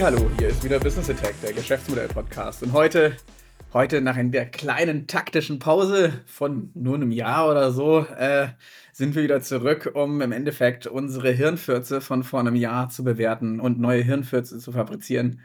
[0.00, 2.62] Hallo, hier ist wieder Business Attack, der Geschäftsmodell-Podcast.
[2.62, 3.16] Und heute,
[3.72, 8.46] heute nach einer kleinen taktischen Pause von nur einem Jahr oder so, äh,
[8.92, 13.58] sind wir wieder zurück, um im Endeffekt unsere Hirnfürze von vor einem Jahr zu bewerten
[13.58, 15.40] und neue Hirnfürze zu fabrizieren.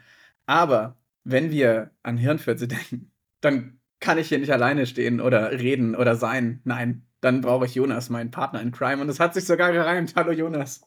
[0.46, 5.96] Aber wenn wir an Hirnfürze denken, dann kann ich hier nicht alleine stehen oder reden
[5.96, 6.60] oder sein.
[6.62, 9.02] Nein, dann brauche ich Jonas, meinen Partner in Crime.
[9.02, 10.14] Und es hat sich sogar gereimt.
[10.14, 10.82] Hallo Jonas.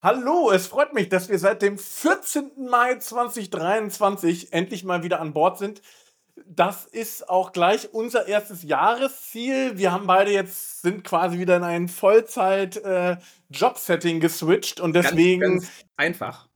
[0.00, 2.52] Hallo, es freut mich, dass wir seit dem 14.
[2.70, 5.82] Mai 2023 endlich mal wieder an Bord sind.
[6.46, 9.76] Das ist auch gleich unser erstes Jahresziel.
[9.76, 15.40] Wir haben beide jetzt, sind quasi wieder in ein Vollzeit-Job-Setting äh, geswitcht und deswegen.
[15.40, 16.48] Ganz, ganz einfach.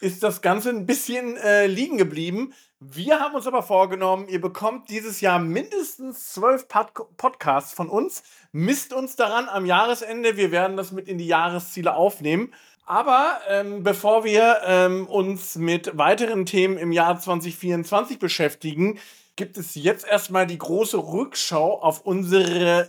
[0.00, 2.54] Ist das Ganze ein bisschen äh, liegen geblieben.
[2.86, 8.22] Wir haben uns aber vorgenommen, ihr bekommt dieses Jahr mindestens zwölf Pod Podcasts von uns.
[8.52, 10.36] Misst uns daran am Jahresende.
[10.36, 12.52] Wir werden das mit in die Jahresziele aufnehmen.
[12.84, 18.98] Aber ähm, bevor wir ähm, uns mit weiteren Themen im Jahr 2024 beschäftigen,
[19.36, 22.86] gibt es jetzt erstmal die große Rückschau auf unsere äh,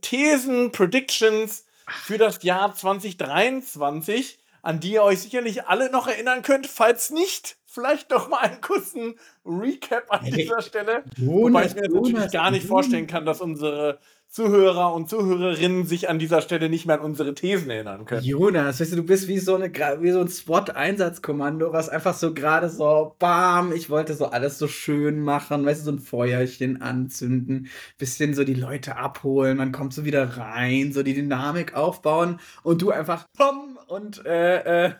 [0.00, 1.64] Thesen, Predictions
[2.02, 6.66] für das Jahr 2023, an die ihr euch sicherlich alle noch erinnern könnt.
[6.66, 11.04] Falls nicht, vielleicht noch mal einen kurzen Recap an dieser Stelle.
[11.16, 15.86] Jonas, Wobei ich mir Jonas, natürlich gar nicht vorstellen kann, dass unsere Zuhörer und Zuhörerinnen
[15.86, 18.24] sich an dieser Stelle nicht mehr an unsere Thesen erinnern können.
[18.24, 22.34] Jonas, weißt du, du bist wie so, eine, wie so ein SWAT-Einsatzkommando, was einfach so
[22.34, 26.82] gerade so, bam, ich wollte so alles so schön machen, weißt du, so ein Feuerchen
[26.82, 32.38] anzünden, bisschen so die Leute abholen, man kommt so wieder rein, so die Dynamik aufbauen
[32.62, 34.92] und du einfach, bam, und äh, äh,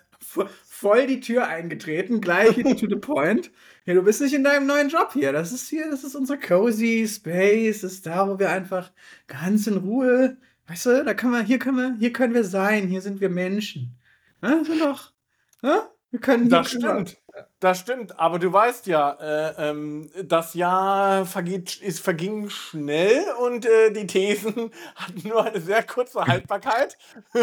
[0.79, 3.51] voll die Tür eingetreten, gleich to the point.
[3.85, 5.33] Ja, du bist nicht in deinem neuen Job hier.
[5.33, 7.81] Das ist hier, das ist unser cozy Space.
[7.81, 8.93] Das ist da, wo wir einfach
[9.27, 10.37] ganz in Ruhe,
[10.67, 12.87] weißt du, da können wir, hier können wir, hier können wir sein.
[12.89, 13.97] Hier sind wir Menschen.
[14.43, 15.13] Ja, sind doch,
[15.63, 15.89] ja?
[16.11, 17.19] Wir können Das stimmt.
[17.61, 23.67] Das stimmt, aber du weißt ja, äh, ähm, das Jahr vergeht, ist, verging schnell und
[23.67, 26.97] äh, die Thesen hatten nur eine sehr kurze Haltbarkeit.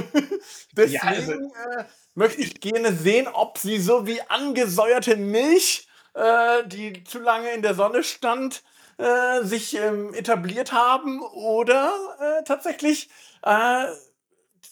[0.76, 6.66] Deswegen ja, also, äh, möchte ich gerne sehen, ob sie so wie angesäuerte Milch äh,
[6.66, 8.64] die zu lange in der Sonne stand,
[8.98, 13.10] äh, sich ähm, etabliert haben oder äh, tatsächlich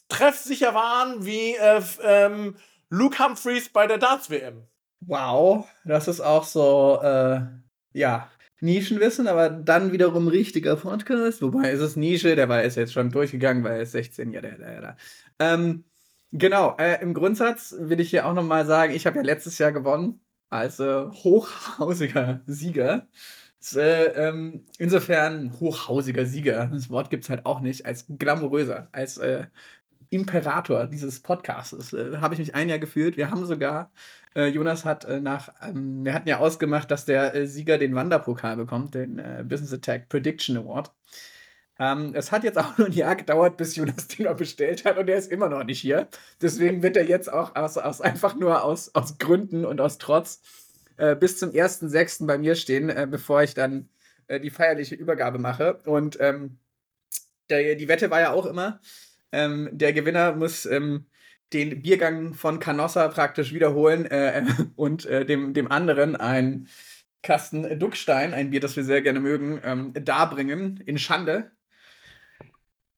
[0.10, 2.56] treffsicher waren wie äh, ähm,
[2.90, 4.68] Luke Humphreys bei der Darts-WM.
[5.08, 7.42] Wow, das ist auch so, äh,
[7.94, 8.30] ja,
[8.62, 11.42] Nischenwissen, aber dann wiederum richtiger Podcast.
[11.42, 14.40] Wobei ist es Nische, der war ist jetzt schon durchgegangen, weil er ist 16, ja,
[14.42, 14.98] der, der, der.
[15.40, 15.84] Ähm,
[16.32, 19.74] genau, äh, im Grundsatz will ich hier auch nochmal sagen, ich habe ja letztes Jahr
[19.74, 23.08] gewonnen als äh, hochhausiger Sieger.
[23.76, 26.68] Äh, ähm, insofern hochhausiger Sieger.
[26.68, 27.86] Das Wort gibt es halt auch nicht.
[27.86, 29.48] Als glamouröser, als äh,
[30.14, 33.18] Imperator dieses Podcasts äh, habe ich mich ein Jahr gefühlt.
[33.18, 33.92] Wir haben sogar,
[34.36, 38.56] äh, Jonas hat äh, nach, ähm, wir hatten ja ausgemacht, dass der Sieger den Wanderpokal
[38.56, 40.92] bekommt, den Business Attack Prediction Award.
[41.80, 44.98] Ähm, es hat jetzt auch nur ein Jahr gedauert, bis Jonas den mal bestellt hat
[44.98, 46.08] und er ist immer noch nicht hier.
[46.42, 50.42] Deswegen wird er jetzt auch aus, aus einfach nur aus, aus Gründen und aus Trotz
[50.98, 52.28] äh, bis zum 1.6.
[52.28, 53.90] bei mir stehen, äh, bevor ich dann
[54.28, 55.82] äh, die feierliche Übergabe mache.
[55.86, 56.60] Und ähm,
[57.50, 58.80] der, die Wette war ja auch immer,
[59.34, 61.06] ähm, der Gewinner muss ähm,
[61.52, 64.46] den Biergang von Canossa praktisch wiederholen äh,
[64.76, 66.68] und äh, dem, dem anderen ein
[67.22, 71.52] Kasten Duckstein, ein Bier, das wir sehr gerne mögen, ähm, darbringen in Schande.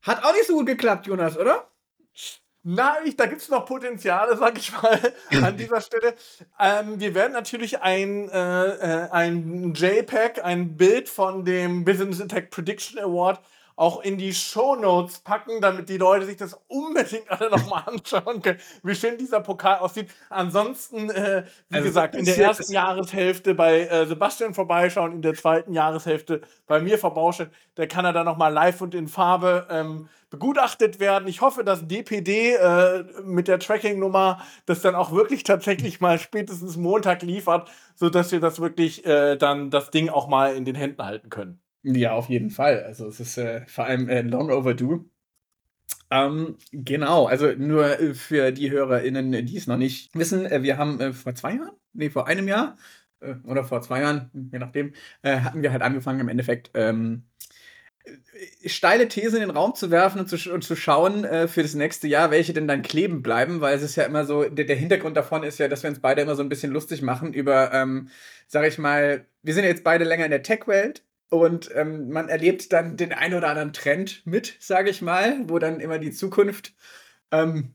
[0.01, 1.69] Hat auch nicht so gut geklappt, Jonas, oder?
[2.67, 5.00] Nein, da gibt es noch Potenziale, sag ich mal,
[5.44, 6.16] an dieser Stelle.
[6.59, 12.50] Ähm, wir werden natürlich ein, äh, äh ein JPEG, ein Bild von dem Business Attack
[12.50, 13.40] Prediction Award
[13.75, 18.41] auch in die Show Notes packen, damit die Leute sich das unbedingt alle nochmal anschauen
[18.41, 20.09] können, wie schön dieser Pokal aussieht.
[20.29, 25.34] Ansonsten, äh, wie also, gesagt, in der ersten Jahreshälfte bei äh, Sebastian vorbeischauen, in der
[25.34, 27.49] zweiten Jahreshälfte bei mir vorbeischauen.
[27.78, 31.28] Der kann er dann nochmal live und in Farbe ähm, begutachtet werden.
[31.28, 36.78] Ich hoffe, dass DPD äh, mit der Tracking-Nummer das dann auch wirklich tatsächlich mal spätestens
[36.78, 41.03] Montag liefert, sodass wir das wirklich äh, dann das Ding auch mal in den Händen
[41.03, 41.59] halten können.
[41.87, 42.84] Ja, auf jeden Fall.
[42.84, 45.05] Also es ist äh, vor allem äh, long overdue.
[46.09, 50.78] Ähm, genau, also nur äh, für die HörerInnen, die es noch nicht wissen, äh, wir
[50.78, 52.78] haben äh, vor zwei Jahren, nee, vor einem Jahr
[53.20, 54.93] äh, oder vor zwei Jahren, je nachdem,
[55.23, 57.26] hatten wir halt angefangen im Endeffekt ähm,
[58.66, 61.76] steile These in den Raum zu werfen und zu, und zu schauen äh, für das
[61.76, 64.76] nächste Jahr, welche denn dann kleben bleiben, weil es ist ja immer so, der, der,
[64.76, 67.73] Hintergrund davon ist ja, dass wir uns beide immer so ein bisschen lustig machen über,
[67.73, 68.09] ähm,
[68.47, 72.29] sag ich mal, wir sind ja jetzt beide länger in der Tech-Welt und ähm, man
[72.29, 76.11] erlebt dann den ein oder anderen Trend mit, sage ich mal, wo dann immer die
[76.11, 76.73] Zukunft
[77.31, 77.73] ähm,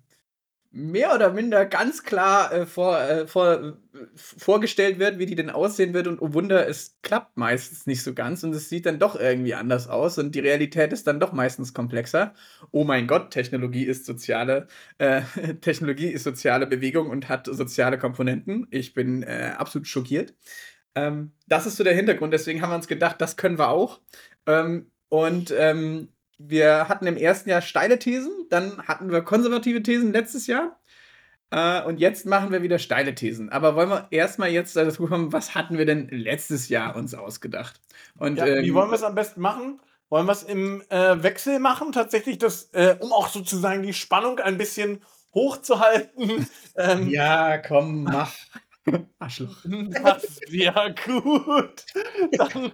[0.72, 3.76] mehr oder minder ganz klar äh, vor, äh, vor,
[4.14, 6.06] vorgestellt wird, wie die denn aussehen wird.
[6.06, 9.54] Und oh Wunder, es klappt meistens nicht so ganz und es sieht dann doch irgendwie
[9.54, 12.34] anders aus und die Realität ist dann doch meistens komplexer.
[12.70, 14.68] Oh mein Gott, Technologie ist soziale,
[14.98, 15.22] äh,
[15.60, 18.68] Technologie ist soziale Bewegung und hat soziale Komponenten.
[18.70, 20.34] Ich bin äh, absolut schockiert.
[20.94, 24.00] Ähm, das ist so der Hintergrund, deswegen haben wir uns gedacht, das können wir auch.
[24.46, 26.08] Ähm, und ähm,
[26.38, 30.80] wir hatten im ersten Jahr steile Thesen, dann hatten wir konservative Thesen letztes Jahr.
[31.50, 33.50] Äh, und jetzt machen wir wieder steile Thesen.
[33.50, 37.80] Aber wollen wir erstmal jetzt dazu kommen, was hatten wir denn letztes Jahr uns ausgedacht?
[38.16, 39.80] Und, ja, ähm, wie wollen wir es am besten machen?
[40.08, 44.38] Wollen wir es im äh, Wechsel machen, tatsächlich, das, äh, um auch sozusagen die Spannung
[44.38, 45.02] ein bisschen
[45.34, 46.48] hochzuhalten?
[46.76, 48.32] ähm, ja, komm, mach.
[49.18, 49.64] Arschloch.
[50.02, 51.86] Das wäre gut.
[52.32, 52.72] Dann,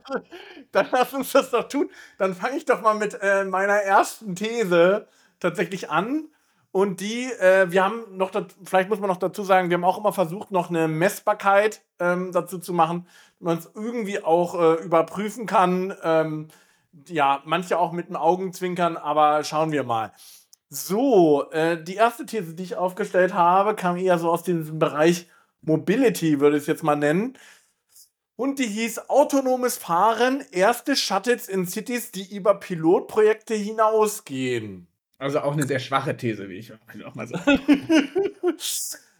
[0.72, 1.90] dann lass uns das doch tun.
[2.18, 5.08] Dann fange ich doch mal mit äh, meiner ersten These
[5.40, 6.28] tatsächlich an.
[6.72, 8.30] Und die, äh, wir haben noch,
[8.64, 12.32] vielleicht muss man noch dazu sagen, wir haben auch immer versucht, noch eine Messbarkeit ähm,
[12.32, 15.94] dazu zu machen, man es irgendwie auch äh, überprüfen kann.
[16.02, 16.48] Ähm,
[17.08, 20.12] ja, manche auch mit dem Augenzwinkern, aber schauen wir mal.
[20.68, 25.28] So, äh, die erste These, die ich aufgestellt habe, kam eher so aus diesem Bereich
[25.62, 27.38] Mobility, würde ich es jetzt mal nennen.
[28.36, 34.86] Und die hieß Autonomes Fahren, erste Shuttles in Cities, die über Pilotprojekte hinausgehen.
[35.18, 37.58] Also auch eine sehr schwache These, wie ich auch mal sage.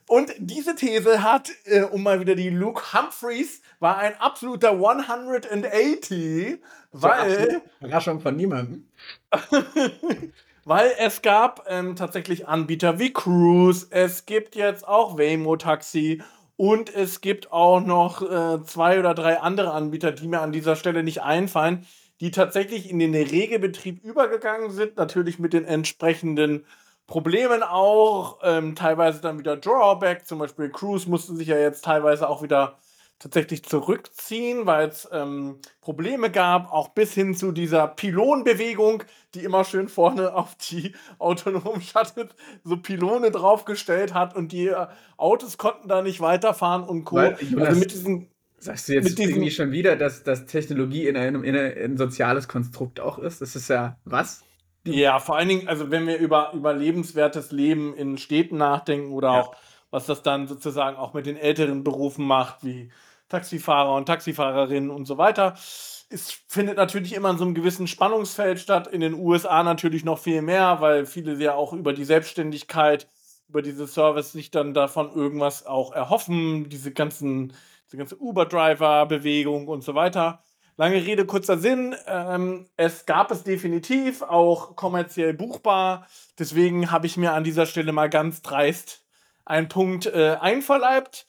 [0.09, 6.61] Und diese These hat, äh, um mal wieder die Luke Humphreys, war ein absoluter 180,
[6.93, 7.63] weil.
[7.81, 8.87] Überraschung von niemandem.
[10.67, 16.21] weil es gab ähm, tatsächlich Anbieter wie Cruise, es gibt jetzt auch Waymo Taxi
[16.57, 20.75] und es gibt auch noch äh, zwei oder drei andere Anbieter, die mir an dieser
[20.75, 21.87] Stelle nicht einfallen,
[22.21, 26.67] die tatsächlich in den Regelbetrieb übergegangen sind, natürlich mit den entsprechenden
[27.07, 32.29] Problemen auch, ähm, teilweise dann wieder Drawback, zum Beispiel Cruise musste sich ja jetzt teilweise
[32.29, 32.77] auch wieder
[33.19, 39.05] tatsächlich zurückziehen, weil es ähm, Probleme gab, auch bis hin zu dieser Pylonbewegung,
[39.35, 42.29] die immer schön vorne auf die autonomen Shuttles
[42.65, 44.87] so Pylone draufgestellt hat und die äh,
[45.17, 47.17] Autos konnten da nicht weiterfahren und Co.
[47.17, 51.17] Weil, Jonas, also mit diesen Sagst du jetzt irgendwie schon wieder, dass, dass Technologie in
[51.17, 53.43] einem in ein soziales Konstrukt auch ist?
[53.43, 54.43] Das ist ja was?
[54.85, 59.33] Ja, vor allen Dingen, also wenn wir über, über lebenswertes Leben in Städten nachdenken oder
[59.33, 59.41] ja.
[59.41, 59.57] auch
[59.91, 62.91] was das dann sozusagen auch mit den älteren Berufen macht, wie
[63.29, 65.55] Taxifahrer und Taxifahrerinnen und so weiter.
[66.09, 68.87] Es findet natürlich immer in so einem gewissen Spannungsfeld statt.
[68.87, 73.09] In den USA natürlich noch viel mehr, weil viele ja auch über die Selbstständigkeit,
[73.49, 76.69] über diese Service sich dann davon irgendwas auch erhoffen.
[76.69, 77.53] Diese ganzen,
[77.87, 80.45] diese ganze Uber-Driver-Bewegung und so weiter.
[80.77, 81.97] Lange Rede, kurzer Sinn.
[82.07, 86.07] Ähm, es gab es definitiv auch kommerziell buchbar.
[86.39, 89.03] Deswegen habe ich mir an dieser Stelle mal ganz dreist
[89.47, 91.27] einen Punkt äh, einverleibt.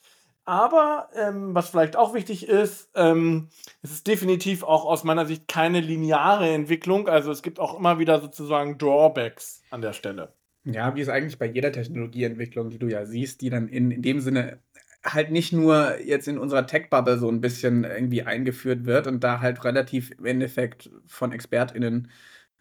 [0.48, 3.50] Aber ähm, was vielleicht auch wichtig ist, ähm,
[3.82, 7.06] es ist definitiv auch aus meiner Sicht keine lineare Entwicklung.
[7.06, 10.32] Also es gibt auch immer wieder sozusagen Drawbacks an der Stelle.
[10.64, 14.00] Ja, wie es eigentlich bei jeder Technologieentwicklung, die du ja siehst, die dann in, in
[14.00, 14.62] dem Sinne
[15.04, 19.40] halt nicht nur jetzt in unserer Tech-Bubble so ein bisschen irgendwie eingeführt wird und da
[19.40, 22.10] halt relativ im Endeffekt von ExpertInnen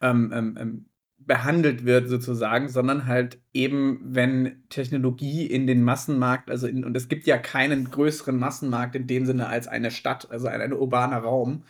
[0.02, 0.86] ähm, ähm, ähm
[1.18, 7.10] behandelt wird sozusagen, sondern halt eben, wenn Technologie in den Massenmarkt, also in, und es
[7.10, 11.18] gibt ja keinen größeren Massenmarkt in dem Sinne als eine Stadt, also ein, ein urbaner
[11.18, 11.64] Raum,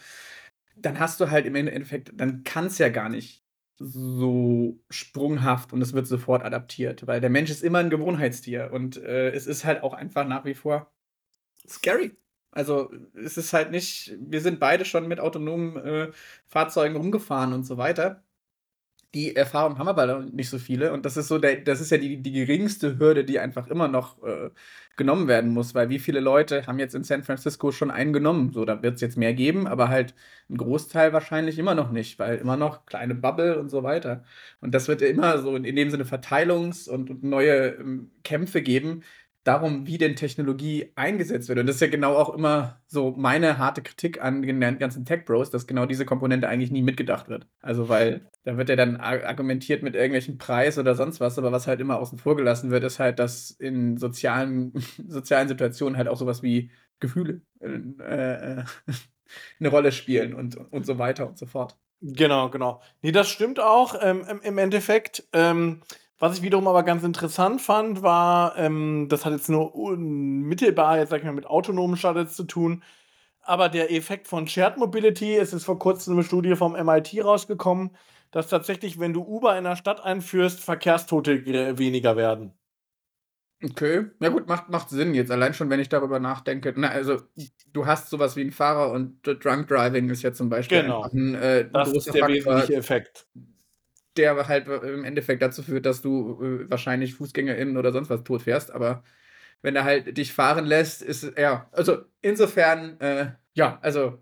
[0.76, 3.44] dann hast du halt im Endeffekt, dann kann es ja gar nicht
[3.80, 8.98] so sprunghaft und es wird sofort adaptiert, weil der Mensch ist immer ein Gewohnheitstier und
[8.98, 10.92] äh, es ist halt auch einfach nach wie vor
[11.68, 12.18] scary.
[12.52, 16.12] Also es ist halt nicht, wir sind beide schon mit autonomen äh,
[16.48, 18.24] Fahrzeugen rumgefahren und so weiter
[19.14, 20.94] die Erfahrung haben aber nicht so viele.
[20.94, 23.88] Und das ist so, der, das ist ja die, die geringste Hürde, die einfach immer
[23.88, 24.50] noch äh,
[24.98, 28.52] genommen werden muss, weil wie viele Leute haben jetzt in San Francisco schon einen genommen?
[28.52, 30.14] So, da wird es jetzt mehr geben, aber halt
[30.50, 34.24] ein Großteil wahrscheinlich immer noch nicht, weil immer noch kleine Bubble und so weiter.
[34.60, 38.12] Und das wird ja immer so in, in dem Sinne Verteilungs- und, und neue ähm,
[38.24, 39.04] Kämpfe geben,
[39.48, 41.60] darum, wie denn Technologie eingesetzt wird.
[41.60, 45.50] Und das ist ja genau auch immer so meine harte Kritik an den ganzen Tech-Bros,
[45.50, 47.48] dass genau diese Komponente eigentlich nie mitgedacht wird.
[47.62, 51.68] Also, weil da wird ja dann argumentiert mit irgendwelchen Preis oder sonst was, aber was
[51.68, 54.74] halt immer außen vor gelassen wird, ist halt, dass in sozialen,
[55.08, 58.64] sozialen Situationen halt auch sowas wie Gefühle äh, äh,
[59.60, 61.78] eine Rolle spielen und, und so weiter und so fort.
[62.02, 62.82] Genau, genau.
[63.02, 65.28] Nee, das stimmt auch ähm, im Endeffekt.
[65.34, 65.82] Ähm,
[66.20, 71.10] was ich wiederum aber ganz interessant fand, war, ähm, das hat jetzt nur unmittelbar, jetzt
[71.10, 72.84] sag ich mal, mit autonomen Shuttles zu tun,
[73.42, 77.92] aber der Effekt von Shared Mobility, es ist vor kurzem eine Studie vom MIT rausgekommen,
[78.32, 81.46] dass tatsächlich, wenn du Uber in der Stadt einführst, Verkehrstote
[81.80, 82.54] weniger werden.
[83.64, 86.74] Okay, ja gut, macht macht Sinn jetzt, allein schon, wenn ich darüber nachdenke.
[86.78, 87.24] Na, also,
[87.74, 91.08] du hast so was wie 'n Fahrer und Drunk Driving ist ja zum Beispiel Genau.
[91.12, 93.28] 'n äh, Das großer ist der Faktor wesentliche Effekt.
[94.18, 98.44] Der halt im Endeffekt dazu führt, dass du, äh, wahrscheinlich FußgängerInnen oder sonst was tot
[98.44, 99.04] fährst, aber
[99.64, 104.20] wenn er halt dich fahren lässt, ist ja, also, insofern, äh, ja, also,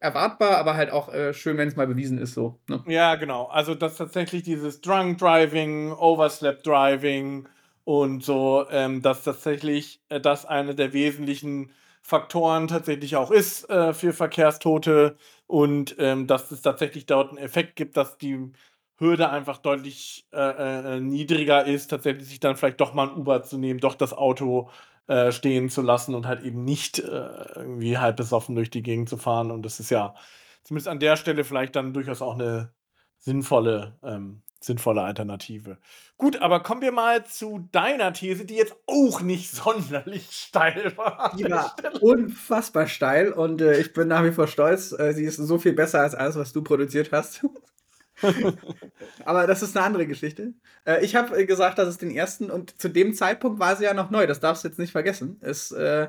[0.00, 2.84] erwartbar, aber halt auch, äh, schön, wenn's mal bewiesen ist so, ne?
[2.86, 3.46] Ja, genau.
[3.46, 7.48] Also, dass tatsächlich dieses Drunk Driving, Overslept Driving
[7.84, 11.70] und so, ähm, dass tatsächlich, äh, das eine der wesentlichen
[12.02, 15.16] Faktoren tatsächlich auch ist, äh, für Verkehrstote
[15.46, 18.52] und, ähm, dass es tatsächlich dort 'n Effekt gibt, dass die
[18.98, 23.16] Hürde einfach deutlich, äh, äh, äh, niedriger ist, tatsächlich sich dann vielleicht doch mal 'n
[23.16, 24.70] Uber zu nehmen, doch das Auto,
[25.06, 27.04] äh, stehen zu lassen und halt eben nicht, äh,
[27.56, 29.50] irgendwie halb besoffen durch die Gegend zu fahren.
[29.50, 30.14] Und das ist ja
[30.64, 32.72] zumindest an der Stelle vielleicht dann durchaus auch 'ne
[33.18, 35.78] sinnvolle ähm, sinnvolle Alternative.
[36.16, 41.36] Gut, aber kommen wir mal zu deiner These, die jetzt auch nicht sonderlich steil war
[41.60, 42.00] Stelle.
[42.00, 44.90] unfassbar steil und, äh, ich bin nach wie vor stolz.
[44.90, 47.42] Sie ist so viel besser als alles, was du produziert hast.
[49.24, 50.54] Aber das ist 'ne andere Geschichte.
[50.84, 53.84] Äh, ich habe, äh, gesagt, dass es den ersten und zu dem Zeitpunkt war sie
[53.84, 55.38] ja noch neu, das darfst du jetzt nicht vergessen.
[55.40, 56.08] Es, äh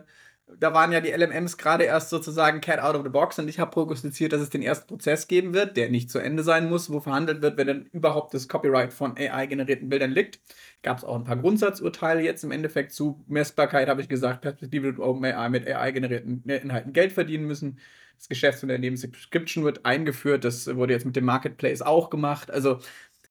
[0.58, 3.60] da waren ja die LLMs grade erst sozusagen Cat out of the box und ich
[3.60, 6.92] habe prognostiziert, dass es den ersten Prozess geben wird, der nicht zu Ende sein muss,
[6.92, 10.40] wo verhandelt wird, wenn denn überhaupt das Copyright von AI-generierten Bildern liegt.
[10.82, 15.00] Gab's auch 'n paar Grundsatzurteile jetzt im Endeffekt zu Messbarkeit, habe ich gesagt, Perspektive wird
[15.00, 17.80] OpenAI mit AI-generierten, ne, Inhalten Geld verdienen müssen.
[18.18, 20.44] Das Geschäftsmodell neben Subscription wird eingeführt.
[20.44, 22.52] Das wurde jetzt mit dem Marketplace auch gemacht.
[22.52, 22.80] Also,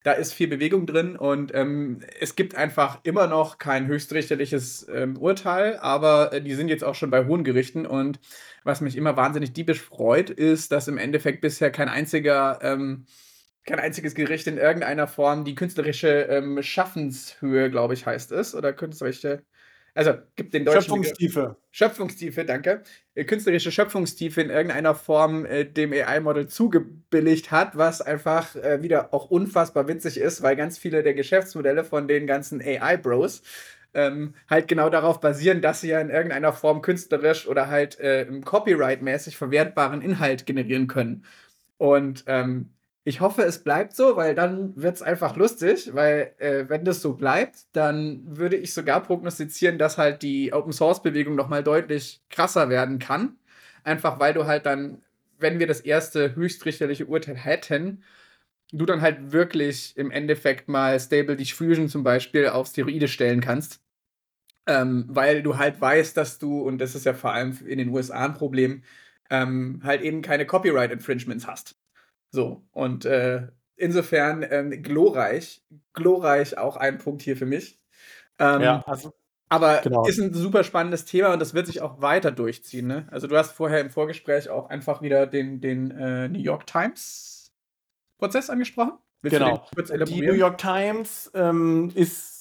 [0.05, 5.17] da ist viel Bewegung drin und, ähm, es gibt einfach immer noch kein höchstrichterliches, ähm,
[5.19, 8.21] Urteil, aber, äh, die sind jetzt auch schon bei hohen Gerichten und
[8.65, 13.07] was mich immer wahnsinnig diebisch freut, ist, dass im Endeffekt bisher kein einziger, ähm
[13.67, 18.73] kein einziges Gericht in irgendeiner Form die künstlerische, ähm, Schaffenshöhe, glaube ich, heißt es, oder
[18.73, 19.43] künstlerische
[19.99, 21.57] also, gibt den deutschen Begriff Schöpfungstiefe.
[21.73, 22.85] Schöpfungstiefe, danke.
[23.17, 29.13] Äh, künstlerische Schöpfungstiefe in irgendeiner Form, äh, dem AI-Model zugebilligt hat, was einfach, äh, wieder
[29.13, 33.43] auch unfassbar witzig ist, weil ganz viele der Geschäftsmodelle von den ganzen AI-Bros,
[33.93, 38.25] ähm, halt genau darauf basieren, dass sie ja in irgendeiner Form künstlerisch oder halt, äh,
[38.45, 41.25] copyright-mäßig verwertbaren Inhalt generieren können.
[41.77, 42.71] Und, ähm,
[43.05, 47.15] ich hoffe, es bleibt so, weil dann wird's einfach lustig, weil, äh, wenn das so
[47.15, 52.99] bleibt, dann würde ich sogar prognostizieren, dass halt die Open-Source-Bewegung noch mal deutlich krasser werden
[52.99, 53.37] kann.
[53.85, 55.03] Einfach, weil du halt dann,
[55.39, 58.03] wenn wir das erste höchstrichterliche Urteil hätten,
[58.73, 63.81] du dann halt wirklich im Endeffekt mal Stable Diffusion zum Beispiel auf Steroide stellen kannst.
[64.67, 67.91] Ähm, weil du halt weißt, dass du und das ist ja vor allem in den
[67.91, 68.83] USA 'n Problem,
[69.31, 71.78] ähm, halt eben keine Copyright-Infringements hast.
[72.35, 77.79] So, und, äh, insofern, ähm, glorreich glorreich auch ein Punkt hier für mich.
[78.57, 79.13] Ja, Ähm, also
[79.49, 80.05] aber genau.
[80.05, 83.09] ist 'n super spannendes Thema und das wird sich auch weiter durchziehen, ne?
[83.11, 87.69] Also, du hast vorher im Vorgespräch auch einfach wieder den den, äh, New York Times-Prozess
[88.51, 88.99] angesprochen.
[89.23, 89.67] Willst Genau.
[90.05, 90.35] Die New?
[90.35, 92.39] York Times, ähm, ist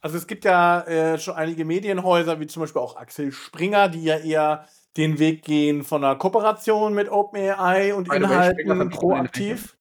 [0.00, 4.04] also, es gibt ja, äh, schon einige Medienhäuser, wie zum Beispiel auch Axel Springer, die
[4.04, 4.66] ja eher
[4.98, 9.76] den Weg gehen von 'ner Kooperation mit OpenAI und Springer Inhalten proaktiv.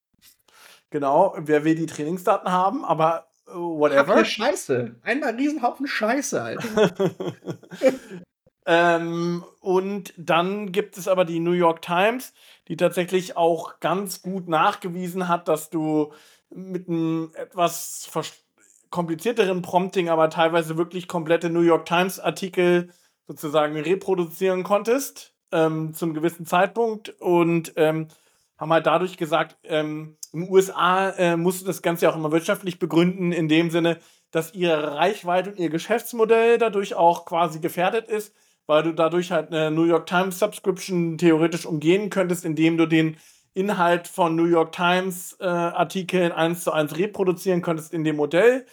[0.91, 4.25] Genau, wer will die Trainingsdaten haben, aber, äh, Habt ihr whatever.
[4.25, 4.95] Scheiße.
[5.03, 7.03] Einmal Riesenhaufen Scheiße, Alter.
[8.69, 12.33] Ähm, und dann gibt es aber die New York Times,
[12.67, 16.12] die tatsächlich auch ganz gut nachgewiesen hat, dass du
[16.50, 18.09] mit 'nem etwas
[18.89, 22.89] komplizierteren Prompting, aber teilweise wirklich komplette New York Times-Artikel
[23.27, 28.07] sozusagen reproduzieren konntest, ähm, zum gewissen Zeitpunkt und, ähm,
[28.57, 32.31] haben halt dadurch gesagt, ähm, in USA, äh, musst du das Ganze ja auch immer
[32.31, 34.00] wirtschaftlich begründen, in dem Sinne,
[34.31, 38.34] dass ihre Reichweite und ihr Geschäftsmodell dadurch auch quasi gefährdet ist,
[38.65, 43.17] weil du dadurch halt 'ne New York Times Subscription theoretisch umgehen könntest, indem du den
[43.53, 48.65] Inhalt von New York Times, äh, Artikeln 1:1 reproduzieren könntest in dem Modell.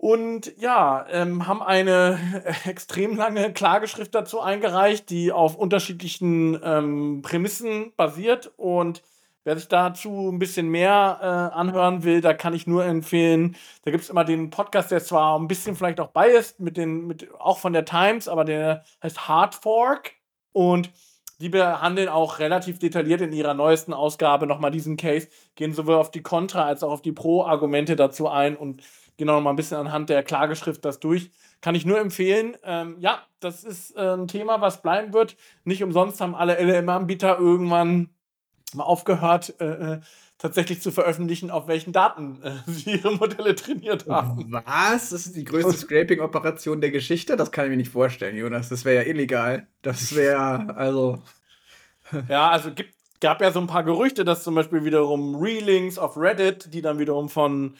[0.00, 2.18] Und ja, ähm, haben eine
[2.64, 8.52] extrem lange Klageschrift dazu eingereicht, die auf unterschiedlichen, ähm, Prämissen basiert.
[8.56, 9.02] Und
[9.42, 13.90] wer sich dazu 'n bisschen mehr, äh, anhören will, da kann ich nur empfehlen da
[13.90, 17.58] gibt's immer den Podcast, der zwar 'n bisschen vielleicht auch biased mit den mit auch
[17.58, 20.12] von der Times, aber der heißt Hard Fork
[20.52, 20.90] und
[21.40, 25.94] die behandeln auch relativ detailliert in ihrer neuesten Ausgabe noch mal diesen Case, gehen sowohl
[25.96, 28.82] auf die Kontra als auch auf die Pro-Argumente dazu ein und
[29.18, 31.30] gehen auch noch mal 'n bisschen anhand der Klageschrift das durch.
[31.60, 32.56] Kann ich nur empfehlen.
[32.64, 35.36] Ähm, ja, das ist, äh, 'n Thema, was bleiben wird.
[35.64, 38.10] Nicht umsonst haben alle LLM-Anbieter irgendwann
[38.74, 40.00] mal aufgehört, äh, äh,
[40.38, 44.52] tatsächlich zu veröffentlichen, auf welchen Daten äh, sie ihre Modelle trainiert haben.
[44.52, 45.10] Was?
[45.10, 47.36] Das ist die größte Scraping-Operation der Geschichte?
[47.36, 48.68] Das kann ich mir nicht vorstellen, Jonas.
[48.68, 49.66] Das wäre ja illegal.
[49.82, 51.22] Das wäre, also.
[52.28, 56.16] Ja, also gibt, gab ja so ein paar Gerüchte, dass zum Beispiel wiederum Relinks auf
[56.16, 57.76] Reddit, die dann wiederum von äh,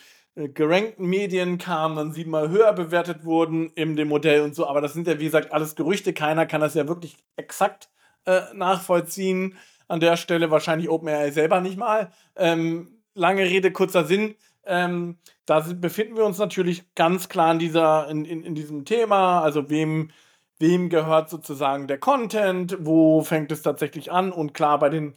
[0.47, 4.67] gerankten Medien kamen, dann siebenmal höher bewertet wurden in dem Modell und so.
[4.67, 6.13] Aber das sind ja, wie gesagt, alles Gerüchte.
[6.13, 7.89] Keiner kann das ja wirklich exakt
[8.25, 9.57] äh, nachvollziehen.
[9.89, 12.13] An der Stelle wahrscheinlich OpenAI selber nicht mal.
[12.37, 14.37] Ähm, lange Rede, kurzer Sinn.
[14.65, 19.41] Ähm, da befinden wir uns natürlich ganz klar in, dieser, in, in, in diesem Thema.
[19.41, 20.11] Also, wem
[20.59, 25.15] wem gehört sozusagen der Content, wo fängt es tatsächlich an und klar, bei den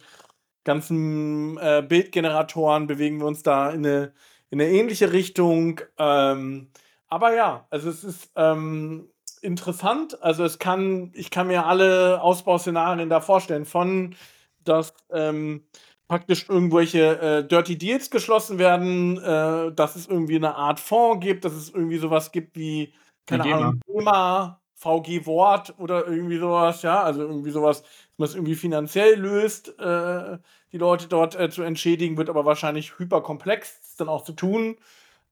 [0.64, 4.12] ganzen äh, Bildgeneratoren bewegen wir uns da in eine,
[4.52, 5.80] in eine ähnliche Richtung.
[5.98, 6.68] Ähm,
[7.08, 9.08] aber ja, also es ist ähm,
[9.40, 10.22] interessant.
[10.22, 14.14] Also es kann, ich kann mir alle Ausbauszenarien da vorstellen, von
[14.62, 15.66] dass ähm,
[16.06, 21.46] praktisch irgendwelche äh, Dirty Deals geschlossen werden, äh, dass es irgendwie eine Art Fonds gibt,
[21.46, 22.92] dass es irgendwie sowas gibt wie,
[23.26, 27.82] keine Ahnung, GEMA, VG Wort oder irgendwie sowas, ja, also irgendwie sowas,
[28.22, 30.38] was irgendwie finanziell löst, äh,
[30.72, 34.76] die Leute dort äh, zu entschädigen, wird aber wahrscheinlich hyperkomplex dann auch zu tun,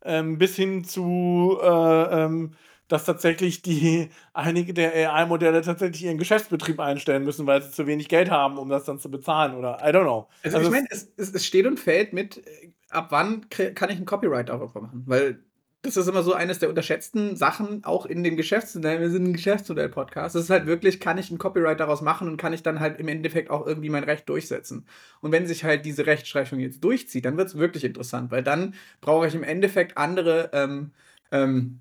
[0.04, 2.52] ähm, bis hin zu, äh, ähm,
[2.88, 8.08] dass tatsächlich die einige der AI-Modelle tatsächlich ihren Geschäftsbetrieb einstellen müssen, weil sie zu wenig
[8.08, 9.78] Geld haben, um das dann zu bezahlen oder?
[9.80, 10.28] I don't know.
[10.42, 13.90] Also, also ich meine, es, es, es, steht und fällt mit, äh, ab wann kann
[13.90, 15.44] ich ein Copyright darüber machen, weil
[15.82, 19.00] das ist immer so eines der unterschätzten Sachen, auch in den Geschäftsmodellen.
[19.00, 20.34] Wir sind ein Geschäftsmodell-Podcast.
[20.34, 23.00] Das ist halt wirklich, kann ich ein Copyright daraus machen und kann ich dann halt
[23.00, 24.86] im Endeffekt auch irgendwie mein Recht durchsetzen.
[25.22, 28.74] Und wenn sich halt diese Rechtsprechung jetzt durchzieht, dann wird es wirklich interessant, weil dann
[29.00, 30.92] brauche ich im Endeffekt andere ähm,
[31.32, 31.80] ähm,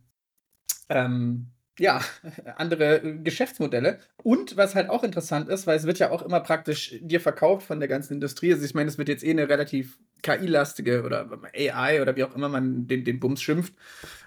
[0.87, 1.47] ähm,
[1.79, 2.01] ja,
[2.58, 3.99] andere Geschäftsmodelle.
[4.21, 7.65] Und was halt auch interessant ist, weil es wird ja auch immer praktisch dir verkauft
[7.65, 8.53] von der ganzen Industrie.
[8.53, 12.36] Also ich meine, es wird jetzt eh eine relativ KI-lastige oder AI oder wie auch
[12.36, 13.73] immer man den, den Bums schimpft.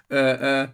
[0.09, 0.67] Äh, äh,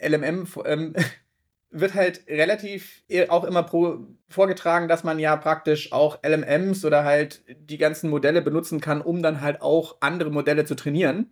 [0.00, 0.94] LMM ähm,
[1.70, 7.42] wird halt relativ auch immer pro, vorgetragen, dass man ja praktisch auch LMMs oder halt
[7.48, 11.30] die ganzen Modelle benutzen kann, um dann halt auch andere Modelle zu trainieren.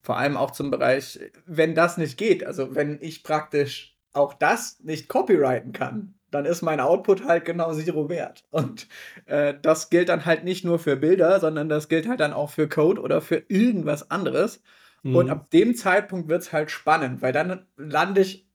[0.00, 4.80] Vor allem auch zum Bereich, wenn das nicht geht, also wenn ich praktisch auch das
[4.80, 8.44] nicht copyrighten kann, dann ist mein Output halt genau Zero wert.
[8.50, 8.88] Und
[9.26, 12.50] äh, das gilt dann halt nicht nur für Bilder, sondern das gilt halt dann auch
[12.50, 14.62] für Code oder für irgendwas anderes.
[15.02, 15.16] Mhm.
[15.16, 18.48] Und ab dem Zeitpunkt wird es halt spannend, weil dann lande ich,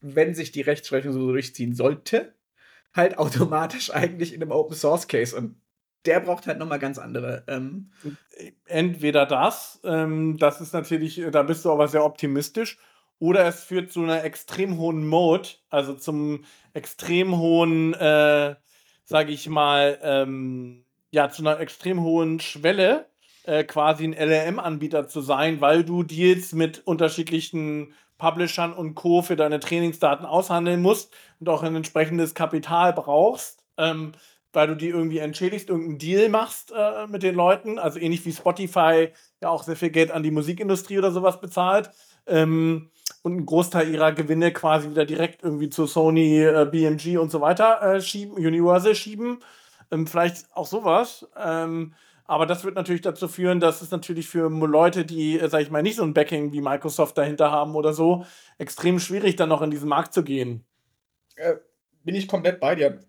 [0.00, 2.34] wenn sich die Rechtsprechung so durchziehen sollte,
[2.92, 5.36] halt automatisch eigentlich in einem Open Source Case.
[5.36, 5.56] Und
[6.06, 7.44] der braucht halt nochmal ganz andere.
[7.46, 7.90] Ähm
[8.64, 12.78] Entweder das, ähm, das ist natürlich, da bist du aber sehr optimistisch,
[13.20, 18.56] oder es führt zu einer extrem hohen Mode, also zum extrem hohen, äh,
[19.04, 23.06] sage ich mal, ähm, ja, zu einer extrem hohen Schwelle,
[23.44, 29.22] äh, quasi ein LLM-Anbieter zu sein, weil du Deals mit unterschiedlichen Publishern und Co.
[29.22, 34.12] für deine Trainingsdaten aushandeln musst und auch ein entsprechendes Kapital brauchst, ähm,
[34.52, 38.32] weil du die irgendwie entschädigst, irgendeinen Deal machst äh, mit den Leuten, also ähnlich wie
[38.32, 39.08] Spotify
[39.42, 41.90] ja auch sehr viel Geld an die Musikindustrie oder sowas bezahlt.
[42.26, 42.90] Ähm,
[43.22, 47.40] und einen Großteil ihrer Gewinne quasi wieder direkt irgendwie zu Sony, äh, BMG und so
[47.40, 49.40] weiter äh, schieben, Universal schieben.
[49.90, 51.28] Ähm, vielleicht auch sowas.
[51.36, 55.62] Ähm, aber das wird natürlich dazu führen, dass es natürlich für Leute, die, äh, sag
[55.62, 58.24] ich mal, nicht so ein Backing wie Microsoft dahinter haben oder so,
[58.56, 60.64] extrem schwierig dann noch in diesen Markt zu gehen.
[61.36, 61.56] Äh,
[62.04, 63.00] bin ich komplett bei dir.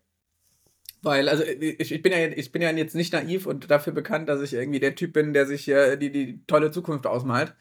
[1.04, 4.30] Weil, also ich, ich, bin ja, ich bin ja jetzt nicht naiv und dafür bekannt,
[4.30, 7.56] dass ich irgendwie der Typ bin, der sich äh, die, die tolle Zukunft ausmalt.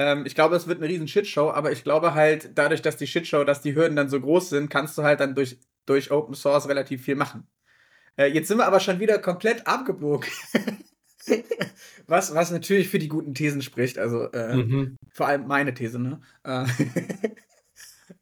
[0.00, 3.06] Ähm, ich glaube, es wird eine riesen Shitshow, aber ich glaube halt, dadurch, dass die
[3.06, 6.34] Shitshow, dass die Hürden dann so groß sind, kannst du halt dann durch, durch Open
[6.34, 7.46] Source relativ viel machen.
[8.16, 10.30] Äh, jetzt sind wir aber schon wieder komplett abgebogen.
[12.06, 14.96] was, was natürlich für die guten Thesen spricht, also äh, mhm.
[15.12, 16.22] vor allem meine These, ne?
[16.44, 16.64] Äh,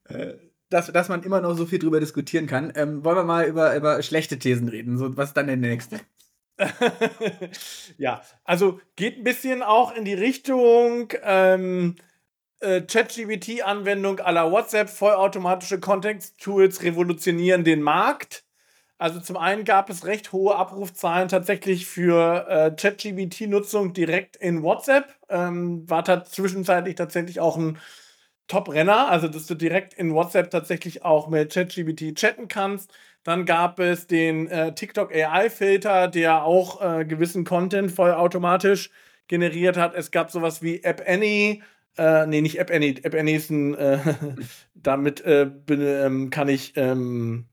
[0.13, 0.37] äh,
[0.71, 2.73] dass, dass man immer noch so viel drüber diskutieren kann.
[2.75, 4.99] Ähm, wollen wir mal über, über schlechte Thesen reden?
[4.99, 6.01] So, was ist dann der nächste?
[7.99, 11.97] ja, also geht ein bisschen auch in die Richtung ähm,
[12.61, 18.45] äh, ChatGPT-Anwendung aller WhatsApp, vollautomatische Context-Tools revolutionieren den Markt.
[18.99, 25.15] Also zum einen gab es recht hohe Abrufzahlen tatsächlich für äh, ChatGPT-Nutzung direkt in WhatsApp.
[25.29, 27.79] Ähm, war zwischenzeitlich tatsächlich auch ein
[28.49, 32.93] Top-Renner, also dass du direkt in WhatsApp tatsächlich auch mit ChatGPT chatten kannst.
[33.23, 38.91] Dann gab es den äh, TikTok AI-Filter, der auch äh, gewissen Content vollautomatisch
[39.29, 39.95] generiert hat.
[39.95, 41.61] Es gab sowas wie App Annie.
[41.99, 42.97] Äh, nee, nicht App Annie.
[43.03, 43.75] App Annie ist ein.
[43.75, 43.99] Äh,
[44.75, 47.47] damit äh, bin, ähm, kann ich ähm,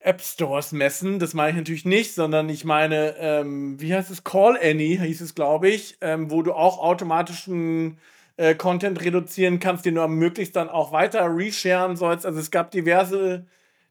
[0.00, 1.18] App Stores messen.
[1.18, 4.24] Das meine ich natürlich nicht, sondern ich meine, ähm, wie heißt es?
[4.24, 7.98] Call Any hieß es, glaube ich, ähm, wo du auch automatischen
[8.36, 12.26] äh, Content reduzieren kannst, den du möglichst dann auch weiter resharen sollst.
[12.26, 13.46] Also es gab diverse,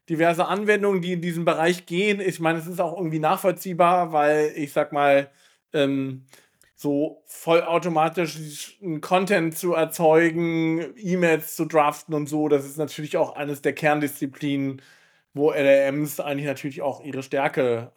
[0.08, 2.20] diverse Anwendungen, die in diesem Bereich gehen.
[2.20, 5.30] Ich meine, es ist auch irgendwie nachvollziehbar, weil ich sag mal,
[5.72, 6.26] ähm,
[6.74, 13.62] so vollautomatisch Content zu erzeugen, E-Mails zu draften und so, das ist natürlich auch eines
[13.62, 14.82] der Kerndisziplinen
[15.34, 17.90] wo LLMs eigentlich natürlich auch ihre Stärke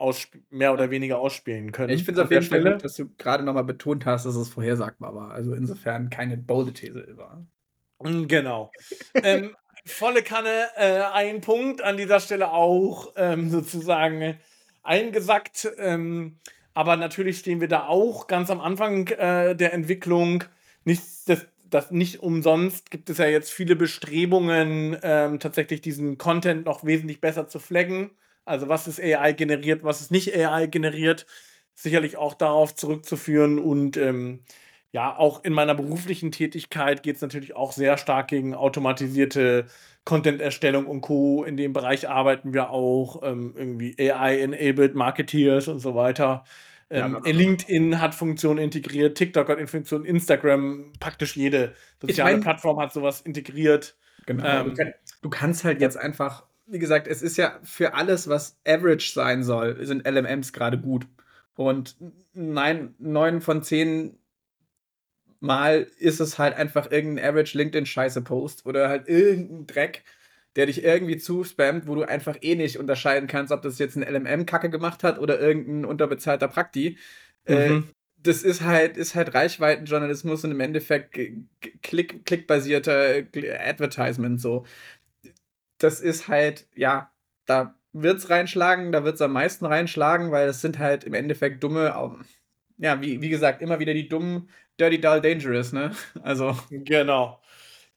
[0.49, 1.89] mehr oder weniger ausspielen können.
[1.89, 4.49] Ich finde es auf jeden Fall gut, dass du gerade nochmal betont hast, dass es
[4.49, 5.31] vorhersagbar war.
[5.31, 7.45] Also insofern keine bolde These war.
[8.01, 8.71] Mm, genau.
[9.23, 14.37] ähm, volle Kanne, äh, ein Punkt an dieser Stelle auch ähm, sozusagen
[14.81, 15.69] eingesackt.
[15.77, 16.37] Ähm,
[16.73, 20.45] aber natürlich stehen wir da auch ganz am Anfang äh, der Entwicklung.
[20.85, 26.83] Nichtsdestotrotz das nicht umsonst gibt es ja jetzt viele Bestrebungen, ähm, tatsächlich diesen Content noch
[26.85, 28.11] wesentlich besser zu flaggen.
[28.45, 31.25] Also was ist AI generiert, was ist nicht AI generiert,
[31.75, 33.59] sicherlich auch darauf zurückzuführen.
[33.59, 34.41] Und ähm,
[34.91, 39.65] ja, auch in meiner beruflichen Tätigkeit geht es natürlich auch sehr stark gegen automatisierte
[40.05, 41.43] Content-Erstellung und Co.
[41.43, 46.45] In dem Bereich arbeiten wir auch ähm, irgendwie AI-enabled Marketeers und so weiter.
[46.89, 52.43] Ähm, ja, LinkedIn hat Funktionen integriert, TikTok hat Funktionen, Instagram, praktisch jede soziale ich mein,
[52.43, 53.97] Plattform hat sowas integriert.
[54.25, 54.45] Genau.
[54.45, 54.93] Ähm, du,
[55.23, 59.43] du kannst halt jetzt einfach, wie gesagt, es ist ja für alles, was Average sein
[59.43, 61.07] soll, sind LMMs gerade gut.
[61.55, 61.95] Und
[62.33, 64.17] nein, neun von zehn
[65.39, 70.03] Mal ist es halt einfach irgendein Average LinkedIn-Scheiße-Post oder halt irgendein Dreck
[70.55, 74.03] der dich irgendwie zuspammt, wo du einfach eh nicht unterscheiden kannst, ob das jetzt ein
[74.03, 76.97] LMM-Kacke gemacht hat oder irgendein unterbezahlter Prakti.
[77.45, 77.77] Äh, mhm.
[77.77, 81.17] Äh, das ist halt, ist halt Reichweitenjournalismus und im Endeffekt
[81.83, 83.23] klick, klickbasierter
[83.59, 84.65] Advertisement so.
[85.77, 87.11] Das ist halt, ja,
[87.45, 91.93] da wird's reinschlagen, da wird's am meisten reinschlagen, weil es sind halt im Endeffekt dumme,
[92.77, 95.91] ja, wie, wie gesagt, immer wieder die dummen Dirty Dull Dangerous, ne?
[96.23, 96.57] Also.
[96.69, 97.39] Genau.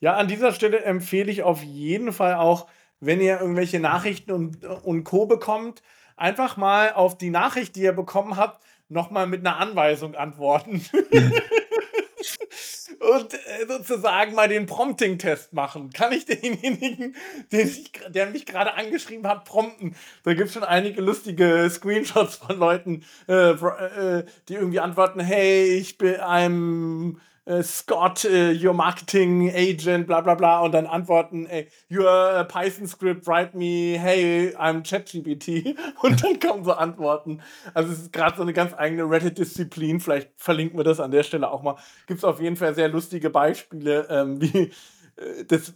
[0.01, 2.69] Ja, an dieser Stelle empfehle ich auf jeden Fall auch,
[3.01, 5.27] wenn ihr irgendwelche Nachrichten und, und Co.
[5.27, 5.83] bekommt,
[6.17, 10.85] einfach mal auf die Nachricht, die ihr bekommen habt, nochmal mit einer Anweisung antworten.
[13.01, 15.91] und äh, sozusagen mal den Prompting-Test machen.
[15.91, 17.15] Kann ich denjenigen,
[17.53, 19.95] den ich, der mich gerade angeschrieben hat, prompten?
[20.25, 25.77] Da gibt es schon einige lustige Screenshots von Leuten, äh, äh, die irgendwie antworten, hey,
[25.77, 31.47] ich bin einem äh, Scott, äh, your marketing agent, bla bla bla, und dann antworten,
[31.47, 35.77] ey, your Python script, write me, hey, I'm ChatGPT.
[36.03, 37.41] Und dann kommen so Antworten.
[37.73, 40.01] Also es ist gerade so eine ganz eigene Reddit-Disziplin.
[40.01, 41.77] Vielleicht verlinken wir das an der Stelle auch mal.
[42.07, 44.71] Gibt es auf jeden Fall sehr lustige Beispiele, ähm, wie
[45.17, 45.75] äh, das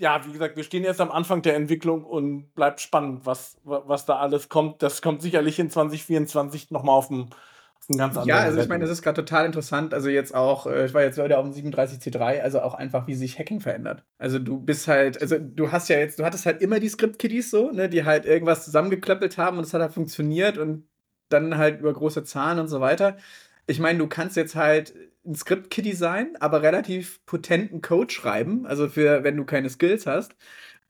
[0.00, 4.06] ja, wie gesagt, wir stehen jetzt am Anfang der Entwicklung und bleibt spannend, was, was
[4.06, 4.82] da alles kommt.
[4.82, 7.30] Das kommt sicherlich in 2024 nochmal auf dem
[8.24, 9.92] ja, also ich meine, das ist gerade total interessant.
[9.94, 13.14] Also jetzt auch, äh, ich war jetzt heute auf dem 37C3, also auch einfach, wie
[13.14, 14.04] sich Hacking verändert.
[14.18, 17.50] Also du bist halt, also du hast ja jetzt, du hattest halt immer die Script-Kiddies
[17.50, 20.88] so, ne, die halt irgendwas zusammengeklöppelt haben und es hat halt funktioniert und
[21.28, 23.16] dann halt über große Zahlen und so weiter.
[23.66, 24.94] Ich meine, du kannst jetzt halt
[25.26, 30.34] ein Script-Kiddie sein, aber relativ potenten Code schreiben, also für, wenn du keine Skills hast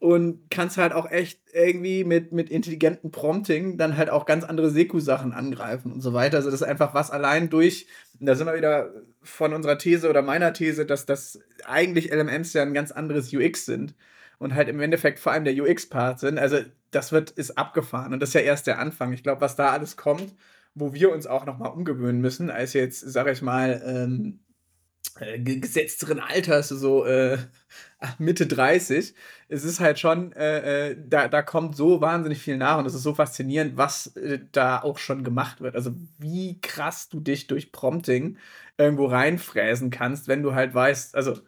[0.04, 4.68] und kannst halt auch echt irgendwie mit, mit intelligentem Prompting dann halt auch ganz andere
[4.68, 6.36] Seku-Sachen angreifen und so weiter.
[6.36, 7.86] Also das ist einfach was allein durch,
[8.20, 12.60] da sind wir wieder von unserer These oder meiner These, dass das eigentlich LMMs ja
[12.60, 13.94] ein ganz anderes UX sind
[14.38, 16.38] und halt im Endeffekt vor allem der UX-Part sind.
[16.38, 16.58] Also
[16.90, 19.14] das wird, ist abgefahren und das ist ja erst der Anfang.
[19.14, 20.34] Ich glaube, was da alles kommt,
[20.74, 24.40] wo wir uns auch nochmal umgewöhnen müssen, als jetzt, sag ich mal, ähm,
[25.20, 27.38] äh, gesetzteren Alters, so äh,
[28.18, 29.14] Mitte 30,
[29.48, 32.94] es ist halt schon, äh, äh, da, da kommt so wahnsinnig viel nach und es
[32.94, 35.74] ist so faszinierend, was äh, da auch schon gemacht wird.
[35.76, 38.38] Also wie krass du dich durch Prompting
[38.76, 41.38] irgendwo reinfräsen kannst, wenn du halt weißt, also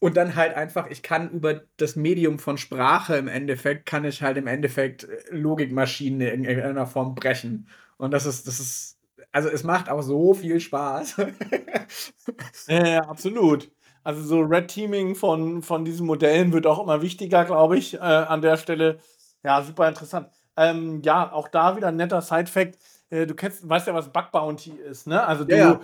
[0.00, 4.22] und dann halt einfach, ich kann über das Medium von Sprache im Endeffekt, kann ich
[4.22, 7.68] halt im Endeffekt äh, Logikmaschinen in irgendeiner Form brechen.
[7.96, 8.93] Und das ist, das ist
[9.34, 11.16] also es macht auch so viel Spaß.
[12.68, 13.68] ja, absolut.
[14.04, 17.98] Also so Red Teaming von, von diesen Modellen wird auch immer wichtiger, glaube ich, äh,
[17.98, 19.00] an der Stelle.
[19.42, 20.28] Ja, super interessant.
[20.56, 22.78] Ähm, ja, auch da wieder ein netter Side-Fact.
[23.10, 25.26] Äh, du kennst, weißt ja, was Bug Bounty ist, ne?
[25.26, 25.80] Also du, ja,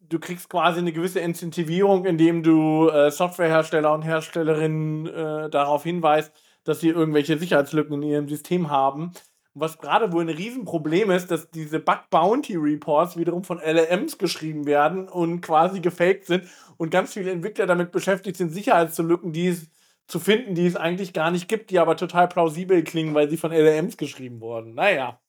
[0.00, 6.32] du kriegst quasi eine gewisse Incentivierung, indem du äh, Softwarehersteller und Herstellerinnen äh, darauf hinweist,
[6.64, 9.12] dass sie irgendwelche Sicherheitslücken in ihrem System haben
[9.54, 14.66] was gerade wohl ein Riesenproblem ist, dass diese Bug Bounty Reports wiederum von LLMs geschrieben
[14.66, 16.44] werden und quasi gefaked sind
[16.76, 19.68] und ganz viele Entwickler damit beschäftigt sind, Sicherheitslücken, die es
[20.06, 23.36] zu finden, die es eigentlich gar nicht gibt, die aber total plausibel klingen, weil sie
[23.36, 24.74] von LLMs geschrieben wurden.
[24.74, 25.19] Naja.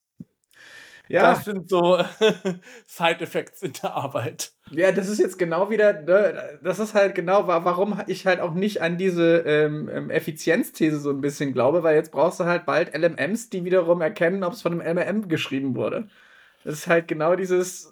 [1.12, 1.34] Ja.
[1.34, 2.02] Das sind so
[2.88, 4.54] Side-Effects in der Arbeit.
[4.70, 8.54] Ja, das ist jetzt genau wieder, ne, das ist halt genau, warum ich halt auch
[8.54, 12.66] nicht an diese ähm, ähm Effizienzthese so ein bisschen glaube, weil jetzt brauchst du halt
[12.66, 16.08] bald LMMs, die wiederum erkennen, ob es von einem LMM geschrieben wurde.
[16.64, 17.92] Das ist halt genau dieses,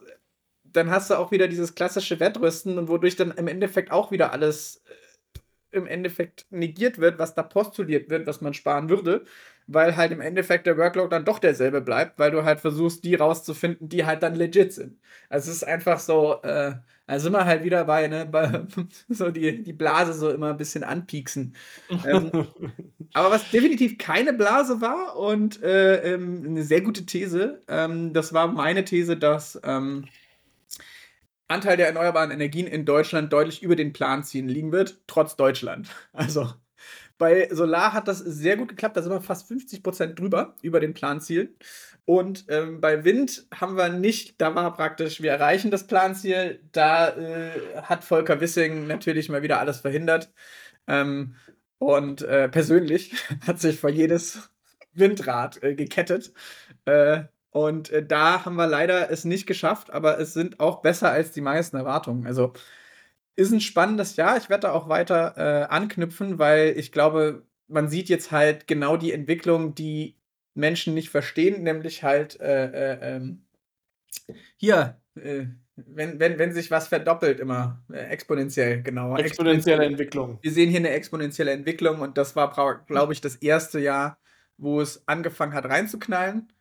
[0.64, 4.32] dann hast du auch wieder dieses klassische Wettrüsten und wodurch dann im Endeffekt auch wieder
[4.32, 9.26] alles äh, im Endeffekt negiert wird, was da postuliert wird, was man sparen würde
[9.72, 13.16] weil halt im Endeffekt der Workload dann doch derselbe bleibt, weil du halt versuchst, die
[13.16, 15.00] rauszufinden, die halt dann legit sind.
[15.30, 16.74] Also es ist einfach so, äh,
[17.06, 18.64] also immer halt wieder bei, ne, bei,
[19.10, 21.56] so die, die Blase so immer ein bisschen anpieksen.
[22.06, 22.32] ähm,
[23.14, 28.34] aber was definitiv keine Blase war und äh, ähm, eine sehr gute These, ähm, das
[28.34, 30.06] war meine These, dass ähm,
[31.48, 35.90] Anteil der erneuerbaren Energien in Deutschland deutlich über den Planzielen liegen wird, trotz Deutschland.
[36.14, 36.54] Also
[37.20, 40.80] bei Solar hat das sehr gut geklappt, da sind wir fast 50 Prozent drüber, über
[40.80, 41.56] den Planziel.
[42.06, 46.60] Und ähm, bei Wind haben wir nicht, da war praktisch, wir erreichen das Planziel.
[46.72, 47.52] Da äh,
[47.84, 50.32] hat Volker Wissing natürlich mal wieder alles verhindert.
[50.88, 51.36] Ähm,
[51.78, 53.14] und äh, persönlich
[53.48, 54.50] hat sich vor jedes
[54.94, 56.34] Windrad äh, gekettet.
[56.86, 61.12] Äh, und äh, da haben wir leider es nicht geschafft, aber es sind auch besser
[61.12, 62.26] als die meisten Erwartungen.
[62.26, 62.54] Also
[63.40, 64.38] ist ein spannendes Jahr.
[64.38, 68.98] Ich werde da auch weiter äh, anknüpfen, weil ich glaube, man sieht jetzt halt genau
[68.98, 70.18] die Entwicklung, die
[70.54, 73.46] Menschen nicht verstehen, nämlich halt äh, äh, ähm,
[74.58, 79.16] hier, äh, wenn, wenn, wenn sich was verdoppelt immer, äh, exponentiell, genau.
[79.16, 80.40] Exponentielle Entwicklung.
[80.42, 82.54] Wir sehen hier eine exponentielle Entwicklung und das war,
[82.86, 84.20] glaube ich, das erste Jahr,
[84.58, 86.52] wo es angefangen hat reinzuknallen.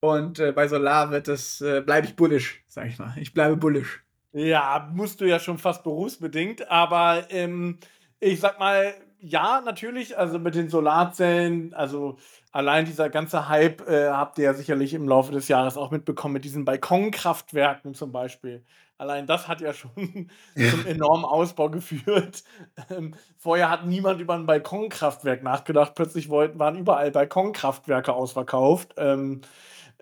[0.00, 3.14] Und äh, bei Solar wird es, bleibe ich bullish, sag ich mal.
[3.18, 4.02] Ich bleibe bullish.
[4.34, 7.78] Ja, musst du ja schon fast berufsbedingt, aber ähm,
[8.18, 12.16] ich sag mal, ja, natürlich, also mit den Solarzellen, also
[12.50, 16.32] allein dieser ganze Hype äh, habt ihr ja sicherlich im Laufe des Jahres auch mitbekommen,
[16.34, 18.64] mit diesen Balkonkraftwerken zum Beispiel.
[18.96, 19.90] Allein das hat ja schon
[20.70, 22.42] zum enormen Ausbau geführt.
[22.90, 25.94] Ähm, vorher hat niemand über ein Balkonkraftwerk nachgedacht.
[25.94, 28.94] Plötzlich wollten, waren überall Balkonkraftwerke ausverkauft.
[28.96, 29.42] Ähm,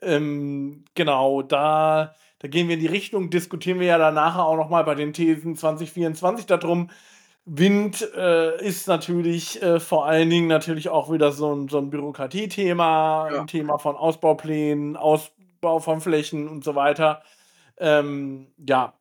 [0.03, 4.85] ähm, genau, da da gehen wir in die Richtung, diskutieren wir ja danach auch nochmal
[4.85, 6.90] bei den Thesen 2024 darum.
[7.44, 11.90] Wind äh, ist natürlich äh, vor allen Dingen natürlich auch wieder so ein, so ein
[11.90, 13.40] Bürokratiethema, ja.
[13.40, 17.22] ein Thema von Ausbauplänen, Ausbau von Flächen und so weiter.
[17.79, 18.94] Ähm, ja,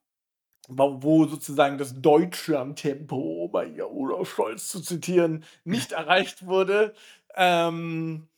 [0.70, 6.94] wo sozusagen das Deutschland-Tempo, bei Olaf Scholz zu zitieren, nicht erreicht wurde.
[7.36, 8.29] Ähm,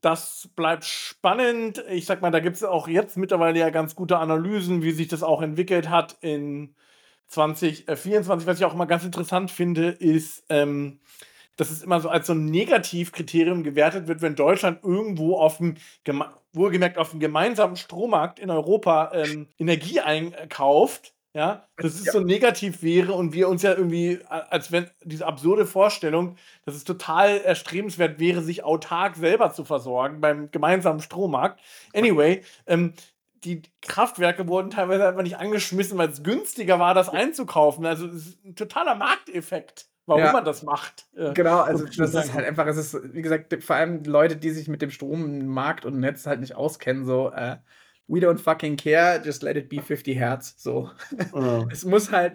[0.00, 1.82] das bleibt spannend.
[1.90, 5.08] Ich sag mal, da gibt es auch jetzt mittlerweile ja ganz gute Analysen, wie sich
[5.08, 6.74] das auch entwickelt hat in
[7.28, 8.46] 2024.
[8.46, 11.00] Was ich auch immer ganz interessant finde, ist, ähm,
[11.56, 15.76] dass es immer so als so ein Negativkriterium gewertet wird, wenn Deutschland irgendwo auf dem,
[16.52, 22.12] wohlgemerkt auf dem gemeinsamen Strommarkt in Europa ähm, Energie einkauft ja, dass es ja.
[22.12, 26.84] so negativ wäre und wir uns ja irgendwie, als wenn diese absurde Vorstellung, dass es
[26.84, 31.60] total erstrebenswert wäre, sich autark selber zu versorgen beim gemeinsamen Strommarkt.
[31.94, 32.94] Anyway, ähm,
[33.44, 37.84] die Kraftwerke wurden teilweise einfach nicht angeschmissen, weil es günstiger war, das einzukaufen.
[37.84, 40.32] Also es ist ein totaler Markteffekt warum ja.
[40.32, 41.08] man das macht.
[41.16, 44.50] Äh, genau, also das ist halt einfach, es ist, wie gesagt, vor allem Leute, die
[44.50, 47.56] sich mit dem Strommarkt und Netz halt nicht auskennen, so, äh,
[48.08, 50.54] we don't fucking care, just let it be 50 Hertz.
[50.58, 50.90] So.
[51.32, 51.66] Oh.
[51.70, 52.34] Es muss halt,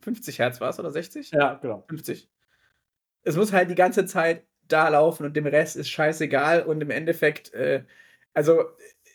[0.00, 1.30] 50 Hertz war es oder 60?
[1.32, 1.84] Ja, genau.
[1.88, 2.28] 50.
[3.24, 6.90] Es muss halt die ganze Zeit da laufen und dem Rest ist scheißegal und im
[6.90, 7.84] Endeffekt, äh,
[8.32, 8.64] also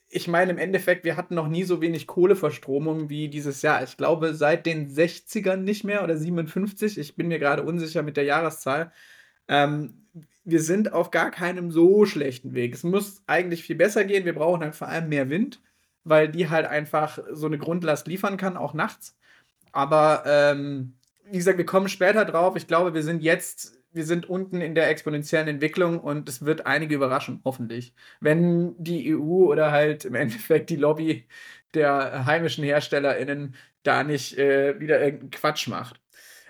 [0.10, 3.84] ich meine im Endeffekt, wir hatten noch nie so wenig Kohleverstromung wie dieses Jahr.
[3.84, 6.98] Ich glaube seit den 60ern nicht mehr oder 57.
[6.98, 8.92] Ich bin mir gerade unsicher mit der Jahreszahl.
[9.50, 10.06] Ähm,
[10.46, 12.74] wir sind auf gar keinem so schlechten Weg.
[12.74, 14.24] Es muss eigentlich viel besser gehen.
[14.24, 15.62] Wir brauchen halt vor allem mehr Wind
[16.10, 19.16] weil die halt einfach so eine Grundlast liefern kann, auch nachts.
[19.72, 22.56] Aber ähm, wie gesagt, wir kommen später drauf.
[22.56, 26.66] Ich glaube, wir sind jetzt, wir sind unten in der exponentiellen Entwicklung und es wird
[26.66, 27.94] einige überraschen, hoffentlich.
[28.20, 31.28] Wenn die EU oder halt im Endeffekt die Lobby
[31.74, 36.02] der heimischen HerstellerInnen da nicht äh, wieder irgendeinen Quatsch macht.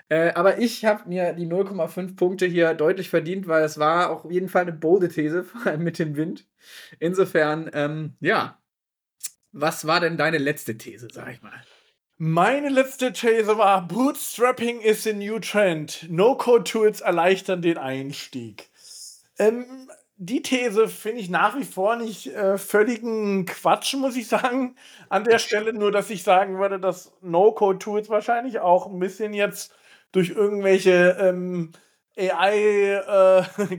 [0.08, 4.30] Äh, aber ich habe mir die 0,5 Punkte hier deutlich verdient, weil es war auf
[4.30, 6.46] jeden Fall eine bolde These, vor allem mit dem Wind.
[6.98, 8.58] Insofern, ähm, ja,
[9.52, 11.62] was war denn deine letzte These, sag ich mal?
[12.16, 16.06] Meine letzte These war, Bootstrapping is a new trend.
[16.10, 18.70] No-Code-Tools erleichtern den Einstieg.
[19.38, 24.74] Ähm, die These finde ich nach wie vor nicht äh, völligen Quatsch, muss ich sagen.
[25.08, 29.72] An der Stelle nur, dass ich sagen würde, dass No-Code-Tools wahrscheinlich auch ein bisschen jetzt
[30.10, 31.70] durch irgendwelche ähm,
[32.16, 33.76] AI äh,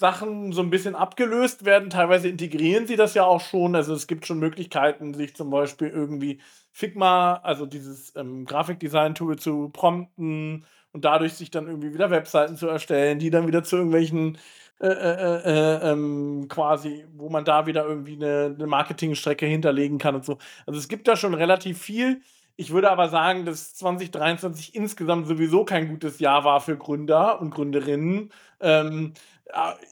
[0.00, 1.90] Sachen so ein bisschen abgelöst werden.
[1.90, 3.76] Teilweise integrieren sie das ja auch schon.
[3.76, 6.40] Also es gibt schon Möglichkeiten, sich zum Beispiel irgendwie
[6.72, 12.66] Figma, also dieses ähm, Grafikdesign-Tool zu prompten und dadurch sich dann irgendwie wieder Webseiten zu
[12.68, 14.38] erstellen, die dann wieder zu irgendwelchen
[14.80, 20.14] äh, äh, äh, ähm, quasi, wo man da wieder irgendwie eine, eine Marketingstrecke hinterlegen kann
[20.14, 20.38] und so.
[20.66, 22.22] Also es gibt da schon relativ viel.
[22.56, 27.50] Ich würde aber sagen, dass 2023 insgesamt sowieso kein gutes Jahr war für Gründer und
[27.50, 28.32] Gründerinnen.
[28.60, 29.12] Ähm,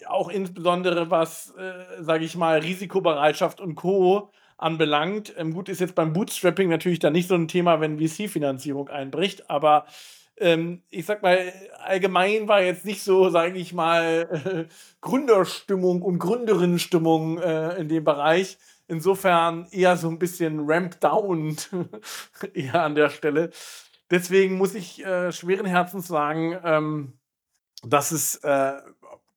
[0.06, 4.30] auch insbesondere was, äh, sage ich mal, Risikobereitschaft und Co.
[4.56, 5.34] anbelangt.
[5.36, 9.50] Ähm, gut, ist jetzt beim Bootstrapping natürlich dann nicht so ein Thema, wenn VC-Finanzierung einbricht,
[9.50, 9.86] aber
[10.40, 11.52] ähm, ich sag mal,
[11.84, 14.64] allgemein war jetzt nicht so, sage ich mal, äh,
[15.00, 18.58] Gründerstimmung und Gründerinnenstimmung äh, in dem Bereich.
[18.86, 21.56] Insofern eher so ein bisschen ramp down
[22.54, 23.50] eher an der Stelle.
[24.10, 27.18] Deswegen muss ich äh, schweren Herzens sagen, ähm,
[27.82, 28.78] dass es äh,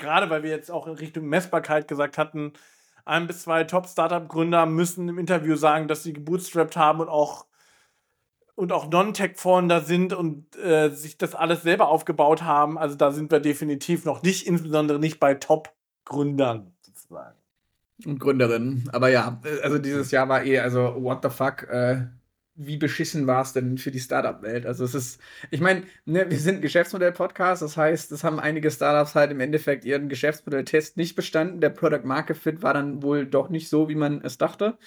[0.02, 2.54] gerade, weil wir jetzt auch in Richtung Messbarkeit gesagt hatten,
[3.06, 7.46] ein bis zwei Top-Startup-Gründer müssen im Interview sagen, dass sie gebootstrapped haben und auch
[8.56, 12.78] und auch Non-Tech-Founder sind und äh, sich das alles selber aufgebaut haben.
[12.78, 17.38] Also da sind wir definitiv noch nicht, insbesondere nicht bei Top-Gründern sozusagen.
[18.06, 18.90] Und Gründerinnen.
[18.94, 22.02] Aber ja, also dieses Jahr war eh, also what the fuck, äh,
[22.56, 24.66] wie beschissen war es denn für die Startup-Welt?
[24.66, 29.16] Also es ist, ich meine, ne, wir sind Geschäftsmodell-Podcast, das heißt, es haben einige Startups
[29.16, 31.62] halt im Endeffekt ihren Geschäftsmodell-Test nicht bestanden.
[31.62, 34.78] Der Product Market Fit war dann wohl doch nicht so, wie man es dachte.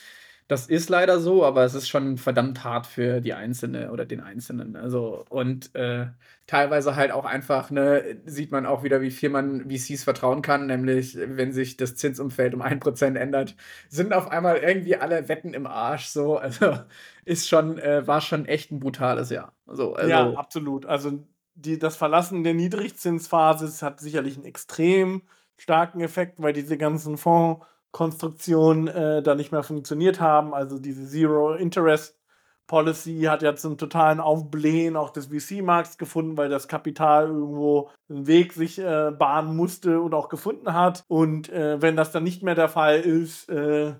[0.46, 4.20] Das ist leider so, aber es ist schon verdammt hart für die Einzelne oder den
[4.20, 4.76] Einzelnen.
[4.76, 6.08] Also, und äh,
[6.46, 10.66] teilweise halt auch einfach, ne, sieht man auch wieder, wie viel man VCs vertrauen kann,
[10.66, 13.56] nämlich wenn sich das Zinsumfeld um 1% ändert,
[13.88, 16.08] sind auf einmal irgendwie alle Wetten im Arsch.
[16.08, 16.78] So, also
[17.24, 19.52] ist schon, äh, war schon echt ein brutales Jahr.
[19.66, 20.86] So, also, ja, absolut.
[20.86, 25.22] Also die, das Verlassen der Niedrigzinsphase hat sicherlich einen extrem
[25.56, 30.52] starken Effekt, weil diese ganzen Fonds Konstruktion äh, da nicht mehr funktioniert haben.
[30.52, 32.18] Also diese Zero Interest
[32.66, 38.26] Policy hat ja zum totalen Aufblähen auch des VC-Markts gefunden, weil das Kapital irgendwo einen
[38.26, 41.04] Weg sich äh, bahnen musste und auch gefunden hat.
[41.08, 43.94] Und äh, wenn das dann nicht mehr der Fall ist, äh,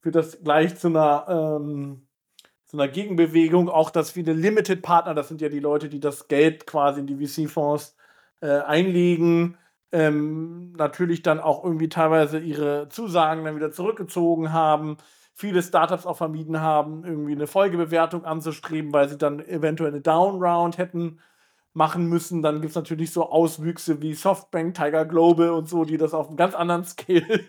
[0.00, 2.06] führt das gleich zu einer, ähm,
[2.70, 3.68] zu einer Gegenbewegung.
[3.68, 7.16] Auch dass viele Limited-Partner, das sind ja die Leute, die das Geld quasi in die
[7.26, 7.96] VC-Fonds
[8.40, 9.56] äh, einlegen,
[9.90, 14.98] ähm, natürlich dann auch irgendwie teilweise ihre Zusagen dann wieder zurückgezogen haben.
[15.34, 20.78] Viele Startups auch vermieden haben, irgendwie eine Folgebewertung anzustreben, weil sie dann eventuell eine Downround
[20.78, 21.18] hätten
[21.72, 22.42] machen müssen.
[22.42, 26.28] Dann gibt es natürlich so Auswüchse wie Softbank, Tiger Global und so, die das auf
[26.28, 27.44] einem ganz anderen Scale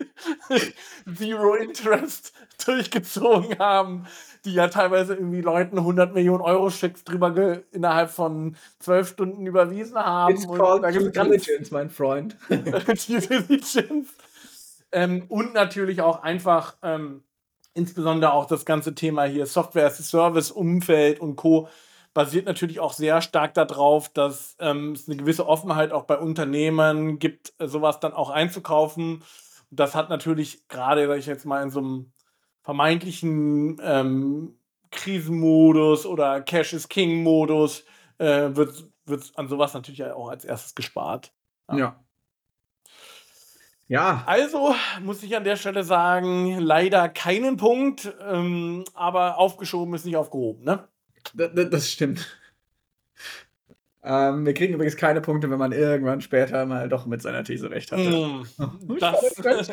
[1.16, 2.32] Zero Interest
[2.66, 4.06] durchgezogen haben
[4.44, 9.96] die ja teilweise irgendwie Leuten 100 Millionen Euro Schecks drüber innerhalb von zwölf Stunden überwiesen
[9.96, 10.34] haben.
[10.34, 12.36] It's called due diligence, mein Freund.
[12.48, 14.08] due diligence.
[14.90, 17.22] Ähm, und natürlich auch einfach, ähm,
[17.74, 21.68] insbesondere auch das ganze Thema hier Software as a Service, Umfeld und Co.
[22.14, 27.18] basiert natürlich auch sehr stark darauf, dass ähm, es eine gewisse Offenheit auch bei Unternehmen
[27.18, 29.24] gibt, sowas dann auch einzukaufen.
[29.70, 32.12] Das hat natürlich gerade, sag ich jetzt mal, in so einem
[32.62, 34.58] vermeintlichen ähm,
[34.90, 37.84] Krisenmodus oder Cash is King Modus
[38.18, 41.32] äh, wird, wird an sowas natürlich auch als erstes gespart.
[41.70, 41.78] Ja.
[41.78, 42.04] ja.
[43.88, 44.22] ja.
[44.26, 50.16] Also muss ich an der Stelle sagen, leider keinen Punkt, ähm, aber aufgeschoben ist nicht
[50.16, 50.86] aufgehoben, ne?
[51.34, 52.26] Das, stimmt.
[54.04, 57.70] Ähm, wir kriegen übrigens keine Punkte, wenn man irgendwann später mal doch mit seiner These
[57.70, 58.02] recht hatte.
[58.02, 58.44] Mm,
[58.98, 59.70] das,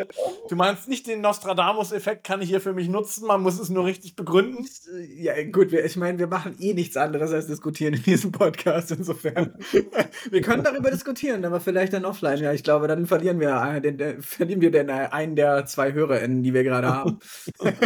[0.47, 3.85] du meinst nicht den Nostradamus-Effekt kann ich hier für mich nutzen, man muss es nur
[3.85, 4.67] richtig begründen?
[5.15, 8.91] Ja, gut, wir, ich meine, wir machen eh nichts anderes als diskutieren in diesem Podcast,
[8.91, 9.55] insofern.
[10.29, 12.37] wir können darüber diskutieren, aber vielleicht dann offline.
[12.37, 15.65] Ja, ich glaube, dann verlieren wir, äh, den, den, verlieren wir den, äh, einen der
[15.65, 17.19] zwei HörerInnen, die wir gerade haben.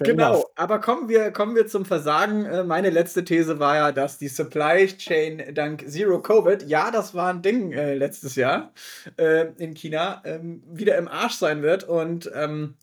[0.00, 2.44] genau, aber kommen wir, kommen wir zum Versagen.
[2.44, 7.14] Äh, meine letzte These war ja, dass die Supply Chain dank Zero Covid, ja, das
[7.14, 8.72] war ein Ding äh, letztes Jahr
[9.16, 12.76] äh, in China, ähm, wieder im Arsch sein wird und ähm,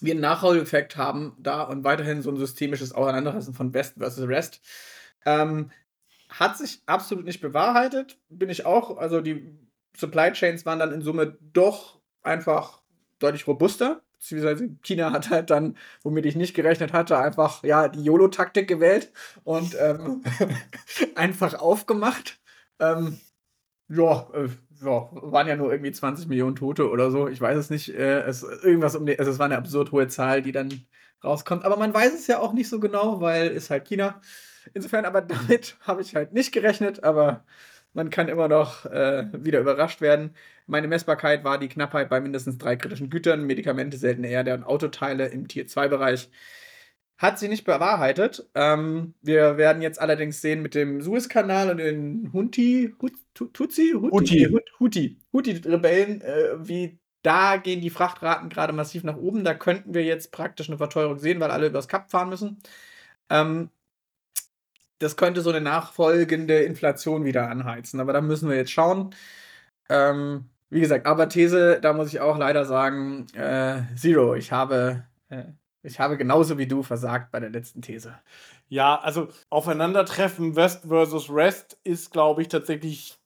[0.00, 4.60] wir einen Nachholeffekt haben da und weiterhin so ein systemisches Auseinandersetzen von Best versus Rest.
[5.24, 5.70] Ähm,
[6.28, 8.98] hat sich absolut nicht bewahrheitet, bin ich auch.
[8.98, 9.58] Also die
[9.96, 12.82] Supply Chains waren dann in Summe doch einfach
[13.18, 18.02] deutlich robuster beziehungsweise China hat halt dann, womit ich nicht gerechnet hatte, einfach ja die
[18.02, 19.12] YOLO-Taktik gewählt
[19.44, 20.22] und ähm,
[21.14, 22.40] einfach aufgemacht.
[22.80, 23.18] Ähm,
[23.88, 24.48] ja, äh,
[24.82, 27.28] ja, waren ja nur irgendwie 20 Millionen Tote oder so.
[27.28, 27.94] Ich weiß es nicht.
[27.94, 30.86] Äh, es, irgendwas um die, also es war eine absurd hohe Zahl, die dann
[31.24, 31.64] rauskommt.
[31.64, 34.20] Aber man weiß es ja auch nicht so genau, weil ist halt China.
[34.74, 37.02] Insofern, aber damit habe ich halt nicht gerechnet.
[37.04, 37.44] Aber
[37.92, 40.34] Man kann immer noch äh, wieder überrascht werden.
[40.66, 45.26] Meine Messbarkeit war die Knappheit bei mindestens drei kritischen Gütern, Medikamente, seltene Erde und Autoteile
[45.28, 46.30] im Tier-2-Bereich.
[47.16, 48.48] Hat sie nicht bewahrheitet.
[48.54, 53.92] Ähm, wir werden jetzt allerdings sehen mit dem Suezkanal und den Hunti, Hut, Tutsi?
[53.94, 54.56] Huti.
[54.78, 55.18] Huti.
[55.32, 59.42] Huti-Rebellen, äh, wie da gehen die Frachtraten gerade massiv nach oben.
[59.44, 62.58] Da könnten wir jetzt praktisch eine Verteuerung sehen, weil alle übers Kap fahren müssen.
[63.30, 63.70] Ähm,
[64.98, 68.00] das könnte so eine nachfolgende Inflation wieder anheizen.
[68.00, 69.14] Aber da müssen wir jetzt schauen.
[69.88, 74.34] Ähm, wie gesagt, aber These, da muss ich auch leider sagen, äh, Zero.
[74.34, 75.44] Ich habe, äh,
[75.82, 78.18] ich habe genauso wie du versagt bei der letzten These.
[78.68, 83.18] Ja, also Aufeinandertreffen West versus Rest ist, glaube ich, tatsächlich,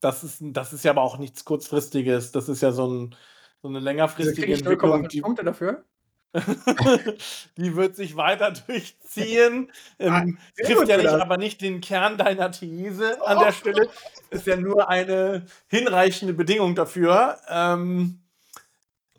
[0.00, 2.32] das ist, das ist ja aber auch nichts Kurzfristiges.
[2.32, 3.14] Das ist ja so, ein,
[3.62, 5.08] so eine längerfristige also Entwicklung.
[5.08, 5.84] Die, Punkte dafür?
[7.56, 9.70] die wird sich weiter durchziehen.
[9.98, 13.88] Ähm, ah, trifft ja nicht, aber nicht den Kern deiner These an der Stelle.
[14.30, 17.38] Ist ja nur eine hinreichende Bedingung dafür.
[17.48, 18.20] Ähm,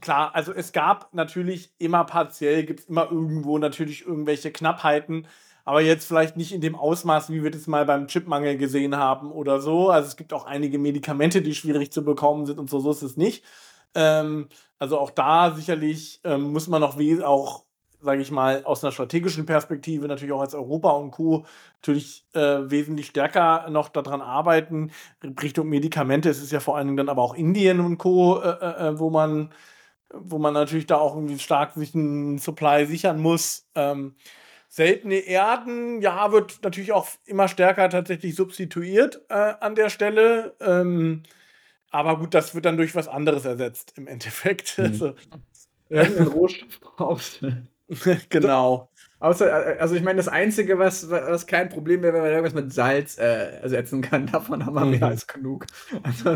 [0.01, 5.28] klar, also es gab natürlich immer partiell, gibt es immer irgendwo natürlich irgendwelche Knappheiten,
[5.66, 9.32] aber jetzt vielleicht nicht in dem Ausmaß, wie wir das mal beim Chipmangel gesehen haben
[9.32, 9.89] oder so.
[9.89, 13.03] Also es gibt auch einige Medikamente, die schwierig zu bekommen sind und so, so ist
[13.03, 13.43] es nicht.
[13.96, 14.48] Ähm,
[14.80, 17.64] also auch da sicherlich ähm, muss man noch wie auch,
[18.02, 21.46] sage ich mal, aus einer strategischen Perspektive natürlich auch als Europa und Co.
[21.82, 24.91] natürlich äh, wesentlich stärker noch daran arbeiten.
[25.41, 28.50] Richtung Medikamente es ist ja vor allen Dingen dann aber auch Indien und Co., äh,
[28.50, 29.54] äh, äh, wo man
[30.14, 33.68] wo man natürlich da auch irgendwie stark sich einen Supply sichern muss.
[33.76, 34.16] Ähm,
[34.70, 40.56] seltene Erden, ja, wird natürlich auch immer stärker tatsächlich substituiert äh, an der Stelle.
[40.62, 41.24] Ähm,
[41.94, 44.78] aber gut, das wird dann durch was anderes ersetzt im Endeffekt.
[44.78, 44.86] Mhm.
[44.86, 45.16] Also,
[45.89, 47.46] Irgendeinen Rohstoff brauchst.
[48.30, 48.89] genau.
[49.20, 52.74] Außer, also ich meine, das Einzige, was, was kein Problem wäre, wenn man irgendwas mit
[52.74, 54.91] Salz äh, ersetzen kann, davon haben wir mhm.
[54.91, 55.68] mehr als genug.
[56.02, 56.36] Also,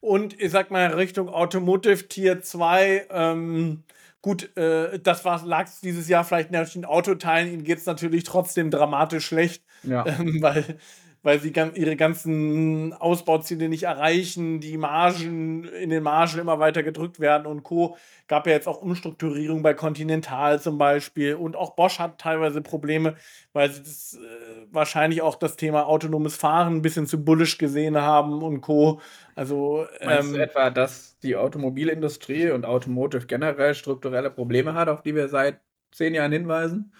[0.00, 3.84] und ich sag mal, Richtung Automotive Tier 2, ähm,
[4.22, 8.70] gut, äh, das lag dieses Jahr vielleicht in den Autoteilen, ihnen geht es natürlich trotzdem
[8.70, 10.04] dramatisch schlecht, ja.
[10.06, 10.78] ähm, weil
[11.22, 17.20] weil sie ihre ganzen Ausbauziele nicht erreichen, die Margen in den Margen immer weiter gedrückt
[17.20, 17.96] werden und Co.
[18.26, 23.16] Gab ja jetzt auch Umstrukturierung bei Continental zum Beispiel und auch Bosch hat teilweise Probleme,
[23.52, 27.96] weil sie das, äh, wahrscheinlich auch das Thema autonomes Fahren ein bisschen zu bullisch gesehen
[27.98, 29.00] haben und Co.
[29.34, 35.02] Also Meinst ähm, du etwa, dass die Automobilindustrie und Automotive generell strukturelle Probleme hat, auf
[35.02, 35.60] die wir seit
[35.92, 36.92] zehn Jahren hinweisen?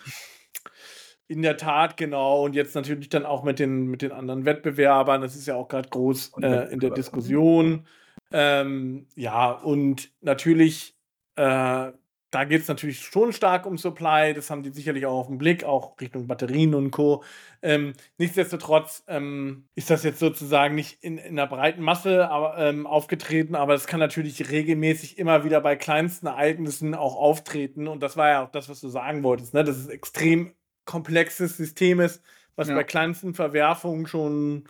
[1.31, 2.43] In der Tat, genau.
[2.45, 5.21] Und jetzt natürlich dann auch mit den, mit den anderen Wettbewerbern.
[5.21, 7.87] Das ist ja auch gerade groß äh, in der Diskussion.
[8.33, 10.97] Ähm, ja, und natürlich,
[11.37, 11.93] äh,
[12.33, 14.35] da geht es natürlich schon stark um Supply.
[14.35, 17.23] Das haben die sicherlich auch auf dem Blick, auch Richtung Batterien und Co.
[17.63, 22.89] Ähm, nichtsdestotrotz ähm, ist das jetzt sozusagen nicht in, in einer breiten Masse aber, ähm,
[22.89, 27.87] aufgetreten, aber es kann natürlich regelmäßig immer wieder bei kleinsten Ereignissen auch auftreten.
[27.87, 29.55] Und das war ja auch das, was du sagen wolltest.
[29.55, 29.63] Ne?
[29.63, 30.55] Das ist extrem
[30.91, 32.21] komplexes System ist,
[32.57, 32.75] was ja.
[32.75, 34.65] bei kleinsten Verwerfungen schon,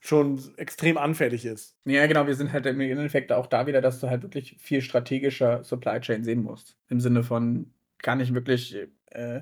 [0.00, 1.78] schon extrem anfällig ist.
[1.86, 4.82] Ja, genau, wir sind halt im Endeffekt auch da wieder, dass du halt wirklich viel
[4.82, 6.76] strategischer Supply Chain sehen musst.
[6.88, 9.40] Im Sinne von, kann ich wirklich äh,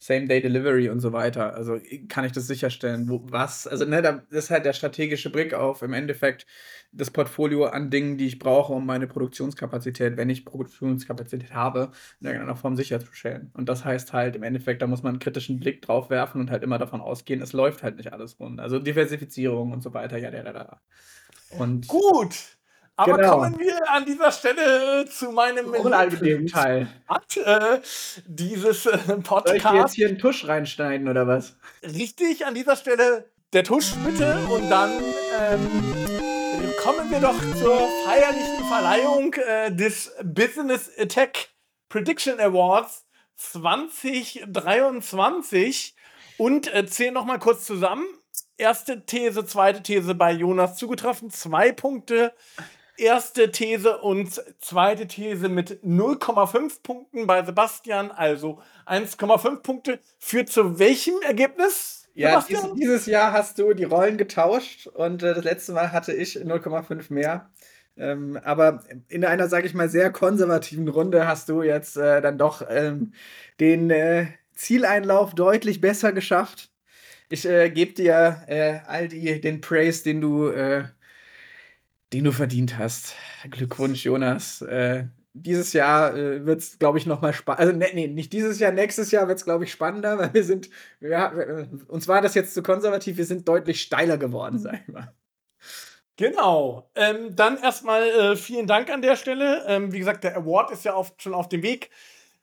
[0.00, 1.54] Same-Day-Delivery und so weiter.
[1.54, 1.78] Also
[2.08, 5.82] kann ich das sicherstellen, wo, was, also ne, das ist halt der strategische Blick auf
[5.82, 6.46] im Endeffekt
[6.90, 12.26] das Portfolio an Dingen, die ich brauche, um meine Produktionskapazität, wenn ich Produktionskapazität habe, in
[12.28, 13.50] irgendeiner Form sicherzustellen.
[13.52, 16.50] Und das heißt halt im Endeffekt, da muss man einen kritischen Blick drauf werfen und
[16.50, 18.58] halt immer davon ausgehen, es läuft halt nicht alles rund.
[18.58, 20.80] Also Diversifizierung und so weiter, ja, ja, ja.
[21.58, 22.59] Und Gut.
[23.00, 23.38] Aber genau.
[23.38, 26.86] kommen wir an dieser Stelle zu meinem unangenehmen Teil.
[27.34, 27.78] Äh,
[28.26, 29.46] dieses äh, Podcast.
[29.48, 31.56] Soll ich jetzt hier einen Tusch reinschneiden oder was?
[31.82, 34.90] Richtig, an dieser Stelle der Tusch bitte und dann
[35.40, 35.66] ähm,
[36.82, 41.48] kommen wir doch zur feierlichen Verleihung äh, des Business Attack
[41.88, 45.96] Prediction Awards 2023
[46.36, 48.04] und äh, zählen noch mal kurz zusammen.
[48.58, 52.34] Erste These, zweite These bei Jonas zugetroffen, zwei Punkte
[53.00, 59.98] erste These und zweite These mit 0,5 Punkten bei Sebastian, also 1,5 Punkte.
[60.18, 62.08] Führt zu welchem Ergebnis?
[62.14, 66.12] Ja, dies, dieses Jahr hast du die Rollen getauscht und äh, das letzte Mal hatte
[66.12, 67.50] ich 0,5 mehr.
[67.96, 72.38] Ähm, aber in einer, sage ich mal, sehr konservativen Runde hast du jetzt äh, dann
[72.38, 73.12] doch ähm,
[73.58, 76.70] den äh, Zieleinlauf deutlich besser geschafft.
[77.28, 80.84] Ich äh, gebe dir äh, all die, den Praise, den du äh,
[82.12, 83.14] den du verdient hast.
[83.50, 84.62] Glückwunsch, Jonas.
[84.62, 87.60] Äh, dieses Jahr äh, wird es, glaube ich, noch mal spannend.
[87.60, 90.44] Also, ne, nee, nicht dieses Jahr, nächstes Jahr wird es, glaube ich, spannender, weil wir
[90.44, 94.80] sind, ja, äh, uns war das jetzt zu konservativ, wir sind deutlich steiler geworden, sag
[94.82, 95.14] ich mal.
[96.16, 96.90] Genau.
[96.96, 99.64] Ähm, dann erstmal äh, vielen Dank an der Stelle.
[99.66, 101.90] Ähm, wie gesagt, der Award ist ja auf, schon auf dem Weg.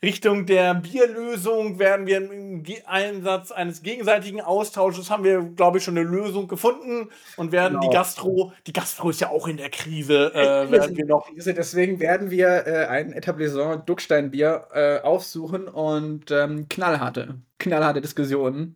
[0.03, 5.97] Richtung der Bierlösung werden wir im Einsatz eines gegenseitigen Austausches haben wir, glaube ich, schon
[5.97, 7.89] eine Lösung gefunden und werden genau.
[7.89, 11.27] die Gastro, die Gastro ist ja auch in der Krise, äh, werden wir noch.
[11.35, 18.75] Deswegen werden wir äh, ein Etablissement Ducksteinbier äh, aufsuchen und ähm, knallharte, knallharte Diskussionen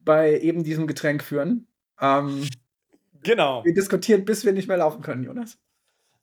[0.00, 1.68] bei eben diesem Getränk führen.
[2.02, 2.46] Ähm,
[3.22, 3.64] genau.
[3.64, 5.58] Wir diskutieren, bis wir nicht mehr laufen können, Jonas.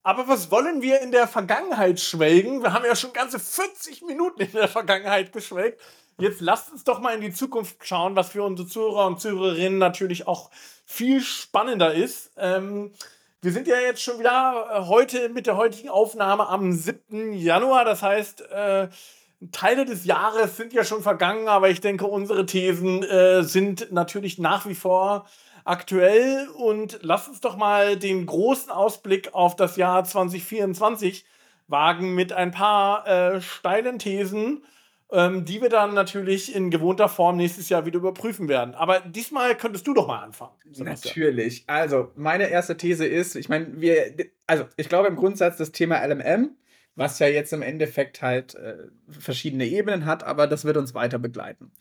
[0.08, 2.64] Aber was wollen wir in der Vergangenheit schwelgen?
[2.64, 5.82] Wir haben ja schon ganze 40 Minuten in der Vergangenheit geschwelgt.
[6.18, 9.78] Jetzt lasst uns doch mal in die Zukunft schauen, was für unsere Zuhörer und Zuhörerinnen
[9.78, 10.50] natürlich auch
[10.86, 12.32] viel spannender ist.
[12.38, 12.94] Ähm,
[13.42, 17.34] wir sind ja jetzt schon wieder äh, heute mit der heutigen Aufnahme am 7.
[17.34, 17.84] Januar.
[17.84, 18.88] Das heißt, äh,
[19.52, 24.40] Teile des Jahres sind ja schon vergangen, aber ich denke, unsere Thesen äh, sind natürlich
[24.40, 25.28] nach wie vor
[25.68, 31.26] aktuell und lass uns doch mal den großen Ausblick auf das Jahr 2024
[31.68, 34.64] wagen mit ein paar äh, steilen Thesen,
[35.12, 38.76] ähm, die wir dann natürlich in gewohnter Form nächstes Jahr wieder überprüfen werden.
[38.76, 40.54] Aber diesmal könntest du doch mal anfangen.
[40.78, 41.64] Natürlich.
[41.68, 44.14] Also, meine erste These ist, ich meine, wir,
[44.48, 46.52] also ich glaube im Grundsatz das Thema LMM
[46.98, 51.20] was ja jetzt im Endeffekt halt äh, verschiedene Ebenen hat, aber das wird uns weiter
[51.20, 51.72] begleiten.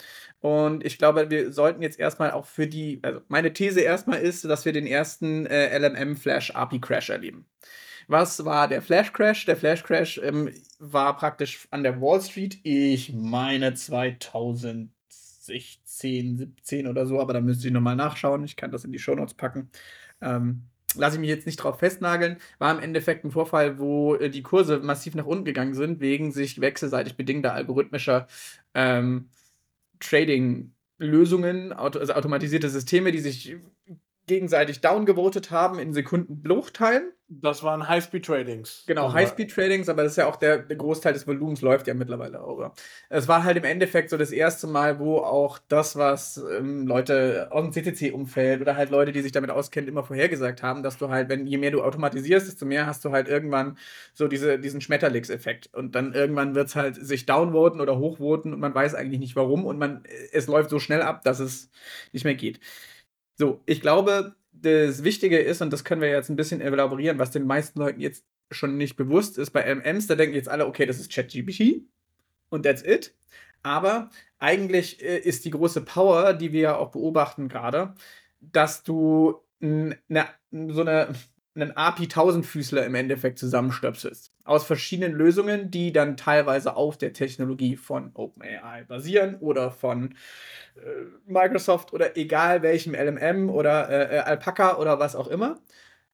[0.40, 4.44] Und ich glaube, wir sollten jetzt erstmal auch für die, also meine These erstmal ist,
[4.44, 7.46] dass wir den ersten äh, LMM Flash API Crash erleben.
[8.08, 9.46] Was war der Flash Crash?
[9.46, 14.90] Der Flash Crash ähm, war praktisch an der Wall Street, ich meine 2016,
[16.36, 18.44] 17 oder so, aber da müsste ich nochmal nachschauen.
[18.44, 19.70] Ich kann das in die Show Notes packen.
[20.20, 20.64] Ähm,
[20.96, 24.42] lasse ich mich jetzt nicht drauf festnageln, war im Endeffekt ein Vorfall, wo äh, die
[24.42, 28.26] Kurse massiv nach unten gegangen sind, wegen sich wechselseitig bedingter algorithmischer
[28.74, 29.28] ähm,
[30.00, 33.56] Trading-Lösungen, also automatisierte Systeme, die sich
[34.26, 37.12] gegenseitig downgevotet haben in Sekundenbruchteilen.
[37.28, 38.84] Das waren High-Speed-Tradings.
[38.86, 42.40] Genau, High-Speed-Tradings, aber das ist ja auch der, der, Großteil des Volumens läuft ja mittlerweile
[42.40, 42.72] auch.
[43.08, 47.48] Es war halt im Endeffekt so das erste Mal, wo auch das, was ähm, Leute
[47.50, 51.08] aus dem CCC-Umfeld oder halt Leute, die sich damit auskennen, immer vorhergesagt haben, dass du
[51.08, 53.76] halt, wenn je mehr du automatisierst, desto mehr hast du halt irgendwann
[54.14, 55.74] so diese, diesen Schmetterlingseffekt.
[55.74, 59.34] Und dann irgendwann wird es halt sich downvoten oder hochvoten und man weiß eigentlich nicht
[59.34, 61.70] warum und man, es läuft so schnell ab, dass es
[62.12, 62.60] nicht mehr geht.
[63.34, 64.36] So, ich glaube,
[64.66, 68.00] das Wichtige ist, und das können wir jetzt ein bisschen elaborieren, was den meisten Leuten
[68.00, 71.82] jetzt schon nicht bewusst ist, bei MMs, da denken jetzt alle, okay, das ist ChatGPT
[72.48, 73.14] und that's it.
[73.62, 77.94] Aber eigentlich äh, ist die große Power, die wir ja auch beobachten gerade,
[78.40, 79.98] dass du eine,
[80.50, 81.14] so eine
[81.56, 84.32] einen API-Tausendfüßler im Endeffekt zusammenstöpselst.
[84.44, 90.14] Aus verschiedenen Lösungen, die dann teilweise auf der Technologie von OpenAI basieren oder von
[90.76, 90.80] äh,
[91.26, 95.58] Microsoft oder egal welchem LMM oder äh, äh, Alpaca oder was auch immer.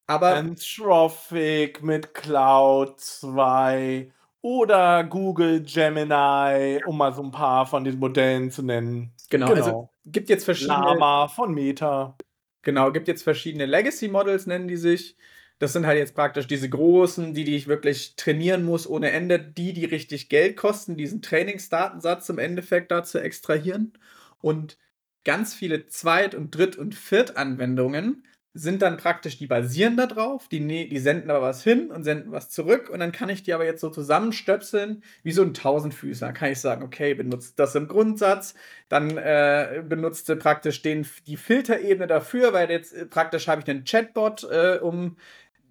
[0.07, 4.11] Aber Anthropic mit Cloud 2
[4.43, 9.12] oder Google Gemini, um mal so ein paar von diesen Modellen zu nennen.
[9.30, 9.66] Genau, also genau.
[9.66, 10.78] also gibt jetzt verschiedene.
[10.78, 12.16] Lama von Meta.
[12.62, 15.16] Genau, gibt jetzt verschiedene Legacy Models, nennen die sich.
[15.62, 19.38] Das sind halt jetzt praktisch diese großen, die, die ich wirklich trainieren muss ohne Ende,
[19.38, 23.92] die, die richtig Geld kosten, diesen Trainingsdatensatz im Endeffekt da zu extrahieren.
[24.40, 24.76] Und
[25.22, 30.60] ganz viele Zweit- und Dritt- und Viertanwendungen sind dann praktisch, die basieren da drauf, die,
[30.60, 33.54] ne, die senden aber was hin und senden was zurück und dann kann ich die
[33.54, 36.26] aber jetzt so zusammenstöpseln, wie so ein Tausendfüßler.
[36.28, 38.54] Dann kann ich sagen, okay, benutzt das im Grundsatz,
[38.90, 43.84] dann äh, benutzt praktisch den, die Filterebene dafür, weil jetzt äh, praktisch habe ich einen
[43.84, 45.16] Chatbot, äh, um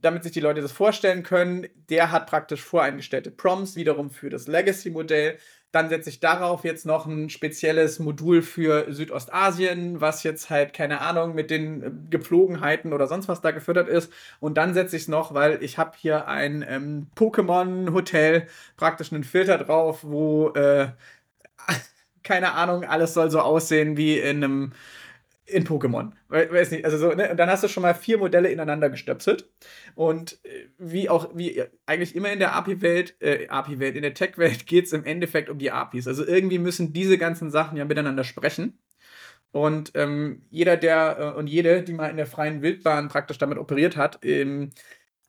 [0.01, 4.47] damit sich die Leute das vorstellen können, der hat praktisch voreingestellte Prompts wiederum für das
[4.47, 5.37] Legacy-Modell.
[5.71, 10.99] Dann setze ich darauf jetzt noch ein spezielles Modul für Südostasien, was jetzt halt, keine
[10.99, 14.11] Ahnung, mit den äh, Gepflogenheiten oder sonst was da gefüttert ist.
[14.39, 19.23] Und dann setze ich es noch, weil ich habe hier ein ähm, Pokémon-Hotel, praktisch einen
[19.23, 20.89] Filter drauf, wo, äh,
[22.23, 24.73] keine Ahnung, alles soll so aussehen wie in einem
[25.45, 26.13] in Pokémon.
[26.29, 27.31] Weiß nicht, also so, ne?
[27.31, 29.49] Und dann hast du schon mal vier Modelle ineinander gestöpselt.
[29.95, 34.65] Und äh, wie auch, wie eigentlich immer in der API-Welt, äh, API-Welt, in der Tech-Welt
[34.65, 36.07] geht es im Endeffekt um die APIs.
[36.07, 38.79] Also irgendwie müssen diese ganzen Sachen ja miteinander sprechen.
[39.51, 43.57] Und ähm, jeder, der äh, und jede, die mal in der freien Wildbahn praktisch damit
[43.57, 44.71] operiert hat, ähm,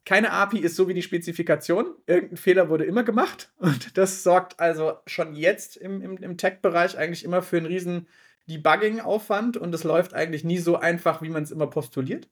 [0.04, 1.94] keine API ist so wie die Spezifikation.
[2.06, 3.52] Irgendein Fehler wurde immer gemacht.
[3.56, 8.08] Und das sorgt also schon jetzt im, im, im Tech-Bereich eigentlich immer für einen riesen
[8.48, 12.28] Debugging-Aufwand und es läuft eigentlich nie so einfach, wie man es immer postuliert.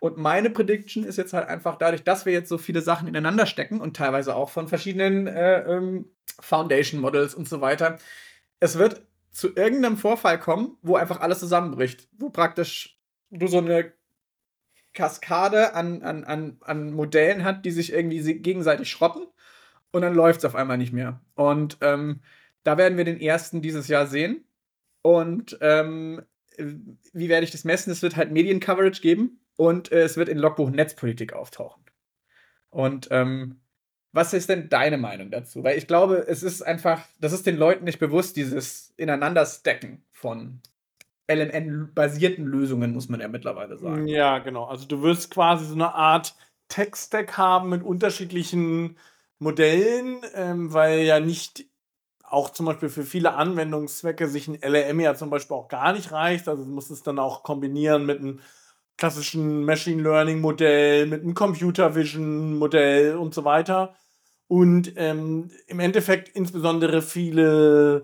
[0.00, 3.46] Und meine Prediction ist jetzt halt einfach dadurch, dass wir jetzt so viele Sachen ineinander
[3.46, 6.10] stecken und teilweise auch von verschiedenen äh, ähm,
[6.40, 7.98] Foundation Models und so weiter,
[8.60, 12.98] es wird zu irgendeinem Vorfall kommen, wo einfach alles zusammenbricht, wo praktisch
[13.30, 13.92] du so eine
[14.92, 19.26] Kaskade an, an, an, an Modellen hat, die sich irgendwie gegenseitig schrotten
[19.90, 21.20] und dann läuft es auf einmal nicht mehr.
[21.34, 22.20] Und ähm,
[22.62, 24.43] da werden wir den ersten dieses Jahr sehen.
[25.04, 26.22] Und ähm,
[26.56, 27.90] wie werde ich das messen?
[27.90, 31.84] Es wird halt Mediencoverage geben und äh, es wird in Logbuch Netzpolitik auftauchen.
[32.70, 33.60] Und ähm,
[34.12, 35.62] was ist denn deine Meinung dazu?
[35.62, 40.62] Weil ich glaube, es ist einfach, das ist den Leuten nicht bewusst, dieses Ineinanderstecken von
[41.30, 44.06] LNN-basierten Lösungen, muss man ja mittlerweile sagen.
[44.06, 44.64] Ja, genau.
[44.64, 46.34] Also du wirst quasi so eine Art
[46.68, 48.96] Tech-Stack haben mit unterschiedlichen
[49.38, 51.66] Modellen, ähm, weil ja nicht
[52.34, 56.12] auch zum Beispiel für viele Anwendungszwecke sich ein LLM ja zum Beispiel auch gar nicht
[56.12, 56.48] reicht.
[56.48, 58.40] Also du musst es dann auch kombinieren mit einem
[58.96, 63.94] klassischen Machine Learning Modell, mit einem Computer Vision Modell und so weiter.
[64.46, 68.02] Und ähm, im Endeffekt insbesondere viele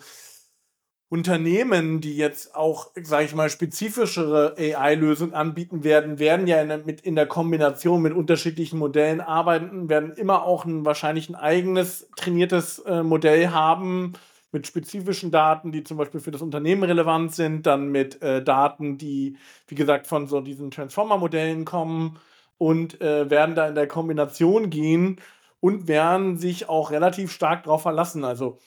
[1.11, 6.79] Unternehmen, die jetzt auch, sage ich mal, spezifischere AI-Lösungen anbieten werden, werden ja in der,
[6.79, 12.09] mit, in der Kombination mit unterschiedlichen Modellen arbeiten, werden immer auch ein, wahrscheinlich ein eigenes
[12.15, 14.13] trainiertes äh, Modell haben
[14.53, 18.97] mit spezifischen Daten, die zum Beispiel für das Unternehmen relevant sind, dann mit äh, Daten,
[18.97, 19.37] die,
[19.67, 22.21] wie gesagt, von so diesen Transformer-Modellen kommen
[22.57, 25.21] und äh, werden da in der Kombination gehen
[25.59, 28.25] und werden sich auch relativ stark darauf verlassen.
[28.25, 28.59] Also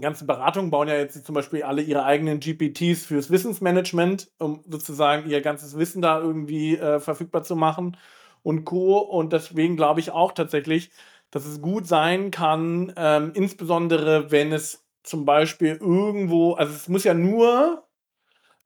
[0.00, 5.28] ganzen Beratungen bauen ja jetzt zum Beispiel alle ihre eigenen GPTs fürs Wissensmanagement, um sozusagen
[5.28, 7.96] ihr ganzes Wissen da irgendwie äh, verfügbar zu machen
[8.42, 8.98] und Co.
[8.98, 10.90] Und deswegen glaube ich auch tatsächlich,
[11.30, 17.04] dass es gut sein kann, ähm, insbesondere wenn es zum Beispiel irgendwo, also es muss
[17.04, 17.84] ja nur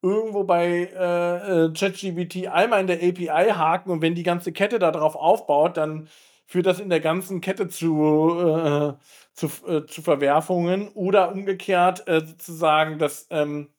[0.02, 4.80] irgendwo bei äh, äh ChatGPT einmal in der API haken und wenn die ganze Kette
[4.80, 6.08] darauf aufbaut, dann
[6.52, 8.92] führt das in der ganzen Kette zu, äh,
[9.32, 13.70] zu, äh, zu Verwerfungen oder umgekehrt äh, sozusagen, dass ähm,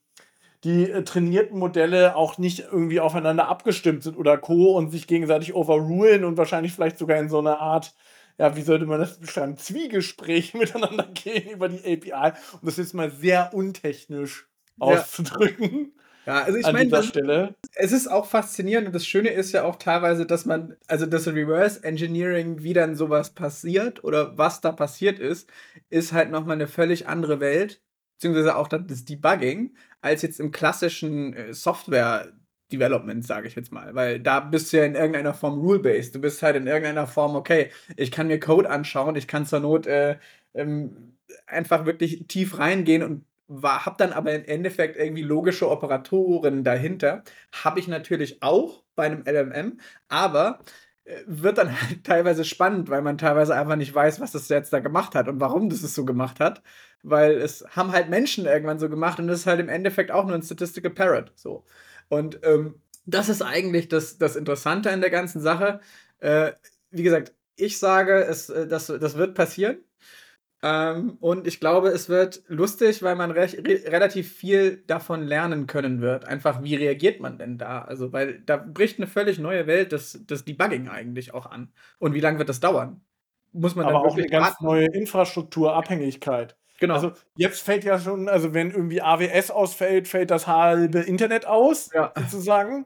[0.64, 4.76] die äh, trainierten Modelle auch nicht irgendwie aufeinander abgestimmt sind oder co.
[4.76, 7.94] und sich gegenseitig overrulen und wahrscheinlich vielleicht sogar in so einer Art
[8.40, 12.96] ja, wie sollte man das beschreiben, Zwiegespräch miteinander gehen über die API, um das jetzt
[12.96, 14.48] mal sehr untechnisch
[14.80, 15.94] auszudrücken.
[16.26, 20.26] Ja, also ich meine, es ist auch faszinierend und das Schöne ist ja auch teilweise,
[20.26, 25.50] dass man, also das Reverse Engineering, wie dann sowas passiert oder was da passiert ist,
[25.90, 27.82] ist halt nochmal eine völlig andere Welt,
[28.16, 32.32] beziehungsweise auch das Debugging, als jetzt im klassischen äh, Software
[32.72, 33.94] Development, sage ich jetzt mal.
[33.96, 36.16] Weil da bist du ja in irgendeiner Form rule-based.
[36.16, 39.60] Du bist halt in irgendeiner Form, okay, ich kann mir Code anschauen, ich kann zur
[39.60, 40.18] Not äh,
[40.54, 41.18] ähm,
[41.48, 47.24] einfach wirklich tief reingehen und habe dann aber im Endeffekt irgendwie logische Operatoren dahinter.
[47.64, 50.60] Habe ich natürlich auch bei einem LMM, aber
[51.06, 54.74] äh, wird dann halt teilweise spannend, weil man teilweise einfach nicht weiß, was das jetzt
[54.74, 56.64] da gemacht hat und warum das es so gemacht hat.
[57.04, 60.26] Weil es haben halt Menschen irgendwann so gemacht und es ist halt im Endeffekt auch
[60.26, 61.32] nur ein Statistical Parrot.
[61.36, 61.66] So.
[62.10, 65.82] Und ähm, das ist eigentlich das, das Interessante in der ganzen Sache.
[66.20, 66.54] Äh,
[66.92, 69.78] wie gesagt, ich sage, es, äh, das, das wird passieren.
[70.66, 75.68] Ähm, und ich glaube, es wird lustig, weil man re re relativ viel davon lernen
[75.68, 76.24] können wird.
[76.26, 77.82] Einfach, wie reagiert man denn da?
[77.82, 81.74] Also, weil da bricht eine völlig neue Welt des, des Debugging eigentlich auch an.
[82.00, 83.02] Und wie lange wird das dauern?
[83.52, 86.56] Muss man Aber dann auch eine ganz neue Infrastrukturabhängigkeit.
[86.80, 86.96] Genau.
[86.96, 91.90] Also jetzt fällt ja schon, also wenn irgendwie AWS ausfällt, fällt das halbe Internet aus,
[91.94, 92.14] ja.
[92.16, 92.86] sozusagen.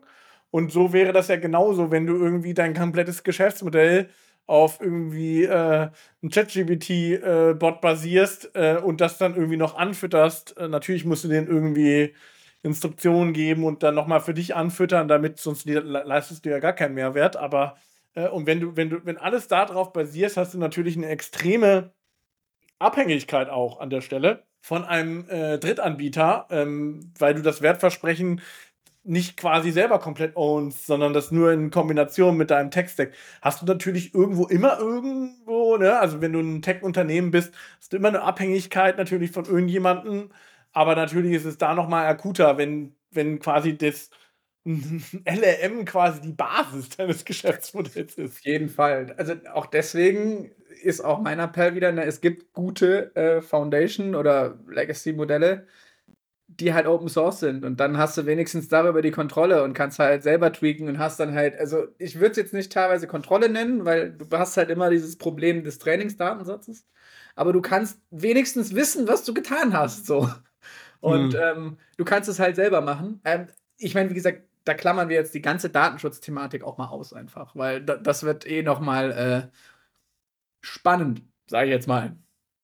[0.49, 4.09] Und so wäre das ja genauso, wenn du irgendwie dein komplettes Geschäftsmodell
[4.47, 5.89] auf irgendwie äh,
[6.23, 10.57] ein ChatGPT-Bot äh, basierst äh, und das dann irgendwie noch anfütterst.
[10.57, 12.15] Äh, natürlich musst du den irgendwie
[12.63, 16.95] Instruktionen geben und dann nochmal für dich anfüttern, damit sonst leistest du ja gar keinen
[16.95, 17.35] Mehrwert.
[17.37, 17.75] Aber
[18.15, 21.91] äh, und wenn du, wenn du, wenn alles darauf basierst, hast du natürlich eine extreme
[22.79, 28.41] Abhängigkeit auch an der Stelle von einem äh, Drittanbieter, ähm, weil du das Wertversprechen
[29.07, 33.65] nicht quasi selber komplett ownst, sondern das nur in Kombination mit deinem Tech-Stack, hast du
[33.65, 35.97] natürlich irgendwo immer irgendwo, ne?
[35.99, 40.29] Also wenn du ein Tech-Unternehmen bist, hast du immer eine Abhängigkeit natürlich von irgendjemandem,
[40.73, 44.09] aber natürlich ist es da nochmal akuter, wenn, wenn quasi das
[44.65, 48.37] LRM quasi die Basis deines Geschäftsmodells ist.
[48.39, 49.13] Auf jeden Fall.
[49.17, 50.51] Also auch deswegen
[50.83, 55.65] ist auch mein Appell wieder, ne, es gibt gute äh, Foundation- oder Legacy-Modelle,
[56.47, 57.65] die halt Open Source sind.
[57.65, 61.19] Und dann hast du wenigstens darüber die Kontrolle und kannst halt selber tweaken und hast
[61.19, 64.69] dann halt, also ich würde es jetzt nicht teilweise Kontrolle nennen, weil du hast halt
[64.69, 66.85] immer dieses Problem des Trainingsdatensatzes.
[67.35, 70.07] Aber du kannst wenigstens wissen, was du getan hast.
[70.07, 70.29] So.
[71.01, 71.41] Und hm.
[71.41, 73.21] ähm, du kannst es halt selber machen.
[73.25, 77.13] Ähm, ich meine, wie gesagt, da klammern wir jetzt die ganze Datenschutzthematik auch mal aus
[77.13, 79.57] einfach, weil das wird eh noch mal äh,
[80.61, 82.17] spannend, sage ich jetzt mal.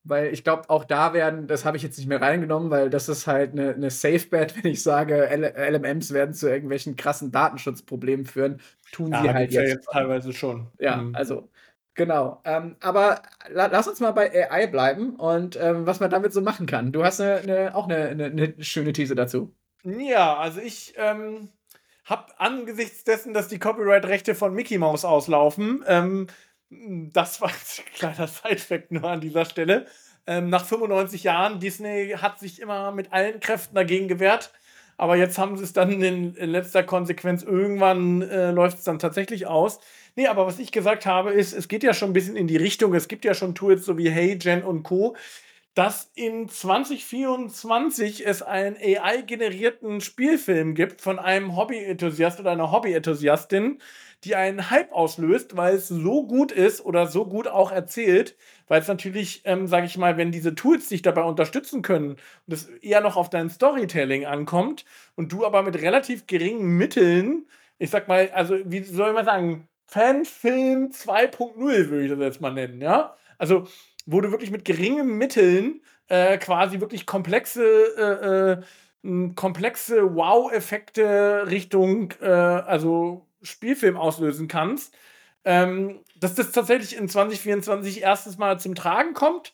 [0.06, 3.08] Weil ich glaube, auch da werden, das habe ich jetzt nicht mehr reingenommen, weil das
[3.08, 5.44] ist halt eine, eine Safe Bet, wenn ich sage, L
[5.76, 8.60] LMMs werden zu irgendwelchen krassen Datenschutzproblemen führen,
[8.92, 9.64] tun ja, sie halt jetzt.
[9.64, 10.68] Ja jetzt teilweise schon.
[10.80, 11.16] Ja, mhm.
[11.16, 11.50] also
[11.96, 12.42] Genau.
[12.44, 16.42] Ähm, aber la lass uns mal bei AI bleiben und ähm, was man damit so
[16.42, 16.92] machen kann.
[16.92, 19.56] Du hast eine, eine, auch eine, eine, schöne These dazu.
[19.84, 21.50] Ja, also ich ähm,
[22.06, 26.28] habe angesichts dessen, dass die Copyright-Rechte von Mickey Mouse auslaufen, ähm,
[27.14, 29.88] das war ein kleiner Side-Fact nur an dieser Stelle.
[30.26, 34.52] Ähm, nach 95 Jahren, Disney hat sich immer mit allen Kräften dagegen gewehrt.
[34.98, 39.00] Aber jetzt haben sie es dann in, in letzter Konsequenz, irgendwann äh, läuft es dann
[39.00, 39.80] tatsächlich aus.
[40.16, 42.58] Nee, aber was ich gesagt habe, ist, es geht ja schon ein bisschen in die
[42.58, 45.16] Richtung, es gibt ja schon Tools so wie Hey, Gen und Co.,
[45.74, 53.80] dass in 2024 es einen AI-generierten Spielfilm gibt von einem Hobby-Enthusiast oder einer Hobby-Enthusiastin,
[54.26, 58.36] die einen Hype auslöst, weil es so gut ist oder so gut auch erzählt,
[58.68, 62.12] weil es natürlich, ähm, sage ich mal, wenn diese Tools dich dabei unterstützen können
[62.48, 67.48] und es eher noch auf dein Storytelling ankommt und du aber mit relativ geringen Mitteln,
[67.78, 72.54] ich sag mal, also wie soll man sagen, Fanfilm 2.0 würde ich das jetzt mal
[72.54, 73.16] nennen, ja?
[73.38, 73.68] Also,
[74.06, 77.64] wo du wirklich mit geringen Mitteln äh, quasi wirklich komplexe,
[79.04, 84.96] äh, äh, komplexe Wow-Effekte Richtung, äh, also Spielfilm auslösen kannst.
[85.46, 89.54] Ähm, dass das tatsächlich in 2024 erstes Mal zum Tragen kommt.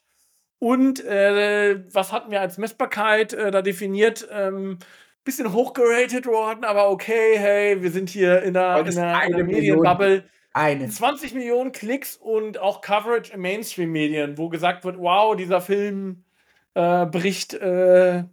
[0.60, 4.28] Und äh, was hatten wir als Messbarkeit äh, da definiert?
[4.32, 4.78] Ähm,
[5.24, 10.24] bisschen hochgeratet worden, aber okay, hey, wir sind hier in einer, in einer, einer Medienbubble.
[10.54, 10.90] Eine.
[10.90, 16.24] 20 Millionen Klicks und auch Coverage in Mainstream-Medien, wo gesagt wird, wow, dieser Film
[16.74, 18.24] äh, bricht äh,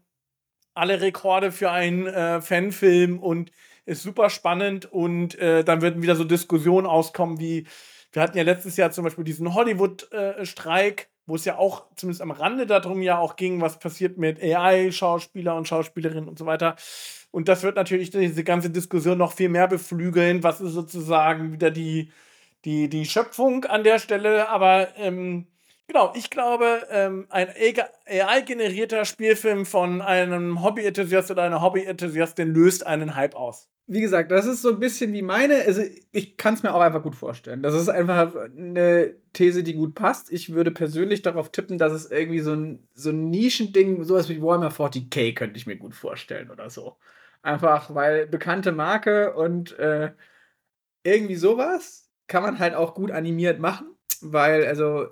[0.72, 3.50] alle Rekorde für einen äh, Fanfilm und
[3.86, 7.66] ist super spannend und äh, dann würden wieder so Diskussionen auskommen wie,
[8.12, 12.20] wir hatten ja letztes Jahr zum Beispiel diesen Hollywood-Streik, äh, wo es ja auch zumindest
[12.20, 16.76] am Rande darum ja auch ging, was passiert mit AI-Schauspieler und Schauspielerinnen und so weiter.
[17.30, 20.42] Und das wird natürlich diese ganze Diskussion noch viel mehr beflügeln.
[20.42, 22.10] Was ist sozusagen wieder die,
[22.64, 24.48] die, die Schöpfung an der Stelle?
[24.48, 25.46] Aber ähm,
[25.86, 27.48] genau, ich glaube, ähm, ein
[28.06, 34.46] AI-generierter Spielfilm von einem Hobby-Enthusiast oder einer Hobby-Enthusiastin löst einen Hype aus wie gesagt, das
[34.46, 35.62] ist so ein bisschen wie meine.
[35.64, 37.62] Also ich kann es mir auch einfach gut vorstellen.
[37.62, 40.32] Das ist einfach eine These, die gut passt.
[40.32, 44.42] Ich würde persönlich darauf tippen, dass es irgendwie so ein, so ein Nischending, sowas wie
[44.42, 46.96] Warhammer 40k könnte ich mir gut vorstellen oder so.
[47.42, 50.10] Einfach, weil bekannte Marke und äh,
[51.04, 53.86] irgendwie sowas kann man halt auch gut animiert machen.
[54.20, 55.06] Weil, also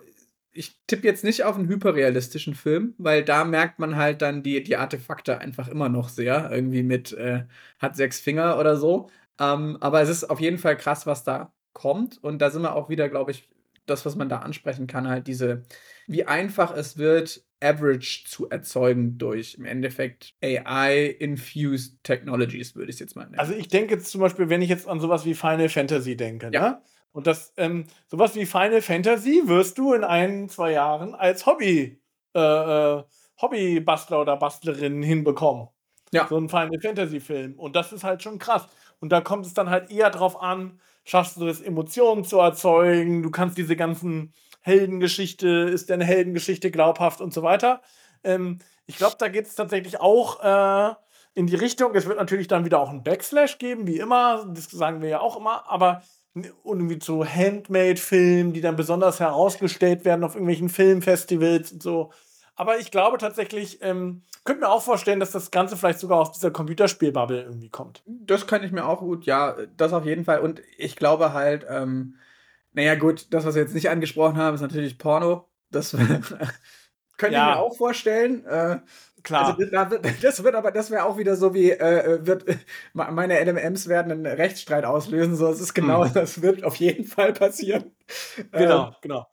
[0.55, 4.63] ich tippe jetzt nicht auf einen hyperrealistischen Film, weil da merkt man halt dann die,
[4.63, 6.51] die Artefakte einfach immer noch sehr.
[6.51, 7.45] Irgendwie mit äh,
[7.79, 9.11] hat sechs Finger oder so.
[9.41, 12.23] Ähm, aber es ist auf jeden Fall krass, was da kommt.
[12.23, 13.49] Und da sind wir auch wieder, glaube ich,
[13.87, 15.65] das, was man da ansprechen kann, halt diese,
[16.07, 23.01] wie einfach es wird, Average zu erzeugen durch im Endeffekt AI-infused Technologies, würde ich es
[23.01, 23.39] jetzt mal nennen.
[23.39, 26.51] Also ich denke jetzt zum Beispiel, wenn ich jetzt an sowas wie Final Fantasy denke,
[26.53, 26.69] ja.
[26.69, 26.83] ne?
[27.15, 32.03] Und das, ähm, sowas wie Final Fantasy wirst du in ein, zwei Jahren als Hobby,
[32.35, 33.05] äh, äh,
[33.41, 35.69] Hobbybastler oder Bastlerin hinbekommen.
[36.12, 36.27] Ja.
[36.29, 37.55] So ein Final Fantasy-Film.
[37.55, 38.67] Und das ist halt schon krass.
[38.99, 43.23] Und da kommt es dann halt eher drauf an, schaffst du es, Emotionen zu erzeugen,
[43.23, 47.81] du kannst diese ganzen Heldengeschichte, ist deine Heldengeschichte glaubhaft und so weiter.
[48.25, 50.95] Ähm, ich glaube, da geht es tatsächlich auch äh,
[51.35, 51.95] in die Richtung.
[51.95, 54.47] Es wird natürlich dann wieder auch einen Backslash geben, wie immer.
[54.53, 55.71] Das sagen wir ja auch immer.
[55.71, 56.03] Aber
[56.35, 62.12] irgendwie so Handmade-Filmen, die dann besonders herausgestellt werden auf irgendwelchen Filmfestivals und so.
[62.57, 66.32] Aber ich glaube tatsächlich, ähm, könnte mir auch vorstellen, dass das Ganze vielleicht sogar aus
[66.32, 68.03] dieser Computerspielbubble irgendwie kommt.
[68.07, 70.41] Das kann ich mir auch gut, ja, das auf jeden Fall.
[70.41, 72.16] Und ich glaube halt, ähm,
[72.72, 75.49] naja, gut, das, was wir jetzt nicht angesprochen haben, ist natürlich Porno.
[75.70, 75.93] Das
[77.16, 77.51] könnte ja.
[77.51, 78.45] ich mir auch vorstellen.
[78.45, 78.80] Äh,
[79.25, 79.59] Klar.
[79.72, 82.45] Also, das wird aber, das wäre auch wieder so wie, äh, äh wird,
[82.93, 85.35] meine LMMs werden einen Rechtsstreit auslösen.
[85.35, 86.12] So, es ist genau, hm.
[86.14, 87.91] das wird auf jeden Fall passieren.
[88.53, 89.27] Genau, ähm, genau.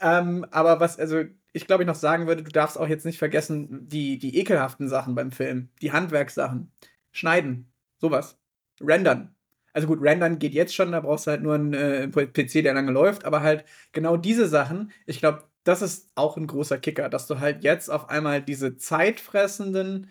[0.00, 3.18] Ähm, aber was, also, ich glaube, ich noch sagen würde, du darfst auch jetzt nicht
[3.18, 6.70] vergessen, die, die ekelhaften Sachen beim Film, die Handwerkssachen,
[7.10, 8.38] schneiden, sowas,
[8.80, 9.34] rendern.
[9.72, 12.74] Also gut, rendern geht jetzt schon, da brauchst du halt nur einen äh, PC, der
[12.74, 17.08] lange läuft, aber halt genau diese Sachen, ich glaube, das ist auch ein großer Kicker,
[17.08, 20.10] dass du halt jetzt auf einmal diese zeitfressenden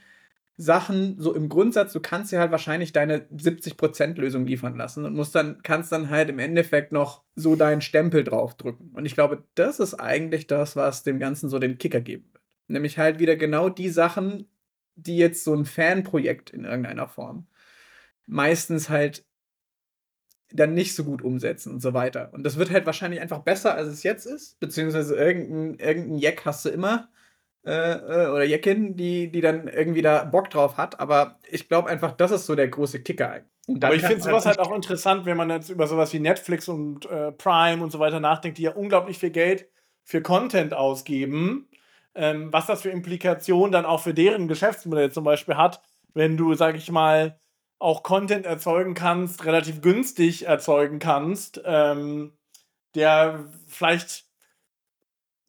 [0.57, 5.15] Sachen, so im Grundsatz, du kannst dir halt wahrscheinlich deine 70% Lösung liefern lassen und
[5.15, 8.91] musst dann, kannst dann halt im Endeffekt noch so deinen Stempel draufdrücken.
[8.93, 12.43] Und ich glaube, das ist eigentlich das, was dem Ganzen so den Kicker geben wird.
[12.67, 14.47] Nämlich halt wieder genau die Sachen,
[14.95, 17.47] die jetzt so ein Fanprojekt in irgendeiner Form
[18.31, 19.25] meistens halt
[20.53, 22.29] dann nicht so gut umsetzen und so weiter.
[22.33, 24.59] Und das wird halt wahrscheinlich einfach besser, als es jetzt ist.
[24.59, 27.09] Beziehungsweise irgendein, irgendein Jack hast du immer.
[27.65, 30.99] Äh, äh oder Jackin, die, die dann irgendwie da Bock drauf hat.
[30.99, 33.41] Aber ich glaube einfach, das ist so der große Kicker.
[33.67, 37.05] Aber ich finde sowas halt auch interessant, wenn man jetzt über sowas wie Netflix und
[37.05, 39.69] äh, Prime und so weiter nachdenkt, die ja unglaublich viel Geld
[40.03, 41.69] für Content ausgeben.
[42.13, 45.81] Ähm, was das für Implikationen dann auch für deren Geschäftsmodell zum Beispiel hat,
[46.13, 47.39] wenn du, sag ich mal,
[47.81, 52.33] auch Content erzeugen kannst, relativ günstig erzeugen kannst, ähm,
[52.93, 54.25] der vielleicht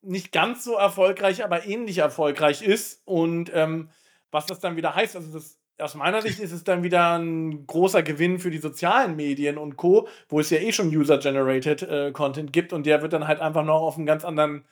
[0.01, 3.03] nicht ganz so erfolgreich, aber ähnlich erfolgreich ist.
[3.05, 3.91] Und ähm,
[4.31, 7.67] was das dann wieder heißt, also das, aus meiner Sicht ist es dann wieder ein
[7.67, 12.13] großer Gewinn für die sozialen Medien und Co., wo es ja eh schon User-Generated äh,
[12.13, 14.65] Content gibt und der wird dann halt einfach noch auf einem ganz anderen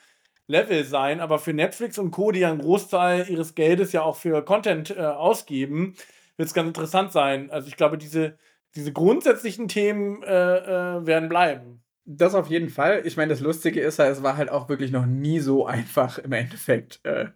[0.47, 1.21] Level sein.
[1.21, 4.97] Aber für Netflix und Co., die ja einen Großteil ihres Geldes ja auch für Content
[4.97, 5.95] äh, ausgeben,
[6.41, 7.51] wird es ganz interessant sein.
[7.51, 8.39] Also ich glaube, diese,
[8.75, 11.83] diese grundsätzlichen Themen äh, äh, werden bleiben.
[12.07, 13.03] Das auf jeden Fall.
[13.05, 16.33] Ich meine, das Lustige ist, es war halt auch wirklich noch nie so einfach im
[16.33, 17.27] Endeffekt, äh,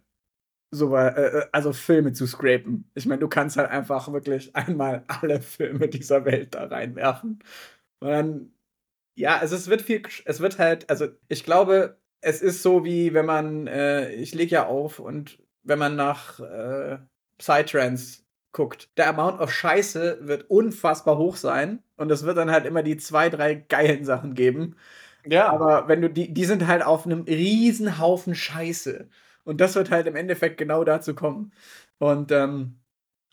[0.71, 2.89] so, äh, äh, also Filme zu scrapen.
[2.95, 7.43] Ich meine, du kannst halt einfach wirklich einmal alle Filme dieser Welt da reinwerfen.
[7.99, 8.53] Und dann,
[9.15, 13.13] ja, also es wird viel, es wird halt, also ich glaube, es ist so wie
[13.13, 16.97] wenn man, äh, ich lege ja auf und wenn man nach äh,
[17.37, 18.24] Psytrance
[18.55, 18.89] guckt.
[18.97, 22.97] Der Amount of Scheiße wird unfassbar hoch sein und es wird dann halt immer die
[22.97, 24.77] zwei, drei geilen Sachen geben.
[25.27, 25.49] Ja.
[25.49, 29.09] Aber wenn du die, die sind halt auf einem riesen Haufen Scheiße.
[29.43, 31.51] Und das wird halt im Endeffekt genau dazu kommen.
[31.99, 32.79] Und ähm,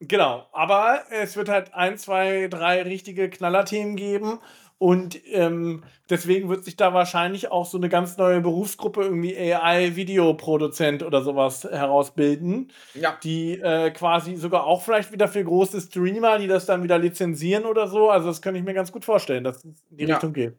[0.00, 4.40] Genau, aber es wird halt ein, zwei, drei richtige Knallerthemen geben
[4.82, 11.04] und ähm, deswegen wird sich da wahrscheinlich auch so eine ganz neue Berufsgruppe, irgendwie AI-Videoproduzent
[11.04, 12.72] oder sowas herausbilden.
[12.94, 13.16] Ja.
[13.22, 17.64] Die äh, quasi sogar auch vielleicht wieder für große Streamer, die das dann wieder lizenzieren
[17.64, 18.10] oder so.
[18.10, 20.16] Also, das kann ich mir ganz gut vorstellen, dass es in die ja.
[20.16, 20.58] Richtung geht.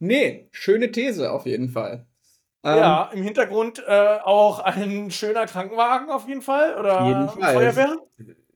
[0.00, 2.06] Nee, schöne These auf jeden Fall.
[2.64, 6.74] Ja, ähm, im Hintergrund äh, auch ein schöner Krankenwagen auf jeden Fall.
[6.78, 7.52] Oder jeden Fall.
[7.52, 7.98] Feuerwehr?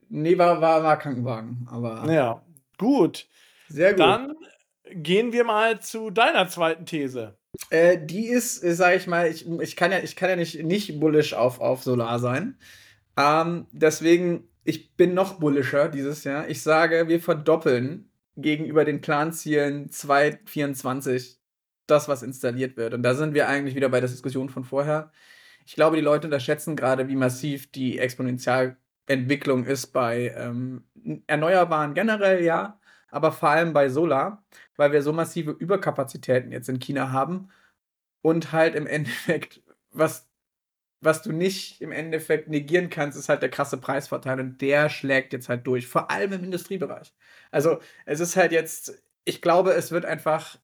[0.09, 2.11] Nee, war, war, war Krankenwagen, aber.
[2.11, 2.41] Ja,
[2.79, 3.27] gut.
[3.69, 4.01] Sehr gut.
[4.01, 4.37] Dann
[4.95, 7.37] gehen wir mal zu deiner zweiten These.
[7.71, 10.63] Äh, die ist, äh, sag ich mal, ich, ich kann ja, ich kann ja nicht,
[10.63, 12.57] nicht bullish auf, auf Solar sein.
[13.17, 16.49] Ähm, deswegen, ich bin noch bullischer dieses Jahr.
[16.49, 21.39] Ich sage, wir verdoppeln gegenüber den Planzielen 2024
[21.87, 22.95] das, was installiert wird.
[22.95, 25.11] Und da sind wir eigentlich wieder bei der Diskussion von vorher.
[25.67, 30.85] Ich glaube, die Leute unterschätzen gerade, wie massiv die Exponentialentwicklung ist bei ähm,
[31.27, 32.81] Erneuerbaren generell, ja,
[33.13, 34.45] aber vor allem bei Solar,
[34.77, 37.51] weil wir so massive Überkapazitäten jetzt in China haben
[38.23, 40.29] und halt im Endeffekt, was,
[41.01, 45.33] was du nicht im Endeffekt negieren kannst, ist halt der krasse Preisvorteil und der schlägt
[45.35, 47.15] jetzt halt durch, vor allem im Industriebereich.
[47.51, 50.59] Also es ist halt jetzt, ich glaube, es wird einfach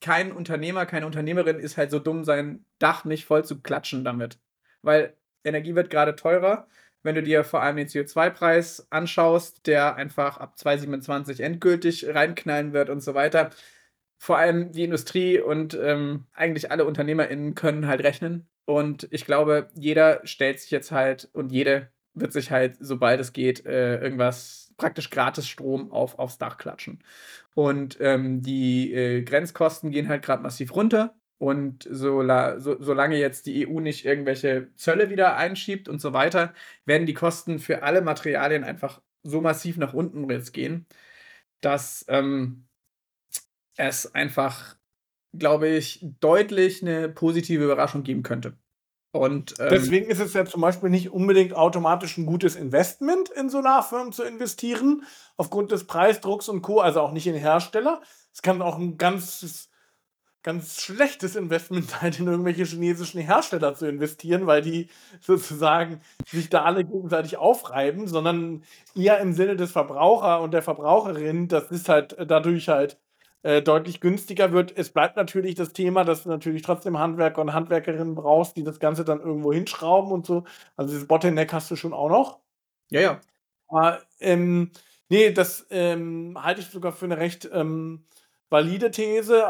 [0.00, 4.38] kein Unternehmer, keine Unternehmerin ist halt so dumm, sein Dach nicht voll zu klatschen damit.
[4.82, 6.68] Weil Energie wird gerade teurer
[7.06, 12.90] wenn du dir vor allem den CO2-Preis anschaust, der einfach ab 2027 endgültig reinknallen wird
[12.90, 13.50] und so weiter.
[14.18, 18.48] Vor allem die Industrie und ähm, eigentlich alle UnternehmerInnen können halt rechnen.
[18.66, 23.32] Und ich glaube, jeder stellt sich jetzt halt und jede wird sich halt, sobald es
[23.32, 27.02] geht, äh, irgendwas praktisch gratis Strom auf, aufs Dach klatschen.
[27.54, 31.14] Und ähm, die äh, Grenzkosten gehen halt gerade massiv runter.
[31.38, 32.22] Und so,
[32.58, 36.54] so, solange jetzt die EU nicht irgendwelche Zölle wieder einschiebt und so weiter,
[36.86, 40.86] werden die Kosten für alle Materialien einfach so massiv nach unten jetzt gehen,
[41.60, 42.66] dass ähm,
[43.76, 44.76] es einfach,
[45.36, 48.56] glaube ich, deutlich eine positive Überraschung geben könnte.
[49.12, 53.48] Und, ähm, Deswegen ist es ja zum Beispiel nicht unbedingt automatisch ein gutes Investment, in
[53.48, 55.04] Solarfirmen zu investieren,
[55.36, 58.02] aufgrund des Preisdrucks und Co., also auch nicht in Hersteller.
[58.32, 59.70] Es kann auch ein ganzes
[60.46, 64.88] ganz schlechtes Investment sein, in irgendwelche chinesischen Hersteller zu investieren, weil die
[65.20, 68.62] sozusagen sich da alle gegenseitig aufreiben, sondern
[68.94, 72.96] eher im Sinne des Verbraucher und der Verbraucherin, das ist halt dadurch halt
[73.42, 74.72] äh, deutlich günstiger wird.
[74.76, 78.78] Es bleibt natürlich das Thema, dass du natürlich trotzdem Handwerker und Handwerkerinnen brauchst, die das
[78.78, 80.44] Ganze dann irgendwo hinschrauben und so.
[80.76, 82.38] Also dieses Bottleneck hast du schon auch noch.
[82.90, 83.20] Ja, ja.
[83.66, 84.70] Aber ähm,
[85.08, 88.04] nee, das ähm, halte ich sogar für eine recht ähm,
[88.48, 89.44] valide These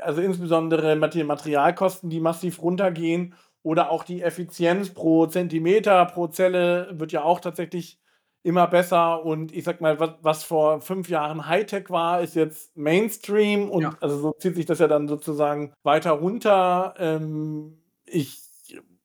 [0.00, 7.12] also insbesondere Materialkosten, die massiv runtergehen oder auch die Effizienz pro Zentimeter, pro Zelle wird
[7.12, 7.98] ja auch tatsächlich
[8.44, 12.76] immer besser und ich sag mal, was, was vor fünf Jahren Hightech war, ist jetzt
[12.76, 13.96] Mainstream und ja.
[14.00, 16.94] also so zieht sich das ja dann sozusagen weiter runter.
[16.98, 18.40] Ähm, ich,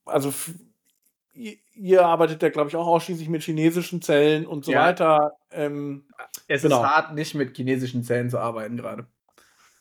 [0.06, 0.34] also
[1.34, 4.86] ihr, arbeitet ja, glaube ich, auch ausschließlich mit chinesischen Zellen und so Ja.
[4.86, 5.34] weiter.
[5.52, 6.06] Ähm,
[6.48, 6.82] Es Genau.
[6.82, 9.06] ist hart, nicht mit chinesischen Zellen zu arbeiten gerade.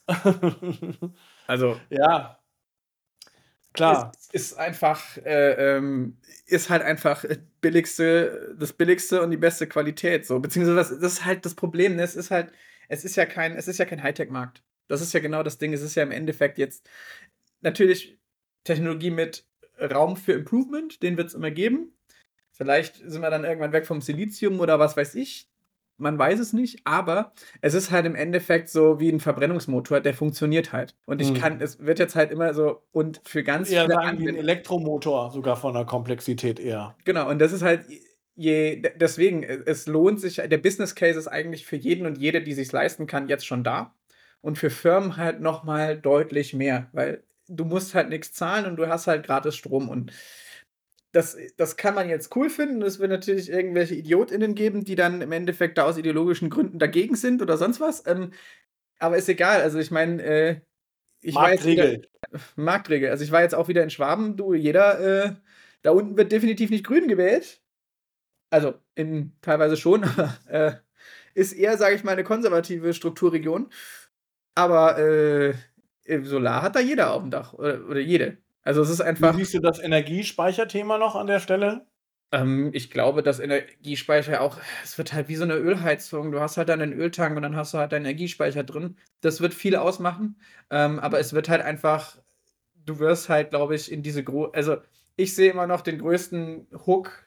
[1.47, 2.39] Also ja.
[3.73, 4.13] Klar.
[4.17, 9.67] Es ist einfach, äh, ähm, ist halt einfach äh, billigste, das billigste und die beste
[9.67, 10.27] Qualität.
[10.27, 11.97] So, beziehungsweise das, das ist halt das Problem.
[11.97, 12.03] Ne?
[12.03, 12.53] Es ist halt,
[12.89, 14.63] es ist ja kein, es ist ja kein Hightech-Markt.
[14.89, 15.73] Das ist ja genau das Ding.
[15.73, 16.89] Es ist ja im Endeffekt jetzt
[17.61, 18.19] natürlich
[18.65, 19.47] Technologie mit
[19.79, 21.93] Raum für Improvement, den wird es immer geben.
[22.53, 25.51] Vielleicht sind wir dann irgendwann weg vom Silizium oder was weiß ich.
[25.99, 27.33] Man weiß es nicht, aber
[27.63, 30.95] es ist halt im Endeffekt so wie ein Verbrennungsmotor, der funktioniert halt.
[31.07, 31.35] Und ich Hm.
[31.35, 34.37] kann, es wird jetzt halt immer so, und für ganz eher viele sagen wie ein
[34.37, 36.95] Elektromotor, sogar von der Komplexität eher.
[37.05, 37.85] Genau, und das ist halt,
[38.35, 42.53] je, deswegen, es lohnt sich, der Business Case ist eigentlich für jeden und jede, die
[42.53, 43.95] sich leisten kann, jetzt schon da.
[44.43, 48.87] Und für Firmen halt nochmal deutlich mehr, weil du musst halt nichts zahlen und du
[48.89, 50.13] hast halt gratis Strom und
[51.17, 52.83] das, das kann man jetzt cool finden.
[52.83, 57.17] Es wird natürlich irgendwelche IdiotInnen geben, die dann im Endeffekt da aus ideologischen Gründen dagegen
[57.17, 58.07] sind oder sonst was.
[58.07, 58.33] Ähm,
[58.99, 59.63] aber ist egal.
[59.63, 60.61] Also ich meine, äh,
[61.23, 62.09] ich jetzt wieder- Marktregel.
[62.57, 63.11] Marktregel.
[63.11, 65.35] Also ich war jetzt auch wieder in Schwaben, du, jeder, äh,
[65.81, 67.63] da unten wird definitiv nicht grün gewählt.
[68.51, 70.75] Also in teilweise schon, aber äh,
[71.33, 73.71] ist eher, sage ich mal, eine konservative Strukturregion.
[74.55, 75.55] Aber äh,
[76.25, 78.37] Solar hat da jeder auf dem Dach oder, oder jede.
[78.67, 81.87] Also es ist Wie einfach, siehst du das Energiespeicherthema noch an der Stelle?
[82.33, 86.33] ähm, ich glaube, dass Energiespeicher auch, es wird halt wie so eine Ölheizung.
[86.33, 88.97] Du hast halt dann einen Öltank und dann hast du halt deinen Energiespeicher drin.
[89.21, 90.41] Das wird viel ausmachen.
[90.71, 92.19] Ähm, aber es wird halt einfach,
[92.85, 94.79] du wirst halt, glaube ich, in diese gro also
[95.17, 97.27] ich sehe immer noch den größten Hook,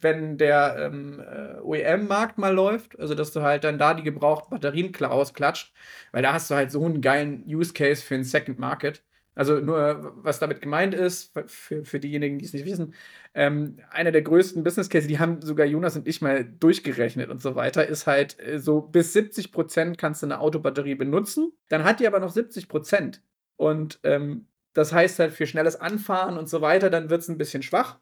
[0.00, 2.98] wenn der ähm, äh, OEM-Markt mal läuft.
[2.98, 5.74] Also, dass du halt dann da die gebrauchten Batterien klar ausklatscht,
[6.12, 9.02] weil da hast du halt so einen geilen Use Case für einen Second Market.
[9.36, 12.94] Also nur, was damit gemeint ist, für, für diejenigen, die es nicht wissen,
[13.34, 17.42] ähm, einer der größten Business Cases, die haben sogar Jonas und ich mal durchgerechnet und
[17.42, 21.84] so weiter, ist halt äh, so bis 70 Prozent kannst du eine Autobatterie benutzen, dann
[21.84, 23.22] hat die aber noch 70 Prozent.
[23.56, 27.38] Und ähm, das heißt halt für schnelles Anfahren und so weiter, dann wird es ein
[27.38, 27.98] bisschen schwach,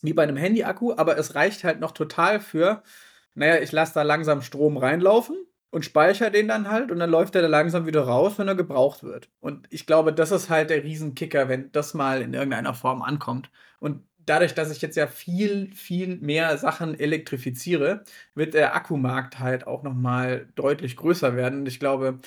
[0.00, 2.82] wie bei einem Handy-Akku, aber es reicht halt noch total für,
[3.34, 5.36] naja, ich lasse da langsam Strom reinlaufen
[5.70, 8.54] und speichere den dann halt und dann läuft er da langsam wieder raus, wenn er
[8.54, 9.30] gebraucht wird.
[9.40, 13.50] Und ich glaube, das ist halt der Riesenkicker, wenn das mal in irgendeiner Form ankommt.
[13.78, 18.04] Und dadurch, dass ich jetzt ja viel, viel mehr Sachen elektrifiziere,
[18.34, 21.60] wird der Akkumarkt halt auch noch mal deutlich größer werden.
[21.60, 22.20] Und ich glaube,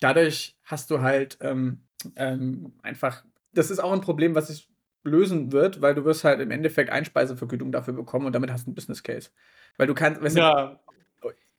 [0.00, 1.84] dadurch hast du halt ähm,
[2.16, 4.68] ähm, einfach, das ist auch ein Problem, was sich
[5.04, 8.70] lösen wird, weil du wirst halt im Endeffekt Einspeisevergütung dafür bekommen und damit hast du
[8.70, 9.30] einen Business Case.
[9.76, 10.80] Weil du kannst, weißt Ja,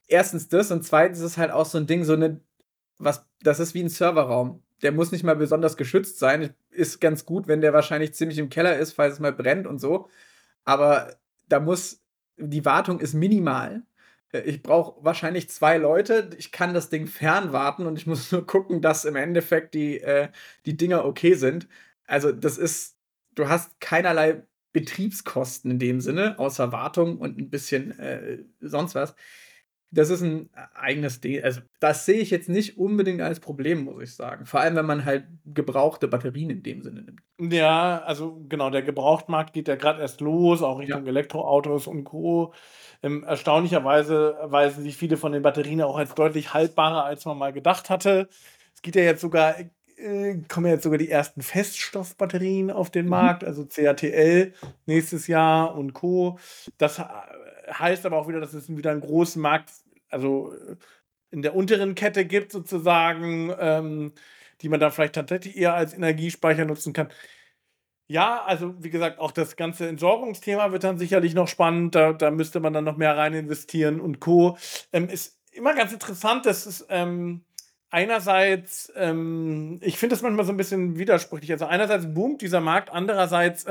[0.08, 2.40] erstens das und zweitens ist halt auch so ein Ding, so eine,
[2.98, 4.62] was, das ist wie ein Serverraum.
[4.82, 6.54] Der muss nicht mal besonders geschützt sein.
[6.70, 9.78] Ist ganz gut, wenn der wahrscheinlich ziemlich im Keller ist, falls es mal brennt und
[9.78, 10.08] so.
[10.64, 11.16] Aber
[11.48, 12.02] da muss,
[12.36, 13.84] die Wartung ist minimal.
[14.44, 16.30] Ich brauche wahrscheinlich zwei Leute.
[16.36, 20.28] Ich kann das Ding fernwarten und ich muss nur gucken, dass im Endeffekt die, äh,
[20.66, 21.68] die Dinger okay sind.
[22.06, 22.98] Also, das ist,
[23.34, 24.42] du hast keinerlei
[24.72, 29.14] Betriebskosten in dem Sinne, außer Wartung und ein bisschen äh, sonst was.
[29.92, 31.42] Das ist ein eigenes Ding.
[31.42, 34.44] Also, das sehe ich jetzt nicht unbedingt als Problem, muss ich sagen.
[34.44, 37.20] Vor allem, wenn man halt gebrauchte Batterien in dem Sinne nimmt.
[37.52, 41.08] Ja, also genau, der Gebrauchtmarkt geht ja gerade erst los, auch Richtung Ja.
[41.08, 42.52] Elektroautos und Co.
[43.02, 47.52] Ähm, erstaunlicherweise erweisen sich viele von den Batterien auch als deutlich haltbarer, als man mal
[47.52, 48.28] gedacht hatte.
[48.74, 49.54] Es geht ja jetzt sogar,
[49.98, 53.10] äh, kommen ja jetzt sogar die ersten Feststoffbatterien auf den Mhm.
[53.10, 54.52] Markt, also CATL
[54.86, 56.38] nächstes Jahr und Co.
[56.78, 57.04] Das äh,
[57.68, 59.70] heißt aber auch wieder, dass es wieder einen großen Markt,
[60.10, 60.76] also äh,
[61.30, 64.12] in der unteren Kette gibt sozusagen, ähm,
[64.60, 67.08] die man dann vielleicht tatsächlich eher als Energiespeicher nutzen kann.
[68.08, 71.94] Ja, also wie gesagt, auch das ganze Entsorgungsthema wird dann sicherlich noch spannend.
[71.96, 74.56] Da, da müsste man dann noch mehr rein investieren und Co.
[74.92, 77.44] Ähm, ist immer ganz interessant, dass es ähm,
[77.90, 81.50] einerseits, ähm, ich finde das manchmal so ein bisschen widersprüchlich.
[81.50, 83.66] Also einerseits boomt dieser Markt, andererseits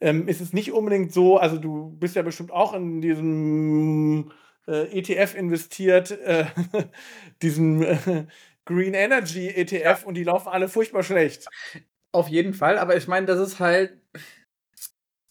[0.00, 4.32] ähm, ist es nicht unbedingt so, also du bist ja bestimmt auch in diesem
[4.66, 6.46] äh, ETF investiert, äh,
[7.42, 8.26] diesen äh,
[8.64, 11.46] Green Energy ETF und die laufen alle furchtbar schlecht.
[12.12, 13.98] Auf jeden Fall, aber ich meine, das ist halt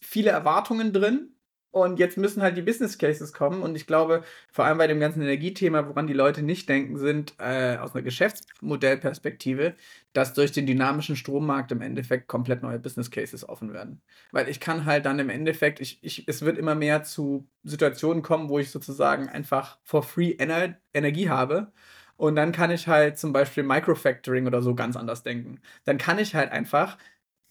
[0.02, 1.35] viele Erwartungen drin
[1.76, 4.98] und jetzt müssen halt die Business Cases kommen und ich glaube, vor allem bei dem
[4.98, 9.74] ganzen Energiethema, woran die Leute nicht denken, sind äh, aus einer Geschäftsmodellperspektive,
[10.14, 14.00] dass durch den dynamischen Strommarkt im Endeffekt komplett neue Business Cases offen werden.
[14.32, 18.22] Weil ich kann halt dann im Endeffekt, ich, ich, es wird immer mehr zu Situationen
[18.22, 21.72] kommen, wo ich sozusagen einfach for free Ener Energie habe.
[22.16, 25.60] Und dann kann ich halt zum Beispiel Microfactoring oder so ganz anders denken.
[25.84, 26.96] Dann kann ich halt einfach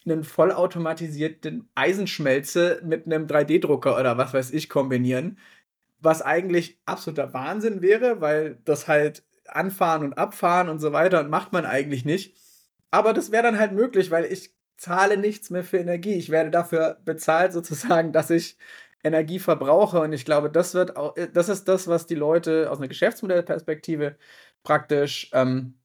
[0.05, 5.39] einen vollautomatisierten Eisenschmelze mit einem 3D-Drucker oder was weiß ich kombinieren.
[5.99, 11.53] Was eigentlich absoluter Wahnsinn wäre, weil das halt anfahren und abfahren und so weiter macht
[11.53, 12.35] man eigentlich nicht.
[12.91, 16.13] Aber das wäre dann halt möglich, weil ich zahle nichts mehr für Energie.
[16.13, 18.57] Ich werde dafür bezahlt sozusagen, dass ich
[19.03, 22.79] Energie verbrauche und ich glaube, das wird auch, das ist das, was die Leute aus
[22.79, 24.17] einer Geschäftsmodellperspektive
[24.63, 25.75] praktisch ähm,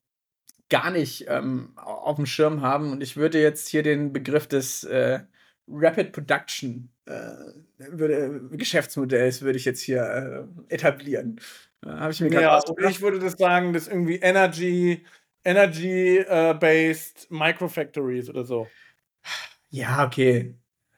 [0.71, 2.93] gar nicht ähm, auf dem Schirm haben.
[2.93, 5.21] Und ich würde jetzt hier den Begriff des äh,
[5.69, 7.13] Rapid Production äh,
[7.79, 10.03] würde, Geschäftsmodells würde ich jetzt hier
[10.69, 11.41] äh, etablieren.
[11.85, 15.05] Habe ich mir gerade Ja, ich würde das sagen, das irgendwie Energy,
[15.45, 18.69] Energy-based äh, Microfactories oder so.
[19.71, 20.55] Ja, okay.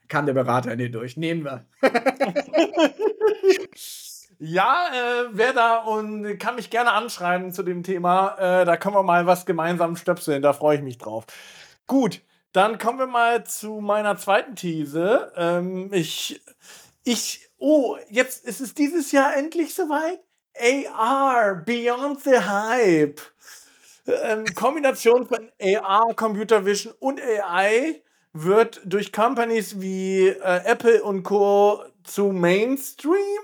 [0.09, 1.17] Kam der Berater in dir durch.
[1.17, 1.67] Nehmen wir.
[4.45, 8.35] Ja, äh, wer da und kann mich gerne anschreiben zu dem Thema.
[8.39, 10.43] Äh, da können wir mal was gemeinsam stöpseln.
[10.43, 11.27] Da freue ich mich drauf.
[11.87, 12.23] Gut,
[12.53, 15.33] dann kommen wir mal zu meiner zweiten These.
[15.37, 16.43] Ähm, ich,
[17.05, 20.19] ich, oh, jetzt ist es dieses Jahr endlich soweit.
[20.59, 23.21] AR, Beyond the Hype.
[24.09, 31.23] Ähm, Kombination von AR, Computer Vision und AI wird durch Companies wie äh, Apple und
[31.23, 31.85] Co.
[32.03, 33.39] zu Mainstream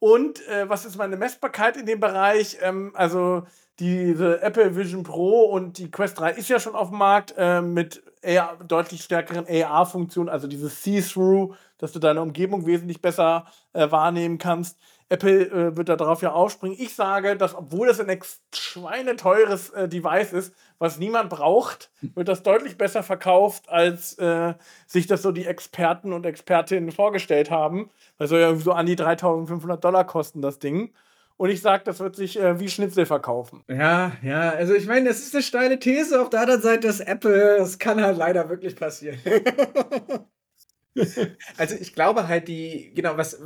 [0.00, 2.58] und äh, was ist meine Messbarkeit in dem Bereich?
[2.62, 3.44] Ähm, also
[3.78, 7.62] diese Apple Vision Pro und die Quest 3 ist ja schon auf dem Markt äh,
[7.62, 13.90] mit AR, deutlich stärkeren AR-Funktionen, also dieses See-Through, dass du deine Umgebung wesentlich besser äh,
[13.90, 14.78] wahrnehmen kannst.
[15.10, 16.76] Apple äh, wird darauf ja aufspringen.
[16.78, 18.20] Ich sage, dass obwohl das ein
[18.54, 24.54] schweineteures äh, Device ist, was niemand braucht, wird das deutlich besser verkauft, als äh,
[24.86, 27.90] sich das so die Experten und Expertinnen vorgestellt haben.
[28.18, 30.92] Das soll ja so an die 3500 Dollar kosten, das Ding.
[31.36, 33.62] Und ich sage, das wird sich äh, wie Schnitzel verkaufen.
[33.68, 36.20] Ja, ja, also ich meine, das ist eine steile These.
[36.20, 39.18] Auf der anderen Seite ist Apple, das kann halt leider wirklich passieren.
[41.58, 43.38] also ich glaube halt, die, genau, was,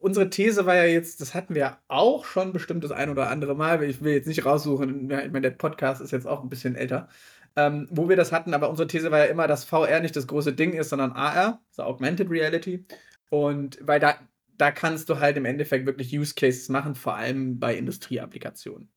[0.00, 3.54] unsere These war ja jetzt, das hatten wir auch schon bestimmt das ein oder andere
[3.54, 3.82] Mal.
[3.84, 7.08] Ich will jetzt nicht raussuchen, ich meine, der Podcast ist jetzt auch ein bisschen älter.
[7.56, 10.26] Ähm, wo wir das hatten, aber unsere These war ja immer, dass VR nicht das
[10.26, 12.84] große Ding ist, sondern AR, also Augmented Reality.
[13.28, 14.14] Und weil da,
[14.56, 18.88] da kannst du halt im Endeffekt wirklich Use Cases machen, vor allem bei Industrieapplikationen.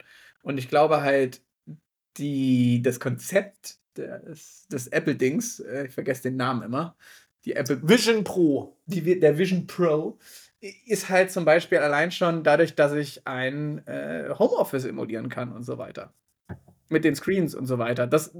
[0.43, 1.41] Und ich glaube halt,
[2.17, 6.95] die, das Konzept des, des Apple-Dings, äh, ich vergesse den Namen immer,
[7.45, 8.77] die Apple Vision Pro.
[8.85, 10.19] Die, der Vision Pro
[10.85, 15.63] ist halt zum Beispiel allein schon dadurch, dass ich ein äh, Homeoffice emulieren kann und
[15.63, 16.13] so weiter.
[16.87, 18.07] Mit den Screens und so weiter.
[18.07, 18.37] Das,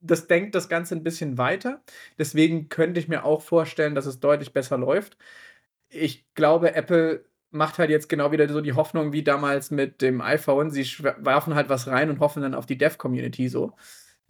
[0.00, 1.82] das denkt das Ganze ein bisschen weiter.
[2.18, 5.16] Deswegen könnte ich mir auch vorstellen, dass es deutlich besser läuft.
[5.88, 10.20] Ich glaube, Apple macht halt jetzt genau wieder so die Hoffnung wie damals mit dem
[10.20, 10.70] iPhone.
[10.70, 10.84] Sie
[11.18, 13.74] werfen halt was rein und hoffen dann auf die Dev-Community so.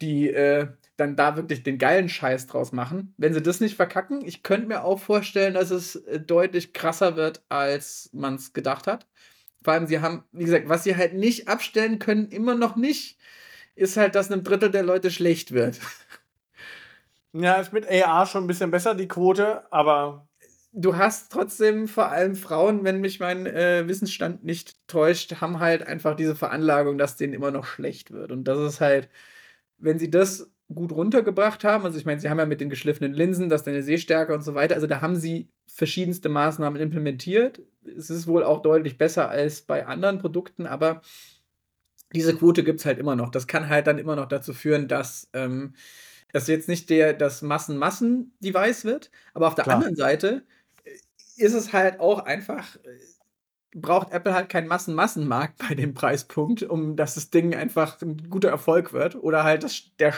[0.01, 0.67] Die äh,
[0.97, 3.13] dann da wirklich den geilen Scheiß draus machen.
[3.17, 7.15] Wenn sie das nicht verkacken, ich könnte mir auch vorstellen, dass es äh, deutlich krasser
[7.15, 9.07] wird, als man es gedacht hat.
[9.63, 13.17] Vor allem, sie haben, wie gesagt, was sie halt nicht abstellen können, immer noch nicht,
[13.75, 15.79] ist halt, dass einem Drittel der Leute schlecht wird.
[17.33, 20.27] Ja, ist mit AR schon ein bisschen besser, die Quote, aber.
[20.73, 25.85] Du hast trotzdem vor allem Frauen, wenn mich mein äh, Wissensstand nicht täuscht, haben halt
[25.85, 28.31] einfach diese Veranlagung, dass denen immer noch schlecht wird.
[28.31, 29.09] Und das ist halt,
[29.77, 33.13] wenn sie das gut runtergebracht haben, also ich meine, sie haben ja mit den geschliffenen
[33.13, 37.61] Linsen, dass deine Sehstärke und so weiter, also da haben sie verschiedenste Maßnahmen implementiert.
[37.85, 41.01] Es ist wohl auch deutlich besser als bei anderen Produkten, aber
[42.13, 43.31] diese Quote gibt es halt immer noch.
[43.31, 45.75] Das kann halt dann immer noch dazu führen, dass ähm,
[46.31, 49.77] das jetzt nicht der, das Massen-Massen-Device wird, aber auf der Klar.
[49.77, 50.43] anderen Seite
[50.83, 50.91] äh,
[51.37, 52.97] ist es halt auch einfach, äh,
[53.75, 58.49] braucht Apple halt keinen Massen-Massenmarkt bei dem Preispunkt, um dass das Ding einfach ein guter
[58.49, 60.13] Erfolg wird oder halt das, der,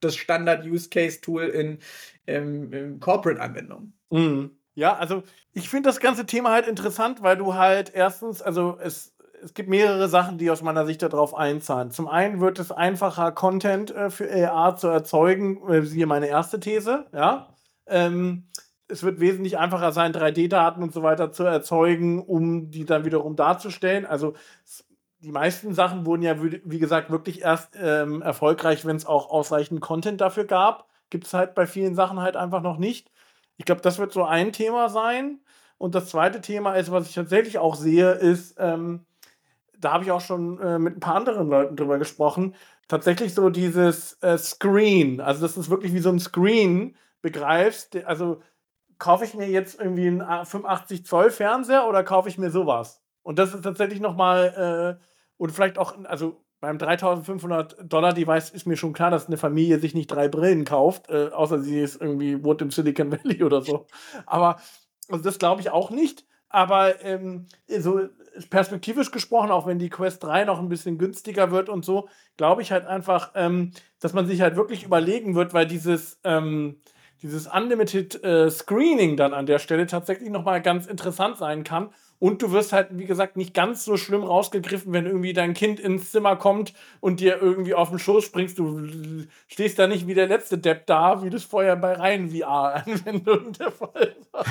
[0.00, 1.78] das Standard-Use-Case-Tool in,
[2.26, 3.92] in, in Corporate-Anwendungen.
[4.10, 4.50] Mhm.
[4.74, 5.22] Ja, also
[5.52, 9.12] ich finde das ganze Thema halt interessant, weil du halt erstens, also es
[9.42, 11.90] es gibt mehrere Sachen, die aus meiner Sicht darauf einzahlen.
[11.90, 16.60] Zum einen wird es einfacher, Content äh, für AR zu erzeugen, äh, siehe meine erste
[16.60, 17.48] These, ja.
[17.86, 18.46] Ähm,
[18.92, 23.36] es wird wesentlich einfacher sein, 3D-Daten und so weiter zu erzeugen, um die dann wiederum
[23.36, 24.06] darzustellen.
[24.06, 24.34] Also
[25.20, 29.80] die meisten Sachen wurden ja, wie gesagt, wirklich erst ähm, erfolgreich, wenn es auch ausreichend
[29.80, 30.88] Content dafür gab.
[31.10, 33.10] Gibt es halt bei vielen Sachen halt einfach noch nicht.
[33.56, 35.40] Ich glaube, das wird so ein Thema sein.
[35.78, 39.04] Und das zweite Thema ist, was ich tatsächlich auch sehe, ist, ähm,
[39.78, 42.54] da habe ich auch schon äh, mit ein paar anderen Leuten drüber gesprochen,
[42.88, 47.96] tatsächlich so dieses äh, Screen, also dass du es wirklich wie so ein Screen begreifst,
[48.04, 48.40] also
[49.02, 53.02] kaufe ich mir jetzt irgendwie einen 85 Zoll Fernseher oder kaufe ich mir sowas?
[53.24, 55.04] Und das ist tatsächlich nochmal, äh,
[55.38, 59.80] und vielleicht auch, also beim 3500 Dollar Device ist mir schon klar, dass eine Familie
[59.80, 63.62] sich nicht drei Brillen kauft, äh, außer sie ist irgendwie wohnt im Silicon Valley oder
[63.62, 63.88] so.
[64.24, 64.60] Aber
[65.08, 66.24] also das glaube ich auch nicht.
[66.48, 68.02] Aber ähm, so
[68.50, 72.62] perspektivisch gesprochen, auch wenn die Quest 3 noch ein bisschen günstiger wird und so, glaube
[72.62, 76.80] ich halt einfach, ähm, dass man sich halt wirklich überlegen wird, weil dieses, ähm,
[77.22, 82.40] dieses Unlimited äh, Screening dann an der Stelle tatsächlich nochmal ganz interessant sein kann und
[82.40, 86.12] du wirst halt, wie gesagt, nicht ganz so schlimm rausgegriffen, wenn irgendwie dein Kind ins
[86.12, 88.60] Zimmer kommt und dir irgendwie auf den Schoß springst.
[88.60, 88.86] Du
[89.48, 93.72] stehst da nicht wie der letzte Depp da, wie das vorher bei reinen VR-Anwendungen der
[93.72, 94.44] Fall war.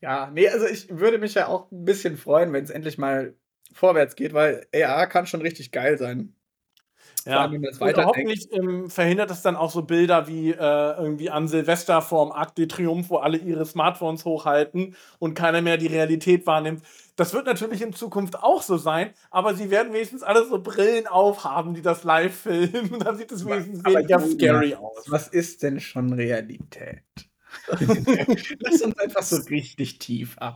[0.00, 3.34] Ja, nee, also ich würde mich ja auch ein bisschen freuen, wenn es endlich mal
[3.72, 6.34] vorwärts geht, weil AR kann schon richtig geil sein.
[7.24, 12.32] Ja, hoffentlich ähm, verhindert es dann auch so Bilder wie äh, irgendwie an Silvester vorm
[12.32, 16.82] Arc de Triomphe, wo alle ihre Smartphones hochhalten und keiner mehr die Realität wahrnimmt.
[17.16, 21.06] Das wird natürlich in Zukunft auch so sein, aber sie werden wenigstens alle so Brillen
[21.06, 22.98] aufhaben, die das live filmen.
[22.98, 25.04] dann sieht es wenigstens aber weniger scary aus.
[25.08, 27.02] Was ist denn schon Realität?
[28.58, 30.36] Lass uns einfach so richtig tief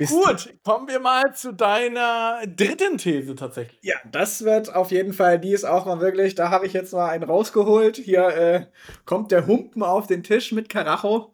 [0.00, 0.22] abtauchen.
[0.22, 3.78] Gut, kommen wir mal zu deiner dritten These tatsächlich.
[3.82, 6.92] Ja, das wird auf jeden Fall, die ist auch mal wirklich, da habe ich jetzt
[6.92, 7.96] mal einen rausgeholt.
[7.96, 8.66] Hier äh,
[9.04, 11.32] kommt der Humpen auf den Tisch mit Karacho.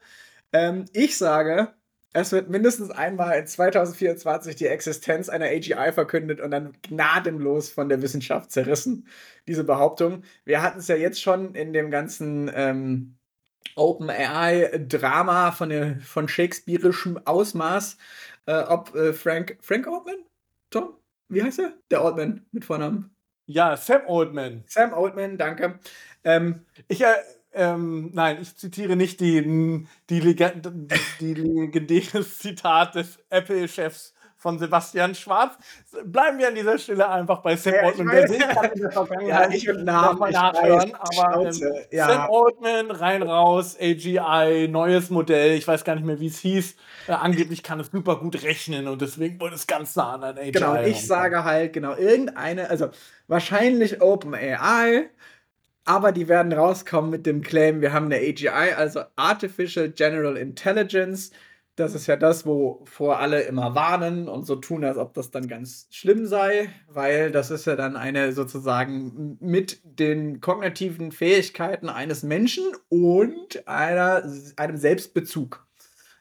[0.52, 1.74] Ähm, ich sage,
[2.12, 7.88] es wird mindestens einmal in 2024 die Existenz einer AGI verkündet und dann gnadenlos von
[7.88, 9.06] der Wissenschaft zerrissen,
[9.46, 10.24] diese Behauptung.
[10.44, 13.16] Wir hatten es ja jetzt schon in dem ganzen ähm,
[13.76, 17.96] OpenAI-Drama von, von shakespearischem Ausmaß
[18.46, 20.24] äh, ob äh, Frank, Frank Oldman?
[20.70, 20.94] Tom?
[21.28, 21.72] Wie heißt er?
[21.90, 23.14] Der Oldman mit Vornamen.
[23.46, 24.64] Ja, Sam Oldman.
[24.66, 25.78] Sam Oldman, danke.
[26.24, 27.14] Ähm, ich, äh,
[27.52, 30.70] ähm, nein, ich zitiere nicht die, die, Legend,
[31.20, 35.52] die legendäres Zitat des Apple-Chefs von Sebastian Schwarz.
[36.02, 38.08] Bleiben wir an dieser Stelle einfach bei Sam ja, Altman.
[38.08, 40.94] Wer will, kann in der Vergangenheit ja, ich und Namen mal nachhören.
[40.94, 42.06] Aber ähm, ja.
[42.06, 46.74] Sam Altman, rein raus, AGI, neues Modell, ich weiß gar nicht mehr, wie es hieß.
[47.08, 50.52] Äh, angeblich kann es super gut rechnen und deswegen wurde es ganz nah an AGI.
[50.52, 52.88] Genau, ich sage halt, genau, irgendeine, also
[53.28, 55.10] wahrscheinlich OpenAI,
[55.84, 61.30] aber die werden rauskommen mit dem Claim, wir haben eine AGI, also Artificial General Intelligence
[61.80, 65.48] das ist ja das, wovor alle immer warnen und so tun, als ob das dann
[65.48, 72.22] ganz schlimm sei, weil das ist ja dann eine sozusagen mit den kognitiven Fähigkeiten eines
[72.22, 74.22] Menschen und einer,
[74.56, 75.66] einem Selbstbezug.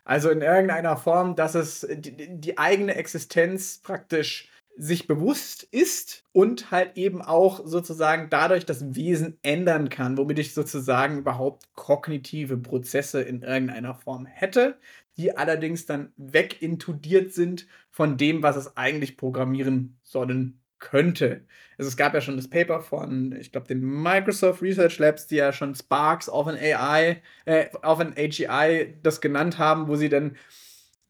[0.05, 4.49] Also in irgendeiner Form, dass es die, die eigene Existenz praktisch
[4.79, 10.53] sich bewusst ist und halt eben auch sozusagen dadurch das Wesen ändern kann, womit ich
[10.53, 14.77] sozusagen überhaupt kognitive Prozesse in irgendeiner Form hätte,
[15.19, 21.45] die allerdings dann wegintudiert sind von dem, was es eigentlich programmieren sollen könnte.
[21.77, 25.35] Also es gab ja schon das Paper von, ich glaube, den Microsoft Research Labs, die
[25.35, 30.07] ja schon Sparks auf ein AI, äh, auf ein AGI das genannt haben, wo sie
[30.07, 30.37] dann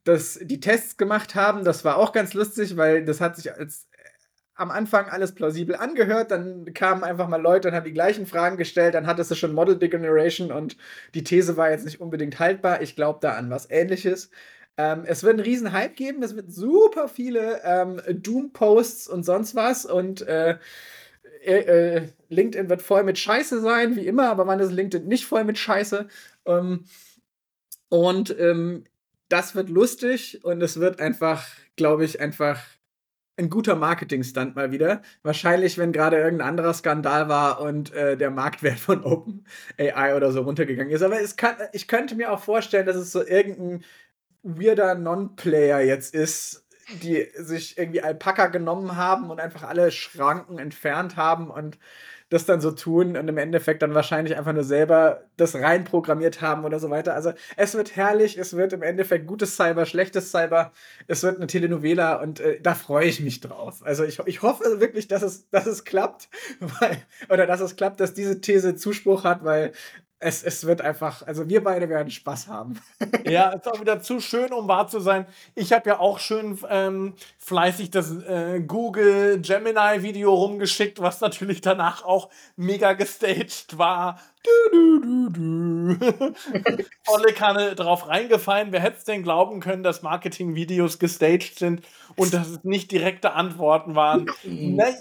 [0.06, 1.64] das, die Tests gemacht haben.
[1.64, 3.89] Das war auch ganz lustig, weil das hat sich als
[4.60, 8.57] am Anfang alles plausibel angehört, dann kamen einfach mal Leute und haben die gleichen Fragen
[8.57, 10.76] gestellt, dann hattest du schon Model Degeneration und
[11.14, 12.81] die These war jetzt nicht unbedingt haltbar.
[12.81, 14.30] Ich glaube da an was ähnliches.
[14.77, 19.56] Ähm, es wird einen riesen Hype geben, es wird super viele ähm, Doom-Posts und sonst
[19.56, 20.57] was und äh,
[21.41, 25.26] äh, äh, LinkedIn wird voll mit Scheiße sein, wie immer, aber wann ist LinkedIn nicht
[25.26, 26.07] voll mit Scheiße?
[26.45, 26.84] Ähm,
[27.88, 28.84] und ähm,
[29.30, 32.60] das wird lustig und es wird einfach, glaube ich, einfach
[33.40, 35.02] ein guter Marketing-Stunt mal wieder.
[35.24, 40.41] Wahrscheinlich, wenn gerade irgendein anderer Skandal war und äh, der Marktwert von OpenAI oder so
[40.41, 41.02] runtergegangen ist.
[41.02, 43.84] Aber es kann, ich könnte mir auch vorstellen, dass es so irgendein
[44.44, 46.66] weirder Non-Player jetzt ist,
[47.02, 51.78] die sich irgendwie Alpaka genommen haben und einfach alle Schranken entfernt haben und
[52.30, 56.64] das dann so tun und im Endeffekt dann wahrscheinlich einfach nur selber das reinprogrammiert haben
[56.64, 57.15] oder so weiter.
[57.15, 60.72] Also es wird herrlich, es wird im Endeffekt gutes Cyber, schlechtes Cyber,
[61.07, 63.81] es wird eine Telenovela und äh, da freue ich mich drauf.
[63.84, 66.30] Also ich, ich hoffe wirklich, dass es, dass es klappt,
[66.60, 66.97] weil,
[67.30, 69.72] oder dass es klappt, dass diese These Zuspruch hat, weil
[70.22, 72.80] es, es wird einfach, also wir beide werden Spaß haben.
[73.26, 75.26] ja, ist auch wieder zu schön, um wahr zu sein.
[75.56, 81.62] Ich habe ja auch schön ähm, fleißig das äh, Google Gemini Video rumgeschickt, was natürlich
[81.62, 84.20] danach auch mega gestaged war.
[84.44, 86.34] Du, du, du, du.
[87.04, 88.72] Volle Kanne drauf reingefallen.
[88.72, 91.82] Wer hätte es denn glauben können, dass Marketing-Videos gestaged sind
[92.18, 94.30] und dass es nicht direkte Antworten waren?
[94.44, 94.96] Nein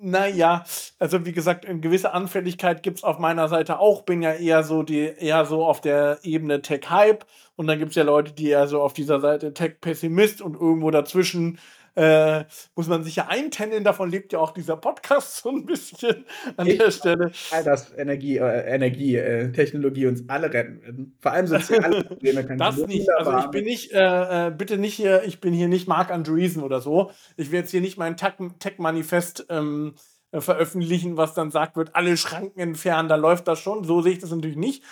[0.00, 0.64] naja,
[0.98, 4.02] also wie gesagt, eine gewisse Anfälligkeit gibt es auf meiner Seite auch.
[4.02, 7.24] Bin ja eher so die, eher so auf der Ebene Tech-Hype.
[7.56, 10.90] Und dann gibt es ja Leute, die eher so auf dieser Seite Tech-Pessimist und irgendwo
[10.90, 11.58] dazwischen
[11.98, 12.44] äh,
[12.76, 13.82] muss man sich ja eintändeln.
[13.82, 16.24] Davon lebt ja auch dieser Podcast so ein bisschen
[16.56, 17.32] an ich der Stelle.
[17.64, 21.16] Dass Energie, äh, Energie äh, Technologie uns alle retten werden.
[21.20, 22.44] Vor allem soziale Probleme.
[22.56, 23.08] das nicht.
[23.10, 26.62] Also ich bin nicht, äh, äh, bitte nicht hier, ich bin hier nicht Mark Andreessen
[26.62, 27.10] oder so.
[27.36, 29.94] Ich will jetzt hier nicht mein Tech-Manifest ähm,
[30.30, 33.82] äh, veröffentlichen, was dann sagt wird, alle Schranken entfernen, da läuft das schon.
[33.82, 34.84] So sehe ich das natürlich nicht.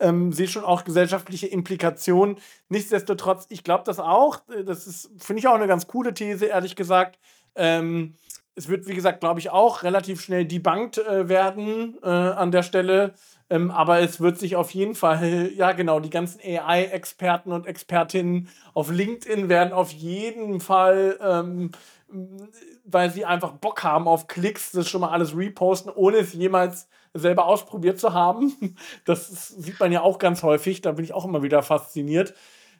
[0.00, 2.38] Ähm, sehe schon auch gesellschaftliche Implikationen.
[2.68, 4.40] Nichtsdestotrotz, ich glaube das auch.
[4.48, 7.18] Äh, das ist, finde ich auch eine ganz coole These, ehrlich gesagt.
[7.54, 8.16] Ähm,
[8.56, 12.62] es wird, wie gesagt, glaube ich, auch relativ schnell debunked äh, werden äh, an der
[12.62, 13.14] Stelle.
[13.50, 18.48] Ähm, aber es wird sich auf jeden Fall, ja genau, die ganzen AI-Experten und Expertinnen
[18.72, 21.72] auf LinkedIn werden auf jeden Fall, ähm,
[22.84, 26.88] weil sie einfach Bock haben auf Klicks, das schon mal alles reposten, ohne es jemals
[27.14, 28.76] selber ausprobiert zu haben.
[29.04, 32.34] Das sieht man ja auch ganz häufig, da bin ich auch immer wieder fasziniert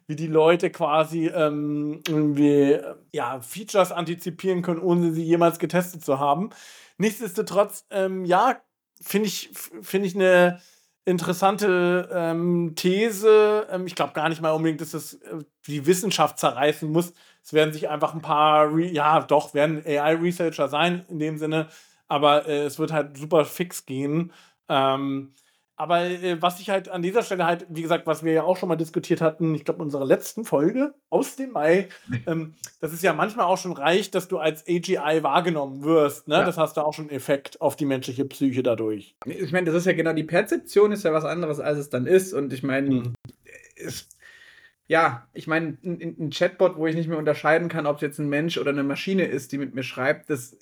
[0.06, 2.78] wie die Leute quasi ähm, irgendwie
[3.12, 6.51] ja, Features antizipieren können, ohne sie jemals getestet zu haben.
[6.98, 8.61] Nichtsdestotrotz, ähm, ja,
[9.01, 9.51] finde ich,
[9.82, 10.61] find ich eine
[11.06, 13.66] interessante ähm, These.
[13.70, 17.12] Ähm, ich glaube gar nicht mal unbedingt, dass das äh, die Wissenschaft zerreißen muss.
[17.43, 21.69] Es werden sich einfach ein paar, Re ja, doch, werden AI-Researcher sein in dem Sinne,
[22.09, 24.33] aber äh, es wird halt super fix gehen.
[24.69, 25.33] Ähm,
[25.77, 28.57] aber äh, was ich halt an dieser Stelle halt, wie gesagt, was wir ja auch
[28.57, 31.89] schon mal diskutiert hatten, ich glaube, in unserer letzten Folge aus dem Mai,
[32.27, 36.29] ähm, dass es ja manchmal auch schon reicht, dass du als AGI wahrgenommen wirst.
[36.29, 36.37] Ne?
[36.37, 36.45] Ja.
[36.45, 39.17] Das hast du auch schon einen Effekt auf die menschliche Psyche dadurch.
[39.27, 42.07] Ich meine, das ist ja genau, die Perzeption ist ja was anderes, als es dann
[42.07, 42.33] ist.
[42.35, 43.13] Und ich meine, mhm.
[44.87, 48.21] ja, ich meine, ein, ein Chatbot, wo ich nicht mehr unterscheiden kann, ob es jetzt
[48.21, 50.57] ein Mensch oder eine Maschine ist, die mit mir schreibt, das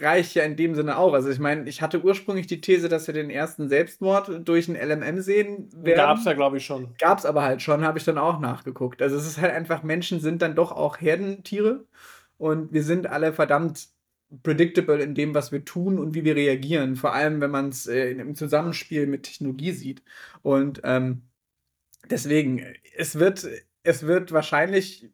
[0.00, 1.12] reicht ja in dem Sinne auch.
[1.12, 4.76] Also ich meine, ich hatte ursprünglich die These, dass wir den ersten Selbstmord durch ein
[4.76, 5.96] LMM sehen werden.
[5.96, 6.94] Gab's ja, glaube ich, schon.
[6.98, 9.02] Gab's aber halt schon, habe ich dann auch nachgeguckt.
[9.02, 11.84] Also es ist halt einfach, Menschen sind dann doch auch Herdentiere
[12.36, 13.88] und wir sind alle verdammt
[14.42, 16.96] predictable in dem, was wir tun und wie wir reagieren.
[16.96, 20.02] Vor allem, wenn man es äh, im Zusammenspiel mit Technologie sieht.
[20.42, 21.22] Und ähm,
[22.10, 22.64] deswegen,
[22.94, 23.46] es wird,
[23.82, 25.08] es wird wahrscheinlich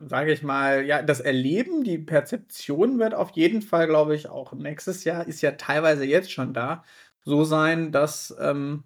[0.00, 4.52] sage ich mal, ja, das Erleben, die Perzeption wird auf jeden Fall, glaube ich, auch
[4.52, 6.84] nächstes Jahr, ist ja teilweise jetzt schon da,
[7.24, 8.84] so sein, dass ähm,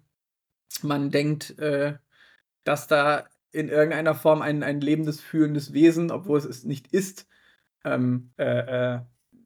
[0.81, 1.95] man denkt, äh,
[2.63, 7.27] dass da in irgendeiner Form ein, ein lebendes, fühlendes Wesen, obwohl es es nicht ist,
[7.85, 9.01] ähm, äh, äh,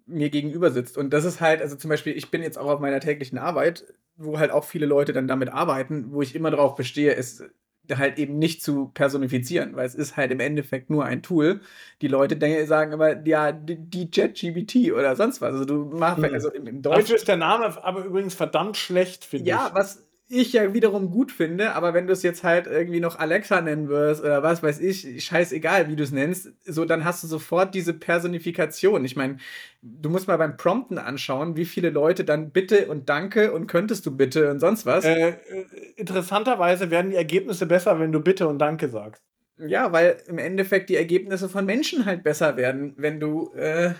[0.06, 0.98] mir gegenüber sitzt.
[0.98, 3.86] Und das ist halt, also zum Beispiel, ich bin jetzt auch auf meiner täglichen Arbeit,
[4.16, 7.44] wo halt auch viele Leute dann damit arbeiten, wo ich immer darauf bestehe, es
[7.96, 11.62] halt eben nicht zu personifizieren, weil es ist halt im Endeffekt nur ein Tool.
[12.02, 15.54] Die Leute denken, sagen aber, ja, die ChatGPT oder sonst was.
[15.54, 16.34] Also du machst, hm.
[16.34, 17.02] also im, im Deutschen.
[17.02, 19.70] Dafür ist der Name aber übrigens verdammt schlecht, finde ja, ich.
[19.70, 23.18] Ja, was ich ja wiederum gut finde, aber wenn du es jetzt halt irgendwie noch
[23.18, 27.24] Alexa nennen wirst oder was weiß ich, scheißegal, wie du es nennst, so dann hast
[27.24, 29.06] du sofort diese Personifikation.
[29.06, 29.38] Ich meine,
[29.82, 34.06] du musst mal beim Prompten anschauen, wie viele Leute dann bitte und danke und könntest
[34.06, 35.06] du bitte und sonst was.
[35.06, 35.36] Äh, äh
[35.96, 39.24] interessanterweise werden die Ergebnisse besser, wenn du bitte und danke sagst.
[39.58, 43.94] Ja, weil im Endeffekt die Ergebnisse von Menschen halt besser werden, wenn du äh,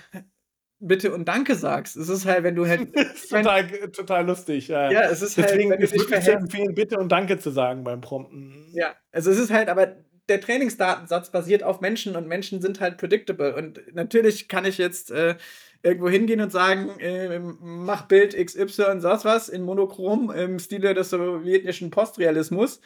[0.80, 1.98] Bitte und Danke sagst.
[1.98, 2.94] Es ist halt, wenn du halt.
[3.30, 4.68] total, total lustig.
[4.68, 5.82] Ja, ja es ist Deswegen halt.
[5.82, 8.72] Deswegen ist es wirklich sehr empfehlen, Bitte und Danke zu sagen beim Prompten.
[8.74, 9.96] Ja, also es ist halt, aber
[10.30, 13.56] der Trainingsdatensatz basiert auf Menschen und Menschen sind halt predictable.
[13.56, 15.36] Und natürlich kann ich jetzt äh,
[15.82, 20.94] irgendwo hingehen und sagen, äh, mach Bild XY und sonst was in Monochrom im Stile
[20.94, 22.82] des sowjetischen Postrealismus.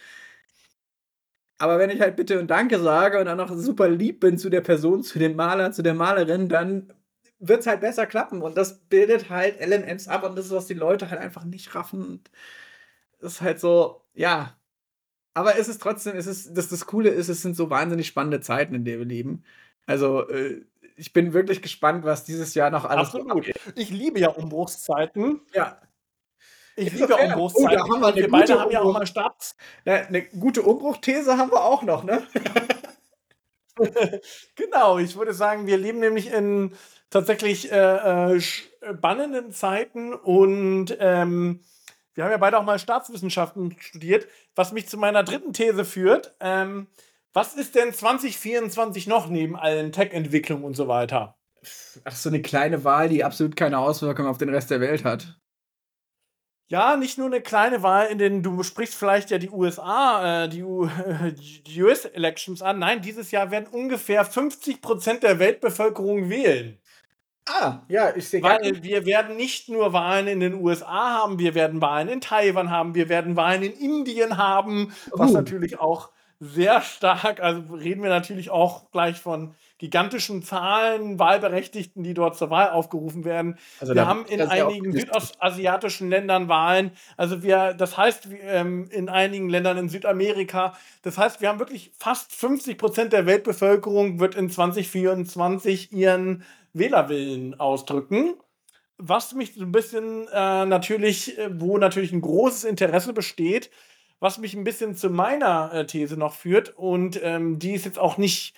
[1.57, 4.49] Aber wenn ich halt Bitte und Danke sage und dann noch super lieb bin zu
[4.49, 6.93] der Person, zu dem Maler, zu der Malerin, dann
[7.41, 8.41] wird es halt besser klappen.
[8.41, 11.75] Und das bildet halt LMMs ab und das ist, was die Leute halt einfach nicht
[11.75, 12.03] raffen.
[12.03, 12.31] Und
[13.19, 14.55] das ist halt so, ja.
[15.33, 18.41] Aber es ist trotzdem, es ist, das, das Coole ist, es sind so wahnsinnig spannende
[18.41, 19.43] Zeiten, in denen wir leben.
[19.87, 20.61] Also, äh,
[20.97, 23.51] ich bin wirklich gespannt, was dieses Jahr noch alles Absolut.
[23.75, 25.41] Ich liebe ja Umbruchszeiten.
[25.53, 25.81] Ja.
[26.75, 27.81] Ich liebe Umbruchszeiten.
[27.81, 29.55] Oh, da haben wir, wir beide haben ja auch mal Start.
[29.85, 32.21] Eine gute Umbruchthese haben wir auch noch, ne?
[34.55, 36.73] genau, ich würde sagen, wir leben nämlich in
[37.11, 41.59] tatsächlich äh, äh, spannenden Zeiten und ähm,
[42.15, 46.35] wir haben ja beide auch mal Staatswissenschaften studiert, was mich zu meiner dritten These führt.
[46.39, 46.87] Ähm,
[47.33, 51.37] was ist denn 2024 noch neben allen Tech-Entwicklungen und so weiter?
[52.03, 55.39] Ach, so eine kleine Wahl, die absolut keine Auswirkung auf den Rest der Welt hat.
[56.67, 60.49] Ja, nicht nur eine kleine Wahl, in denen du sprichst vielleicht ja die USA, äh,
[60.49, 60.63] die,
[61.67, 62.79] die US-Elections an.
[62.79, 66.80] Nein, dieses Jahr werden ungefähr 50 Prozent der Weltbevölkerung wählen.
[67.47, 71.55] Ah, ja, ich sehe Weil wir werden nicht nur Wahlen in den USA haben, wir
[71.55, 75.33] werden Wahlen in Taiwan haben, wir werden Wahlen in Indien haben, was uh.
[75.33, 76.09] natürlich auch
[76.41, 77.39] sehr stark.
[77.39, 83.25] Also reden wir natürlich auch gleich von gigantischen Zahlen Wahlberechtigten, die dort zur Wahl aufgerufen
[83.25, 83.57] werden.
[83.79, 86.91] Also wir haben in einigen südostasiatischen Ländern Wahlen.
[87.15, 90.73] Also wir, das heißt ähm, in einigen Ländern in Südamerika.
[91.03, 97.59] Das heißt, wir haben wirklich fast 50 Prozent der Weltbevölkerung wird in 2024 ihren Wählerwillen
[97.59, 98.35] ausdrücken
[99.01, 103.71] was mich so ein bisschen äh, natürlich, äh, wo natürlich ein großes Interesse besteht,
[104.19, 106.77] was mich ein bisschen zu meiner äh, These noch führt.
[106.77, 108.55] Und ähm, die ist jetzt auch nicht.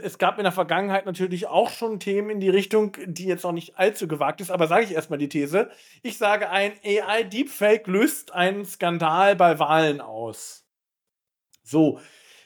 [0.00, 3.50] Es gab in der Vergangenheit natürlich auch schon Themen in die Richtung, die jetzt noch
[3.50, 5.68] nicht allzu gewagt ist, aber sage ich erstmal die These.
[6.04, 10.64] Ich sage, ein AI-Deepfake löst einen Skandal bei Wahlen aus.
[11.64, 11.98] So,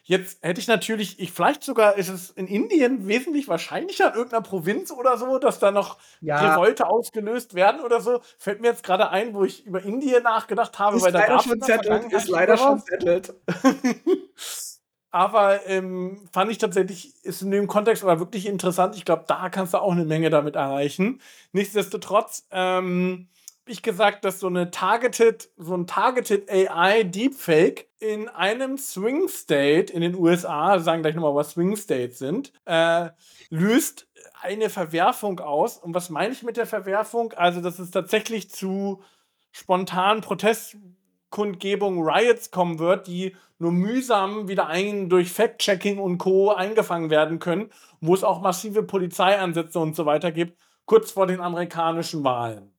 [0.09, 4.41] Jetzt hätte ich natürlich, ich, vielleicht sogar ist es in Indien wesentlich wahrscheinlicher in irgendeiner
[4.41, 6.55] Provinz oder so, dass da noch ja.
[6.55, 8.23] Revolte ausgelöst werden oder so.
[8.39, 11.45] Fällt mir jetzt gerade ein, wo ich über Indien nachgedacht habe, ist weil da gab
[11.45, 13.35] schon zettelt, ist leider schon zettelt.
[15.11, 18.97] aber ähm, fand ich tatsächlich, ist in dem Kontext aber wirklich interessant.
[18.97, 21.21] Ich glaube, da kannst du auch eine Menge damit erreichen.
[21.53, 23.29] Nichtsdestotrotz, ähm,
[23.73, 29.93] ich gesagt, dass so eine targeted, so ein targeted AI Deepfake in einem Swing State
[29.93, 33.11] in den USA, sagen gleich nochmal, was Swing States sind, äh,
[33.51, 34.09] löst
[34.41, 35.79] eine Verwerfung aus.
[35.79, 37.33] Und was meine ich mit der Verwerfung?
[37.33, 39.03] Also, dass es tatsächlich zu
[39.51, 46.53] spontanen Protestkundgebungen, Riots kommen wird, die nur mühsam wieder ein durch Fact-Checking und Co.
[46.53, 47.71] eingefangen werden können,
[48.01, 52.73] wo es auch massive Polizeieinsätze und so weiter gibt, kurz vor den amerikanischen Wahlen.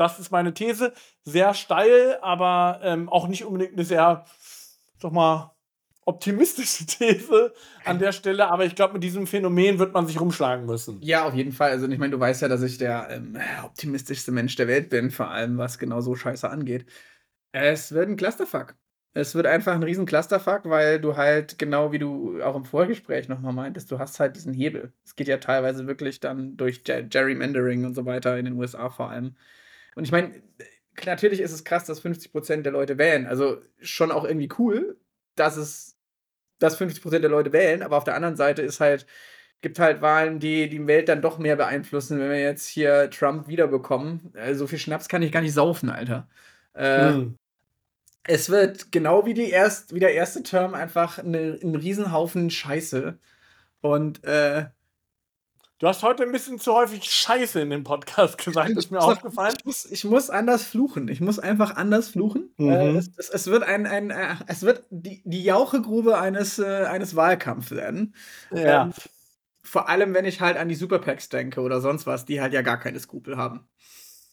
[0.00, 0.94] Das ist meine These.
[1.24, 4.24] Sehr steil, aber ähm, auch nicht unbedingt eine sehr,
[4.98, 5.54] sag mal,
[6.06, 7.52] optimistische These
[7.84, 11.02] an der Stelle, aber ich glaube, mit diesem Phänomen wird man sich rumschlagen müssen.
[11.02, 11.70] Ja, auf jeden Fall.
[11.70, 15.10] Also, ich meine, du weißt ja, dass ich der ähm, optimistischste Mensch der Welt bin,
[15.10, 16.86] vor allem was genau so Scheiße angeht.
[17.52, 18.76] Es wird ein Clusterfuck.
[19.12, 23.28] Es wird einfach ein riesen Clusterfuck, weil du halt, genau wie du auch im Vorgespräch
[23.28, 24.94] nochmal meintest, du hast halt diesen Hebel.
[25.04, 29.10] Es geht ja teilweise wirklich dann durch Gerrymandering und so weiter in den USA vor
[29.10, 29.34] allem.
[30.00, 30.32] Und ich meine,
[31.04, 33.26] natürlich ist es krass, dass 50% der Leute wählen.
[33.26, 34.96] Also schon auch irgendwie cool,
[35.34, 35.98] dass es
[36.58, 39.04] dass 50% der Leute wählen, aber auf der anderen Seite ist halt,
[39.60, 43.46] gibt halt Wahlen, die die Welt dann doch mehr beeinflussen, wenn wir jetzt hier Trump
[43.46, 44.34] wiederbekommen.
[44.34, 46.26] Äh, so viel Schnaps kann ich gar nicht saufen, Alter.
[46.74, 47.36] Äh, mhm.
[48.22, 53.18] Es wird genau wie, die erst, wie der erste Term einfach eine, ein Riesenhaufen Scheiße.
[53.82, 54.64] Und äh,
[55.80, 59.54] Du hast heute ein bisschen zu häufig Scheiße in dem Podcast gesagt, ist mir aufgefallen.
[59.58, 61.08] Ich muss, ich muss anders fluchen.
[61.08, 62.52] Ich muss einfach anders fluchen.
[62.58, 62.68] Mhm.
[62.68, 66.84] Äh, es, es, es, wird ein, ein äh, es wird die, die Jauchegrube eines, äh,
[66.84, 68.14] eines Wahlkampfs werden.
[68.52, 68.82] Ja.
[68.82, 68.92] Ähm,
[69.62, 72.60] vor allem, wenn ich halt an die Superpacks denke oder sonst was, die halt ja
[72.60, 73.66] gar keine Skrupel haben.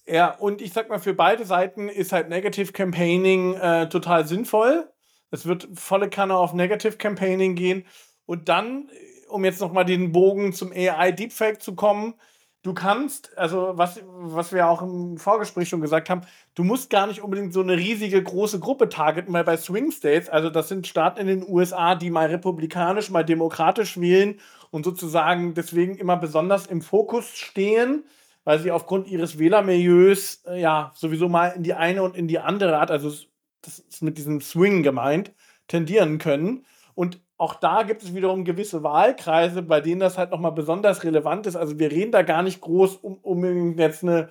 [0.06, 4.90] Ja, und ich sag mal, für beide Seiten ist halt Negative Campaigning äh, total sinnvoll.
[5.32, 7.86] Es wird volle Kanne auf Negative Campaigning gehen.
[8.26, 8.90] Und dann
[9.28, 12.16] um jetzt nochmal den Bogen zum AI Deepfake zu kommen,
[12.64, 16.22] du kannst, also was, was wir auch im Vorgespräch schon gesagt haben,
[16.56, 20.30] du musst gar nicht unbedingt so eine riesige große Gruppe targeten, weil bei Swing States,
[20.30, 24.40] also das sind Staaten in den USA, die mal republikanisch, mal demokratisch wählen
[24.70, 28.04] und sozusagen deswegen immer besonders im Fokus stehen,
[28.44, 32.40] weil sie aufgrund ihres Wählermilieus äh, ja sowieso mal in die eine und in die
[32.40, 33.10] andere Art, also
[33.62, 35.34] das ist mit diesem Swing gemeint,
[35.68, 36.66] tendieren können.
[36.96, 41.46] Und auch da gibt es wiederum gewisse Wahlkreise, bei denen das halt nochmal besonders relevant
[41.46, 41.56] ist.
[41.56, 44.30] Also wir reden da gar nicht groß um, um jetzt eine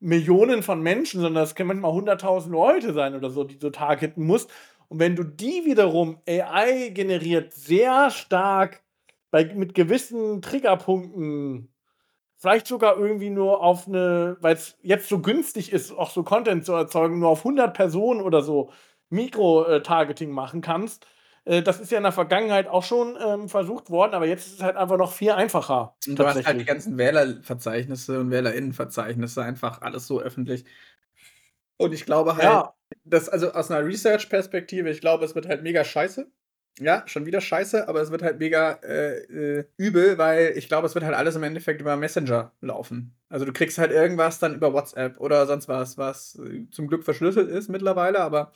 [0.00, 4.26] Millionen von Menschen, sondern es können manchmal 100.000 Leute sein oder so, die du targeten
[4.26, 4.50] musst.
[4.88, 8.82] Und wenn du die wiederum AI generiert sehr stark
[9.30, 11.72] bei, mit gewissen Triggerpunkten,
[12.36, 16.66] vielleicht sogar irgendwie nur auf eine, weil es jetzt so günstig ist, auch so Content
[16.66, 18.70] zu erzeugen, nur auf 100 Personen oder so
[19.08, 24.14] Mikro-Targeting machen kannst, äh, das ist ja in der Vergangenheit auch schon ähm, versucht worden,
[24.14, 25.96] aber jetzt ist es halt einfach noch viel einfacher.
[26.06, 30.64] Und du hast halt die ganzen Wählerverzeichnisse und Wählerinnenverzeichnisse einfach alles so öffentlich.
[31.78, 32.74] Und ich glaube halt, ja.
[33.04, 36.30] dass, also aus einer Research-Perspektive, ich glaube, es wird halt mega scheiße.
[36.78, 39.18] Ja, schon wieder scheiße, aber es wird halt mega äh,
[39.58, 43.14] äh, übel, weil ich glaube, es wird halt alles im Endeffekt über Messenger laufen.
[43.28, 47.04] Also du kriegst halt irgendwas dann über WhatsApp oder sonst was, was äh, zum Glück
[47.04, 48.52] verschlüsselt ist mittlerweile, aber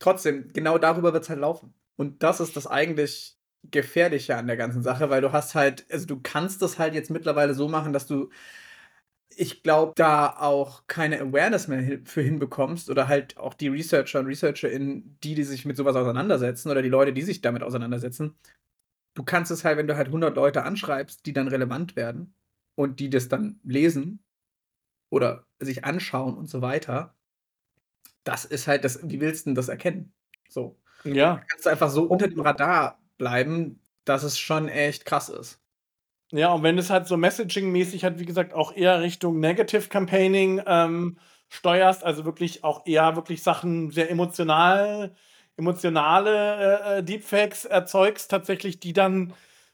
[0.00, 1.74] trotzdem, genau darüber wird es halt laufen.
[1.98, 3.36] Und das ist das eigentlich
[3.70, 7.10] Gefährliche an der ganzen Sache, weil du hast halt, also du kannst das halt jetzt
[7.10, 8.30] mittlerweile so machen, dass du,
[9.36, 14.26] ich glaube, da auch keine Awareness mehr für hinbekommst oder halt auch die Researcher und
[14.26, 18.36] ResearcherInnen, die, die sich mit sowas auseinandersetzen oder die Leute, die sich damit auseinandersetzen.
[19.14, 22.34] Du kannst es halt, wenn du halt 100 Leute anschreibst, die dann relevant werden
[22.76, 24.24] und die das dann lesen
[25.10, 27.14] oder sich anschauen und so weiter,
[28.24, 30.12] das ist halt das, wie willst du denn das erkennen?
[30.48, 30.78] So.
[31.14, 31.42] Ja.
[31.48, 35.60] Kannst du einfach so unter dem Radar bleiben, dass es schon echt krass ist.
[36.30, 40.60] Ja, und wenn es halt so Messaging-mäßig halt, wie gesagt, auch eher Richtung Negative Campaigning
[40.66, 41.18] ähm,
[41.48, 45.14] steuerst, also wirklich auch eher wirklich Sachen sehr emotional,
[45.56, 49.32] emotionale äh, äh, Deepfakes erzeugst, tatsächlich, die dann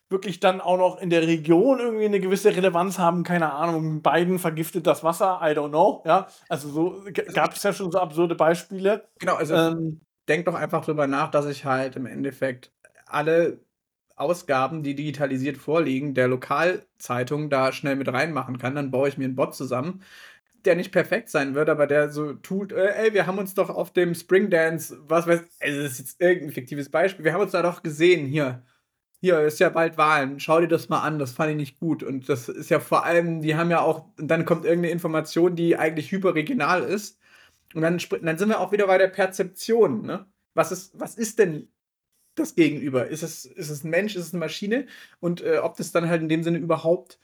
[0.09, 4.39] wirklich dann auch noch in der Region irgendwie eine gewisse Relevanz haben, keine Ahnung, Biden
[4.39, 6.29] vergiftet das Wasser, I don't know, ja.
[6.49, 7.03] Also so
[7.33, 9.09] gab es ja schon so absurde Beispiele.
[9.19, 12.73] Genau, also ähm, denk doch einfach drüber nach, dass ich halt im Endeffekt
[13.07, 13.61] alle
[14.17, 18.75] Ausgaben, die digitalisiert vorliegen, der Lokalzeitung da schnell mit reinmachen kann.
[18.75, 20.03] Dann baue ich mir einen Bot zusammen,
[20.65, 23.71] der nicht perfekt sein wird, aber der so tut, äh, ey, wir haben uns doch
[23.71, 27.33] auf dem Spring Dance, was weiß ich, also das ist jetzt irgendein fiktives Beispiel, wir
[27.35, 28.63] haben uns da doch gesehen, hier.
[29.21, 32.03] Hier ist ja bald Wahlen, schau dir das mal an, das fand ich nicht gut.
[32.03, 35.79] Und das ist ja vor allem, die haben ja auch, dann kommt irgendeine Information, die
[35.79, 37.19] eigentlich hyperregional ist.
[37.75, 40.27] Und dann, dann sind wir auch wieder bei der Perzeption, ne?
[40.55, 41.69] Was ist, was ist denn
[42.37, 43.09] das Gegenüber?
[43.09, 44.87] Ist es, ist es ein Mensch, ist es eine Maschine?
[45.21, 47.19] Und äh, ob das dann halt in dem Sinne überhaupt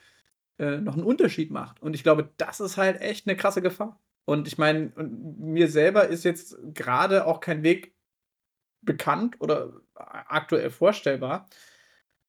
[0.58, 1.80] äh, noch einen Unterschied macht.
[1.80, 4.00] Und ich glaube, das ist halt echt eine krasse Gefahr.
[4.24, 7.94] Und ich meine, mir selber ist jetzt gerade auch kein Weg
[8.82, 11.48] bekannt oder aktuell vorstellbar,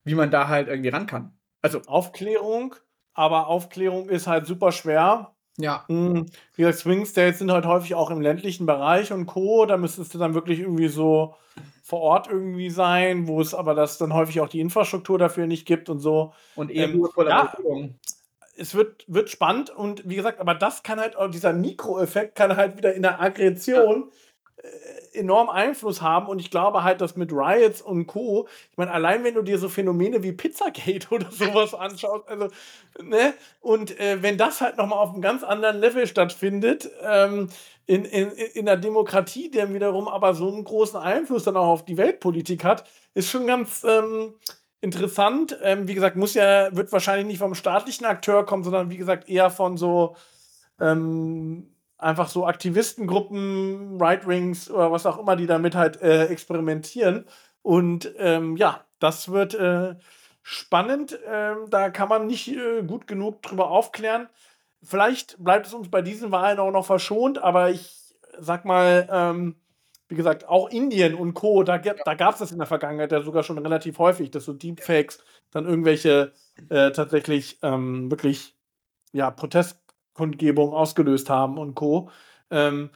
[0.04, 1.38] wie man da halt irgendwie ran kann.
[1.62, 2.76] Also Aufklärung,
[3.14, 5.36] aber Aufklärung ist halt super schwer.
[5.62, 5.86] Ja.
[5.88, 6.26] Hm,
[6.56, 9.66] wie gesagt, Swing States sind halt häufig auch im ländlichen Bereich und Co.
[9.66, 11.36] Da müsstest du dann wirklich irgendwie so
[11.84, 15.66] vor Ort irgendwie sein, wo es aber das dann häufig auch die Infrastruktur dafür nicht
[15.66, 16.34] gibt und so.
[16.56, 17.54] Und eben ähm, ja,
[18.58, 22.78] es wird, wird spannend und wie gesagt, aber das kann halt, dieser Mikroeffekt kann halt
[22.78, 24.16] wieder in der Aggression ja.
[25.14, 29.24] Enorm Einfluss haben und ich glaube halt, dass mit Riots und Co., ich meine, allein
[29.24, 32.48] wenn du dir so Phänomene wie Pizzagate oder sowas anschaust, also,
[33.02, 37.50] ne, und äh, wenn das halt nochmal auf einem ganz anderen Level stattfindet, ähm,
[37.88, 41.86] in, in, in der Demokratie, der wiederum aber so einen großen Einfluss dann auch auf
[41.86, 44.36] die Weltpolitik hat, ist schon ganz ähm,
[44.80, 45.58] interessant.
[45.62, 49.28] Ähm, wie gesagt, muss ja, wird wahrscheinlich nicht vom staatlichen Akteur kommen, sondern wie gesagt
[49.28, 50.16] eher von so
[50.80, 51.71] ähm,
[52.02, 57.26] einfach so Aktivistengruppen, Right Wings oder was auch immer, die damit halt äh, experimentieren.
[57.62, 59.96] Und ähm, ja, das wird äh,
[60.42, 61.18] spannend.
[61.28, 64.28] Ähm, da kann man nicht äh, gut genug drüber aufklären.
[64.84, 69.56] Vielleicht bleibt es uns bei diesen Wahlen auch noch verschont, aber ich sag mal, ähm,
[70.08, 73.22] wie gesagt, auch Indien und Co., da, da gab es das in der Vergangenheit ja
[73.22, 76.34] sogar schon relativ häufig, dass so Deepfakes dann irgendwelche
[76.70, 78.56] äh, tatsächlich ähm, wirklich
[79.14, 79.30] ja,
[80.22, 82.10] Protestkundgebungen ausgelöst haben und Co.
[82.50, 82.92] Ähm,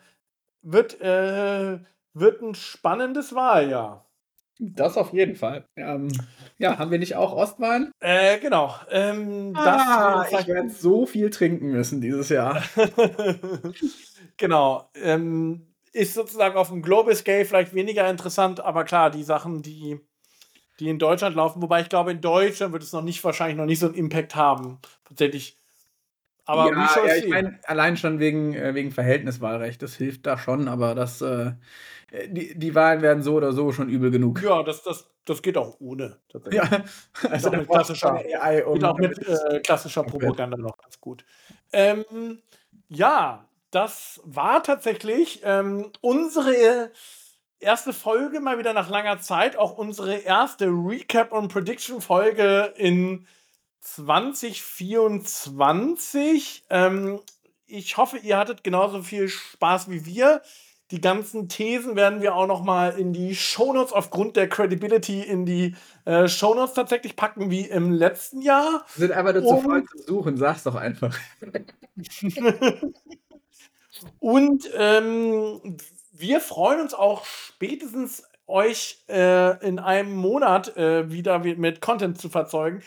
[0.62, 1.80] wird, äh,
[2.14, 4.06] wird ein spannendes Wahljahr.
[4.58, 5.66] Das auf jeden Fall.
[5.76, 6.10] Ähm,
[6.58, 7.92] ja, haben wir nicht auch Ostwahlen?
[8.00, 8.74] Äh, genau.
[8.90, 12.64] Ähm, ah, das ich werde so viel trinken müssen dieses Jahr.
[14.38, 14.90] genau.
[14.96, 20.00] Ähm, ist sozusagen auf dem Global Scale vielleicht weniger interessant, aber klar, die Sachen, die,
[20.80, 23.66] die in Deutschland laufen, wobei ich glaube, in Deutschland wird es noch nicht wahrscheinlich noch
[23.66, 24.80] nicht so einen Impact haben.
[25.04, 25.58] Tatsächlich.
[26.46, 30.68] Aber ja, ja, ich meine, allein schon wegen, äh, wegen Verhältniswahlrecht, das hilft da schon,
[30.68, 31.22] aber das.
[31.22, 31.54] Äh,
[32.28, 34.42] die, die Wahlen werden so oder so schon übel genug.
[34.42, 36.18] Ja, das, das, das geht auch ohne.
[36.52, 36.64] Ja,
[37.30, 41.26] also mit klassischer, AI geht auch mit äh, klassischer Propaganda noch ganz gut.
[41.74, 42.40] Ähm,
[42.88, 46.92] ja, das war tatsächlich ähm, unsere
[47.60, 53.26] erste Folge mal wieder nach langer Zeit, auch unsere erste Recap und Prediction Folge in
[53.86, 56.66] 2024.
[56.70, 57.22] Ähm,
[57.68, 60.44] ich hoffe, ihr hattet genauso viel Spaß wie wir.
[60.92, 65.44] Die ganzen Thesen werden wir auch noch mal in die Shownotes aufgrund der Credibility in
[65.46, 65.76] die
[66.06, 68.86] äh, Shownotes tatsächlich packen, wie im letzten Jahr.
[68.96, 71.18] Sind einfach nur zu voll zu suchen, sag's doch einfach.
[74.20, 75.78] Und ähm,
[76.12, 82.30] wir freuen uns auch spätestens euch äh, in einem Monat äh, wieder mit Content zu
[82.30, 82.84] verzeugen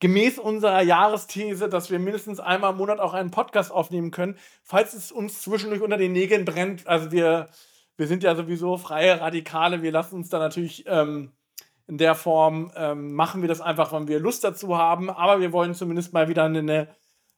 [0.00, 4.94] gemäß unserer Jahresthese, dass wir mindestens einmal im Monat auch einen Podcast aufnehmen können, falls
[4.94, 6.86] es uns zwischendurch unter den Nägeln brennt.
[6.86, 7.48] Also wir,
[7.96, 11.32] wir sind ja sowieso freie Radikale, wir lassen uns da natürlich ähm,
[11.86, 15.52] in der Form, ähm, machen wir das einfach, wenn wir Lust dazu haben, aber wir
[15.52, 16.88] wollen zumindest mal wieder in eine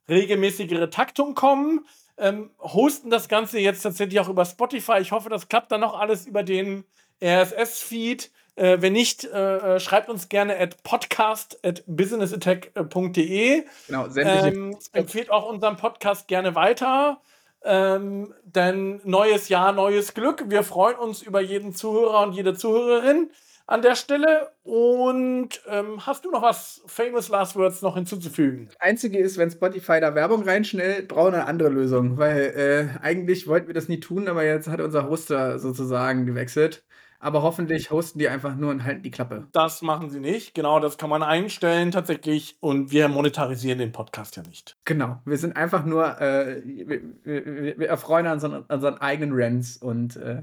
[0.08, 1.86] regelmäßigere Taktung kommen.
[2.18, 4.98] Ähm, hosten das Ganze jetzt tatsächlich auch über Spotify.
[5.00, 6.84] Ich hoffe, das klappt dann noch alles über den
[7.22, 8.30] RSS-Feed.
[8.54, 13.64] Äh, wenn nicht, äh, äh, schreibt uns gerne at podcast at businessattack.de.
[13.86, 17.20] Genau, ähm, empfehlt auch unseren Podcast gerne weiter.
[17.64, 20.50] Ähm, denn neues Jahr, neues Glück.
[20.50, 23.30] Wir freuen uns über jeden Zuhörer und jede Zuhörerin
[23.66, 24.50] an der Stelle.
[24.64, 28.66] Und ähm, hast du noch was Famous Last Words noch hinzuzufügen?
[28.66, 32.18] Das Einzige ist, wenn Spotify da Werbung reinschnellt, brauchen wir eine andere Lösung.
[32.18, 36.84] Weil äh, eigentlich wollten wir das nie tun, aber jetzt hat unser Hoster sozusagen gewechselt.
[37.22, 39.46] Aber hoffentlich hosten die einfach nur und halten die Klappe.
[39.52, 40.54] Das machen sie nicht.
[40.54, 42.56] Genau, das kann man einstellen tatsächlich.
[42.58, 44.76] Und wir monetarisieren den Podcast ja nicht.
[44.84, 49.76] Genau, wir sind einfach nur, äh, wir, wir, wir, erfreuen an unseren, unseren eigenen Rants
[49.76, 50.42] und äh,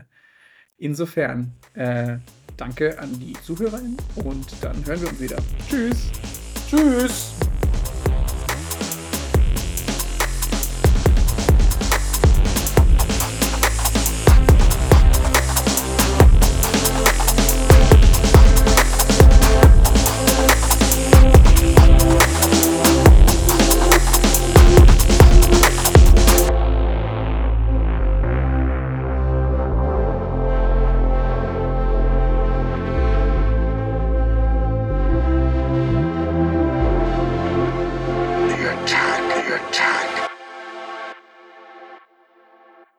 [0.78, 2.18] insofern äh,
[2.56, 5.38] danke an die ZuhörerInnen und dann hören wir uns wieder.
[5.70, 6.12] Tschüss.
[6.70, 7.34] Tschüss.